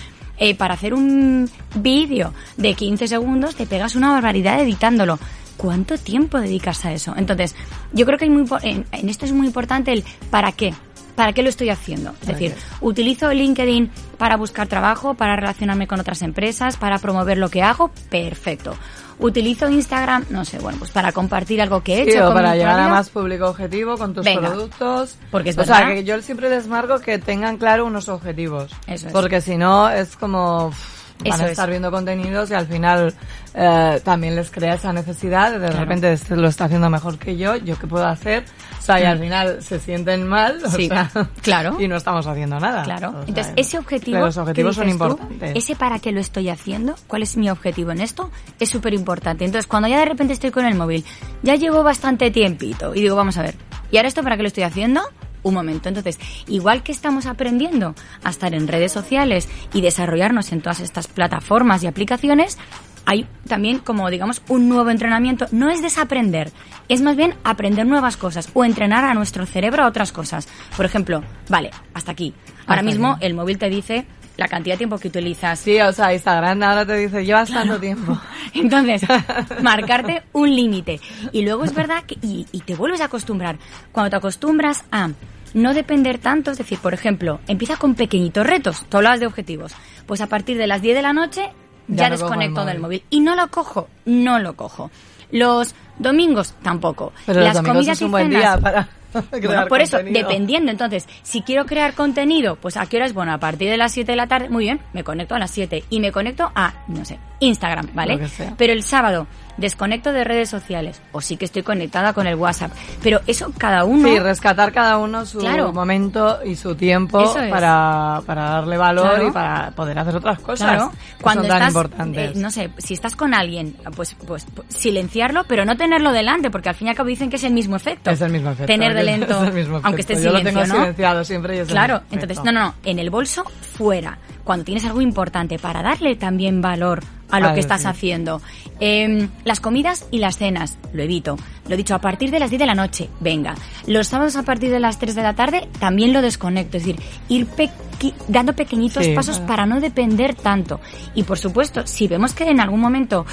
Eh, 0.42 0.54
para 0.54 0.72
hacer 0.72 0.94
un 0.94 1.50
vídeo 1.74 2.32
de 2.56 2.72
15 2.72 3.08
segundos 3.08 3.54
te 3.54 3.66
pegas 3.66 3.94
una 3.94 4.10
barbaridad 4.10 4.58
editándolo. 4.58 5.18
¿Cuánto 5.58 5.98
tiempo 5.98 6.40
dedicas 6.40 6.86
a 6.86 6.94
eso? 6.94 7.12
Entonces, 7.14 7.54
yo 7.92 8.06
creo 8.06 8.16
que 8.16 8.24
hay 8.24 8.30
muy, 8.30 8.46
en, 8.62 8.86
en 8.90 9.08
esto 9.10 9.26
es 9.26 9.32
muy 9.32 9.46
importante 9.46 9.92
el 9.92 10.02
para 10.30 10.52
qué. 10.52 10.72
¿Para 11.14 11.32
qué 11.32 11.42
lo 11.42 11.48
estoy 11.48 11.70
haciendo? 11.70 12.10
Es 12.10 12.26
¿Para 12.26 12.38
decir, 12.38 12.54
utilizo 12.80 13.32
LinkedIn 13.32 13.90
para 14.18 14.36
buscar 14.36 14.68
trabajo, 14.68 15.14
para 15.14 15.36
relacionarme 15.36 15.86
con 15.86 16.00
otras 16.00 16.22
empresas, 16.22 16.76
para 16.76 16.98
promover 16.98 17.38
lo 17.38 17.48
que 17.50 17.62
hago, 17.62 17.90
perfecto. 18.08 18.74
Utilizo 19.18 19.68
Instagram, 19.68 20.24
no 20.30 20.46
sé, 20.46 20.58
bueno, 20.60 20.78
pues 20.78 20.90
para 20.92 21.12
compartir 21.12 21.60
algo 21.60 21.82
que 21.82 22.00
he 22.00 22.04
Sí, 22.04 22.10
hecho. 22.12 22.30
o 22.30 22.32
para 22.32 22.54
llegar 22.54 22.80
a 22.80 22.88
más 22.88 23.10
público 23.10 23.48
objetivo 23.48 23.98
con 23.98 24.14
tus 24.14 24.24
Venga. 24.24 24.48
productos. 24.48 25.16
Porque 25.30 25.50
es 25.50 25.58
o 25.58 25.64
sea, 25.64 25.80
verdad. 25.80 25.94
que 25.94 26.04
yo 26.04 26.22
siempre 26.22 26.48
les 26.48 26.66
marco 26.66 26.98
que 27.00 27.18
tengan 27.18 27.58
claro 27.58 27.84
unos 27.84 28.08
objetivos. 28.08 28.72
Eso 28.86 29.08
es. 29.08 29.12
Porque 29.12 29.42
si 29.42 29.58
no, 29.58 29.90
es 29.90 30.16
como... 30.16 30.68
uff, 30.68 30.99
Van 31.24 31.32
Eso 31.34 31.42
a 31.42 31.46
es. 31.46 31.50
estar 31.52 31.68
viendo 31.70 31.90
contenidos 31.90 32.50
y 32.50 32.54
al 32.54 32.66
final 32.66 33.14
eh, 33.54 34.00
también 34.04 34.36
les 34.36 34.50
crea 34.50 34.74
esa 34.74 34.92
necesidad 34.92 35.52
de 35.52 35.58
de 35.58 35.66
Claro. 35.68 35.80
repente 35.84 36.12
este 36.12 36.36
lo 36.36 36.48
está 36.48 36.64
haciendo 36.64 36.88
mejor 36.90 37.18
que 37.18 37.36
yo, 37.36 37.56
yo 37.56 37.78
qué 37.78 37.86
puedo 37.86 38.06
hacer, 38.06 38.44
o 38.78 38.82
sea, 38.82 39.00
y 39.00 39.04
al 39.04 39.18
final 39.18 39.62
se 39.62 39.78
sienten 39.80 40.26
mal, 40.26 40.60
o 40.64 40.70
Sí, 40.70 40.88
sea, 40.88 41.10
claro. 41.42 41.76
y 41.80 41.86
no 41.88 41.96
estamos 41.96 42.26
haciendo 42.26 42.58
nada. 42.58 42.82
Claro. 42.84 43.08
O 43.10 43.12
sea, 43.12 43.24
Entonces, 43.28 43.52
ese 43.56 43.78
objetivo. 43.78 44.18
Los 44.18 44.36
objetivos 44.36 44.74
son 44.76 44.84
tú, 44.86 44.90
importantes. 44.90 45.52
ese 45.56 45.76
para 45.76 45.98
qué 45.98 46.12
lo 46.12 46.20
estoy 46.20 46.48
haciendo, 46.48 46.94
cuál 47.06 47.22
es 47.22 47.36
mi 47.36 47.50
objetivo 47.50 47.90
en 47.90 48.00
esto, 48.00 48.30
es 48.58 48.68
súper 48.70 48.94
importante. 48.94 49.44
Entonces, 49.44 49.66
cuando 49.66 49.88
ya 49.88 49.98
de 49.98 50.06
repente 50.06 50.32
estoy 50.32 50.50
con 50.50 50.64
el 50.64 50.74
móvil, 50.74 51.04
ya 51.42 51.54
llevo 51.56 51.82
bastante 51.82 52.30
tiempito 52.30 52.94
y 52.94 53.00
digo, 53.02 53.16
vamos 53.16 53.36
a 53.36 53.42
ver, 53.42 53.54
¿y 53.90 53.96
ahora 53.98 54.08
esto 54.08 54.22
para 54.22 54.36
qué 54.36 54.42
lo 54.42 54.48
estoy 54.48 54.62
haciendo? 54.64 55.02
Un 55.42 55.54
momento. 55.54 55.88
Entonces, 55.88 56.18
igual 56.46 56.82
que 56.82 56.92
estamos 56.92 57.26
aprendiendo 57.26 57.94
a 58.22 58.30
estar 58.30 58.54
en 58.54 58.68
redes 58.68 58.92
sociales 58.92 59.48
y 59.72 59.80
desarrollarnos 59.80 60.52
en 60.52 60.60
todas 60.60 60.80
estas 60.80 61.06
plataformas 61.06 61.82
y 61.82 61.86
aplicaciones, 61.86 62.58
hay 63.06 63.26
también 63.48 63.78
como 63.78 64.08
digamos 64.10 64.42
un 64.48 64.68
nuevo 64.68 64.90
entrenamiento. 64.90 65.46
No 65.50 65.70
es 65.70 65.82
desaprender, 65.82 66.52
es 66.88 67.00
más 67.02 67.16
bien 67.16 67.34
aprender 67.44 67.86
nuevas 67.86 68.16
cosas 68.16 68.50
o 68.54 68.64
entrenar 68.64 69.04
a 69.04 69.14
nuestro 69.14 69.46
cerebro 69.46 69.82
a 69.82 69.88
otras 69.88 70.12
cosas. 70.12 70.48
Por 70.76 70.86
ejemplo, 70.86 71.22
vale, 71.48 71.70
hasta 71.94 72.12
aquí. 72.12 72.34
Ahora 72.66 72.82
mismo 72.82 73.16
el 73.20 73.34
móvil 73.34 73.58
te 73.58 73.68
dice 73.68 74.06
la 74.40 74.48
cantidad 74.48 74.74
de 74.74 74.78
tiempo 74.78 74.98
que 74.98 75.08
utilizas. 75.08 75.58
Sí, 75.60 75.78
o 75.80 75.92
sea, 75.92 76.12
Instagram 76.14 76.62
ahora 76.62 76.86
te 76.86 76.96
dice, 76.96 77.24
llevas 77.24 77.50
tanto 77.50 77.78
tiempo. 77.78 78.18
Entonces, 78.54 79.02
marcarte 79.62 80.22
un 80.32 80.54
límite. 80.54 80.98
Y 81.30 81.42
luego 81.42 81.64
es 81.64 81.74
verdad 81.74 82.04
que, 82.04 82.14
y, 82.22 82.46
y 82.50 82.60
te 82.60 82.74
vuelves 82.74 83.02
a 83.02 83.04
acostumbrar. 83.04 83.58
Cuando 83.92 84.08
te 84.10 84.16
acostumbras 84.16 84.84
a 84.90 85.10
no 85.52 85.74
depender 85.74 86.18
tanto, 86.18 86.52
es 86.52 86.58
decir, 86.58 86.78
por 86.78 86.94
ejemplo, 86.94 87.40
empieza 87.48 87.76
con 87.76 87.94
pequeñitos 87.94 88.46
retos. 88.46 88.86
Tú 88.88 88.96
hablabas 88.96 89.20
de 89.20 89.26
objetivos. 89.26 89.72
Pues 90.06 90.22
a 90.22 90.26
partir 90.26 90.56
de 90.56 90.66
las 90.66 90.80
10 90.80 90.96
de 90.96 91.02
la 91.02 91.12
noche 91.12 91.42
Ya 91.86 92.04
ya, 92.04 92.10
desconecto 92.10 92.60
móvil. 92.60 92.72
del 92.72 92.80
móvil. 92.80 93.02
Y 93.10 93.20
no 93.20 93.36
lo 93.36 93.48
cojo, 93.48 93.88
no 94.06 94.38
lo 94.38 94.54
cojo. 94.56 94.90
Los 95.32 95.74
domingos 95.98 96.54
tampoco. 96.62 97.12
Pero 97.26 97.40
los 97.40 97.48
Las 97.48 97.56
domingos 97.56 97.76
comidas 97.76 97.98
es 97.98 98.02
un 98.02 98.08
y 98.08 98.10
buen 98.10 98.30
día 98.30 98.56
para 98.58 98.88
bueno, 99.30 99.66
por 99.68 99.80
eso, 99.80 99.98
contenido. 99.98 100.28
dependiendo. 100.28 100.70
Entonces, 100.70 101.08
si 101.22 101.42
quiero 101.42 101.66
crear 101.66 101.94
contenido, 101.94 102.56
pues 102.56 102.76
a 102.76 102.86
qué 102.86 102.96
hora 102.96 103.06
es 103.06 103.14
bueno, 103.14 103.32
a 103.32 103.38
partir 103.38 103.70
de 103.70 103.76
las 103.76 103.92
7 103.92 104.12
de 104.12 104.16
la 104.16 104.26
tarde, 104.26 104.48
muy 104.48 104.64
bien, 104.64 104.80
me 104.92 105.04
conecto 105.04 105.34
a 105.34 105.38
las 105.38 105.50
7 105.50 105.84
y 105.90 106.00
me 106.00 106.12
conecto 106.12 106.50
a, 106.54 106.74
no 106.88 107.04
sé, 107.04 107.18
Instagram, 107.40 107.90
¿vale? 107.94 108.28
Pero 108.56 108.72
el 108.72 108.82
sábado 108.82 109.26
desconecto 109.56 110.12
de 110.12 110.24
redes 110.24 110.48
sociales 110.48 111.00
o 111.12 111.20
sí 111.20 111.36
que 111.36 111.44
estoy 111.44 111.62
conectada 111.62 112.12
con 112.12 112.26
el 112.26 112.34
WhatsApp. 112.36 112.72
Pero 113.02 113.20
eso 113.26 113.52
cada 113.58 113.84
uno... 113.84 114.08
Sí, 114.08 114.18
rescatar 114.18 114.72
cada 114.72 114.98
uno 114.98 115.24
su 115.26 115.38
Claro. 115.38 115.72
momento 115.72 116.38
y 116.44 116.54
su 116.56 116.74
tiempo 116.74 117.20
es. 117.22 117.50
para, 117.50 118.20
para 118.26 118.42
darle 118.50 118.76
valor 118.76 119.08
Claro. 119.10 119.28
y 119.28 119.30
para 119.32 119.70
poder 119.72 119.98
hacer 119.98 120.16
otras 120.16 120.38
cosas 120.40 120.68
Claro, 120.70 120.90
que 121.16 121.22
cuando 121.22 121.42
son 121.42 121.48
tan 121.48 121.56
estás, 121.58 121.68
importantes. 121.70 122.30
eh, 122.30 122.40
no 122.40 122.50
sé, 122.50 122.70
si 122.78 122.94
estás 122.94 123.16
con 123.16 123.34
alguien, 123.34 123.76
pues, 123.96 124.16
pues, 124.26 124.46
pues, 124.54 124.66
silenciarlo, 124.74 125.44
pero 125.44 125.64
no 125.64 125.76
tenerlo 125.76 126.12
delante, 126.12 126.50
porque 126.50 126.68
al 126.68 126.74
fin 126.74 126.86
y 126.88 126.90
al 126.90 126.96
cabo 126.96 127.08
dicen 127.08 127.30
que 127.30 127.36
es 127.36 127.44
el 127.44 127.52
mismo 127.52 127.76
efecto. 127.76 128.10
es 128.10 128.20
el 128.20 128.30
mismo 128.32 128.50
efecto. 128.50 128.66
Tener 128.66 128.94
de 128.94 129.02
lento, 129.04 129.42
Es 129.42 129.48
el 129.48 129.52
mismo 129.54 129.74
efecto. 129.76 129.86
aunque 129.86 130.00
esté 130.02 130.14
Yo 130.14 130.20
silencio, 130.20 130.42
lo 130.42 130.50
tengo 130.60 130.66
¿no? 130.66 130.74
silenciado 130.80 131.24
siempre 131.24 131.56
y 131.56 131.58
es 131.60 131.68
el 131.68 131.74
Claro, 131.74 131.94
mismo 131.94 132.06
efecto. 132.08 132.14
entonces, 132.32 132.44
no, 132.44 132.52
no, 132.52 132.66
no, 132.66 132.74
en 132.84 132.98
el 132.98 133.10
bolso, 133.10 133.44
fuera. 133.76 134.18
Cuando 134.44 134.64
tienes 134.64 134.84
algo 134.84 135.00
importante 135.00 135.58
para 135.58 135.82
darle 135.82 136.16
también 136.16 136.60
valor 136.60 137.02
a 137.30 137.40
lo 137.40 137.54
que 137.54 137.60
estás 137.60 137.86
haciendo. 137.86 138.40
Em, 138.80 139.28
las 139.44 139.60
comidas 139.60 140.06
y 140.10 140.18
las 140.18 140.36
cenas, 140.38 140.78
lo 140.92 141.02
evito. 141.02 141.36
Lo 141.68 141.74
he 141.74 141.76
dicho, 141.76 141.94
a 141.94 142.00
partir 142.00 142.30
de 142.30 142.40
las 142.40 142.50
10 142.50 142.58
de 142.60 142.66
la 142.66 142.74
noche, 142.74 143.08
venga. 143.20 143.54
Los 143.86 144.08
sábados 144.08 144.36
a 144.36 144.42
partir 144.42 144.70
de 144.70 144.80
las 144.80 144.98
3 144.98 145.14
de 145.14 145.22
la 145.22 145.34
tarde, 145.34 145.68
también 145.78 146.12
lo 146.12 146.22
desconecto. 146.22 146.76
Es 146.78 146.84
decir, 146.84 147.00
ir 147.28 147.46
pequi- 147.46 148.14
dando 148.28 148.54
pequeñitos 148.54 149.04
Sí, 149.04 149.12
pasos 149.14 149.36
claro. 149.36 149.46
para 149.48 149.66
no 149.66 149.80
depender 149.80 150.34
tanto. 150.34 150.80
Y 151.14 151.22
por 151.24 151.38
supuesto, 151.38 151.86
si 151.86 152.08
vemos 152.08 152.32
que 152.32 152.44
en 152.44 152.60
algún 152.60 152.80
momento 152.80 153.26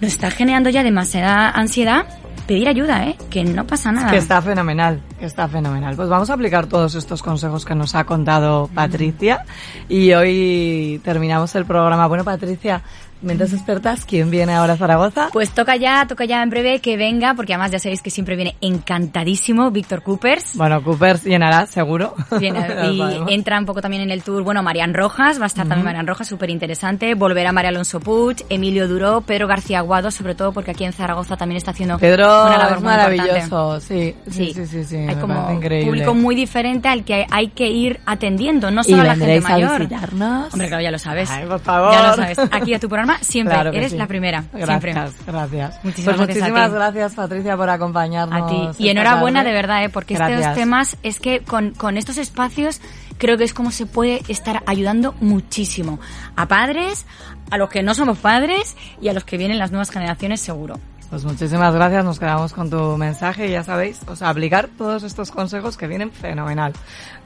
nos 0.00 0.12
está 0.12 0.30
generando 0.30 0.68
ya 0.70 0.82
demasiada 0.82 1.50
ansiedad, 1.50 2.06
pedir 2.46 2.68
ayuda, 2.68 3.06
¿eh? 3.06 3.16
Que 3.30 3.44
no 3.44 3.66
pasa 3.66 3.92
nada. 3.92 4.10
Que 4.10 4.18
está 4.18 4.40
fenomenal, 4.42 5.00
que 5.18 5.26
está 5.26 5.48
fenomenal. 5.48 5.96
Pues 5.96 6.08
vamos 6.08 6.30
a 6.30 6.34
aplicar 6.34 6.66
todos 6.66 6.94
estos 6.94 7.22
consejos 7.22 7.64
que 7.64 7.74
nos 7.74 7.94
ha 7.94 8.04
contado 8.04 8.68
Patricia 8.74 9.44
y 9.88 10.12
hoy 10.12 11.00
terminamos 11.04 11.54
el 11.54 11.64
programa. 11.64 12.06
Bueno, 12.06 12.24
Patricia, 12.24 12.82
mentes 13.22 13.52
expertas, 13.52 14.04
¿quién 14.04 14.30
viene 14.30 14.54
ahora 14.54 14.74
a 14.74 14.76
Zaragoza? 14.76 15.28
Pues 15.32 15.50
toca 15.50 15.76
ya, 15.76 16.06
toca 16.06 16.24
ya 16.24 16.42
en 16.42 16.50
breve 16.50 16.80
que 16.80 16.96
venga, 16.96 17.34
porque 17.34 17.54
además 17.54 17.70
ya 17.70 17.78
sabéis 17.78 18.02
que 18.02 18.10
siempre 18.10 18.36
viene 18.36 18.56
encantadísimo 18.60 19.70
Víctor 19.70 20.02
Coopers. 20.02 20.56
Bueno, 20.56 20.82
Cooper 20.82 21.20
llenará, 21.20 21.66
seguro. 21.66 22.14
Y 22.42 23.32
entra 23.32 23.58
un 23.58 23.66
poco 23.66 23.80
también 23.80 24.02
en 24.02 24.10
el 24.10 24.22
tour, 24.22 24.42
bueno, 24.42 24.62
Marian 24.62 24.92
Rojas, 24.94 25.38
va 25.38 25.44
a 25.44 25.46
estar 25.46 25.66
también 25.66 25.84
Marian 25.84 26.06
Rojas, 26.06 26.26
súper 26.26 26.50
interesante. 26.50 27.14
Volverá 27.14 27.52
María 27.52 27.70
Alonso 27.70 28.00
Puig, 28.00 28.44
Emilio 28.48 28.88
Duró, 28.88 29.20
Pedro 29.20 29.46
García 29.46 29.78
Aguado, 29.78 30.10
sobre 30.10 30.34
todo 30.34 30.52
porque 30.52 30.72
aquí 30.72 30.84
en 30.84 30.92
Zaragoza 30.92 31.36
también 31.36 31.58
está 31.58 31.70
haciendo 31.70 31.98
Pedro 31.98 32.46
una 32.46 32.58
labor 32.58 32.76
es 32.78 32.82
maravilloso, 32.82 33.80
sí, 33.80 34.14
sí, 34.28 34.52
sí, 34.54 34.66
sí, 34.66 34.84
sí, 34.84 34.96
Hay 34.96 35.14
como 35.16 35.50
increíble. 35.52 35.86
público 35.86 36.14
muy 36.14 36.34
diferente 36.34 36.88
al 36.88 37.04
que 37.04 37.26
hay 37.30 37.48
que 37.48 37.68
ir 37.68 38.00
atendiendo, 38.06 38.70
no 38.70 38.82
solo 38.84 39.02
a 39.02 39.04
la 39.04 39.10
gente 39.12 39.26
vendréis 39.26 39.44
a 39.46 39.48
mayor. 39.50 39.78
visitarnos? 39.80 40.52
Hombre, 40.52 40.68
claro, 40.68 40.82
ya 40.82 40.90
lo 40.90 40.98
sabes. 40.98 41.30
Ay, 41.30 41.46
por 41.46 41.60
favor. 41.60 41.92
Ya 41.92 42.08
lo 42.08 42.16
sabes. 42.16 42.38
Aquí 42.50 42.74
a 42.74 42.80
tu 42.80 42.88
programa 42.88 43.11
siempre. 43.20 43.54
Claro 43.54 43.72
Eres 43.72 43.92
sí. 43.92 43.98
la 43.98 44.06
primera. 44.06 44.44
Gracias, 44.52 44.68
Siempre. 44.68 44.92
gracias. 45.26 45.80
Muchísimas 45.84 46.16
Pues 46.16 46.26
gracias 46.26 46.42
a 46.42 46.46
muchísimas 46.48 46.68
ti. 46.70 46.74
gracias, 46.74 47.14
Patricia, 47.14 47.56
por 47.56 47.70
acompañarnos. 47.70 48.42
A 48.42 48.72
ti. 48.72 48.84
Y 48.84 48.88
enhorabuena 48.88 49.40
tarde. 49.40 49.50
de 49.50 49.56
verdad, 49.56 49.84
¿eh? 49.84 49.88
porque 49.88 50.14
Gracias. 50.14 50.40
estos 50.40 50.54
temas 50.54 50.96
es 51.02 51.20
que 51.20 51.40
con, 51.40 51.70
con 51.72 51.96
estos 51.96 52.18
espacios 52.18 52.80
creo 53.18 53.36
que 53.38 53.44
es 53.44 53.54
como 53.54 53.70
se 53.70 53.86
puede 53.86 54.22
estar 54.28 54.62
ayudando 54.66 55.14
muchísimo 55.20 56.00
a 56.36 56.48
padres, 56.48 57.06
a 57.50 57.58
los 57.58 57.68
que 57.68 57.82
no 57.82 57.94
somos 57.94 58.18
padres 58.18 58.76
y 59.00 59.08
a 59.08 59.12
los 59.12 59.24
que 59.24 59.36
vienen 59.38 59.58
las 59.58 59.70
nuevas 59.70 59.90
generaciones 59.90 60.40
seguro. 60.40 60.78
Pues 61.10 61.26
muchísimas 61.26 61.74
gracias, 61.74 62.06
nos 62.06 62.18
quedamos 62.18 62.54
con 62.54 62.70
tu 62.70 62.96
mensaje 62.96 63.46
y 63.46 63.50
ya 63.50 63.62
sabéis, 63.62 64.00
o 64.06 64.16
sea, 64.16 64.30
aplicar 64.30 64.68
todos 64.78 65.02
estos 65.02 65.30
consejos 65.30 65.76
que 65.76 65.86
vienen 65.86 66.10
fenomenal. 66.10 66.72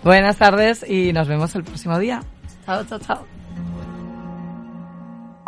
Buenas 0.02 0.36
tardes 0.38 0.84
y 0.88 1.12
nos 1.12 1.28
vemos 1.28 1.54
el 1.54 1.62
próximo 1.62 1.96
día. 1.98 2.20
Chao, 2.66 2.84
chao, 2.84 2.98
chao. 2.98 3.85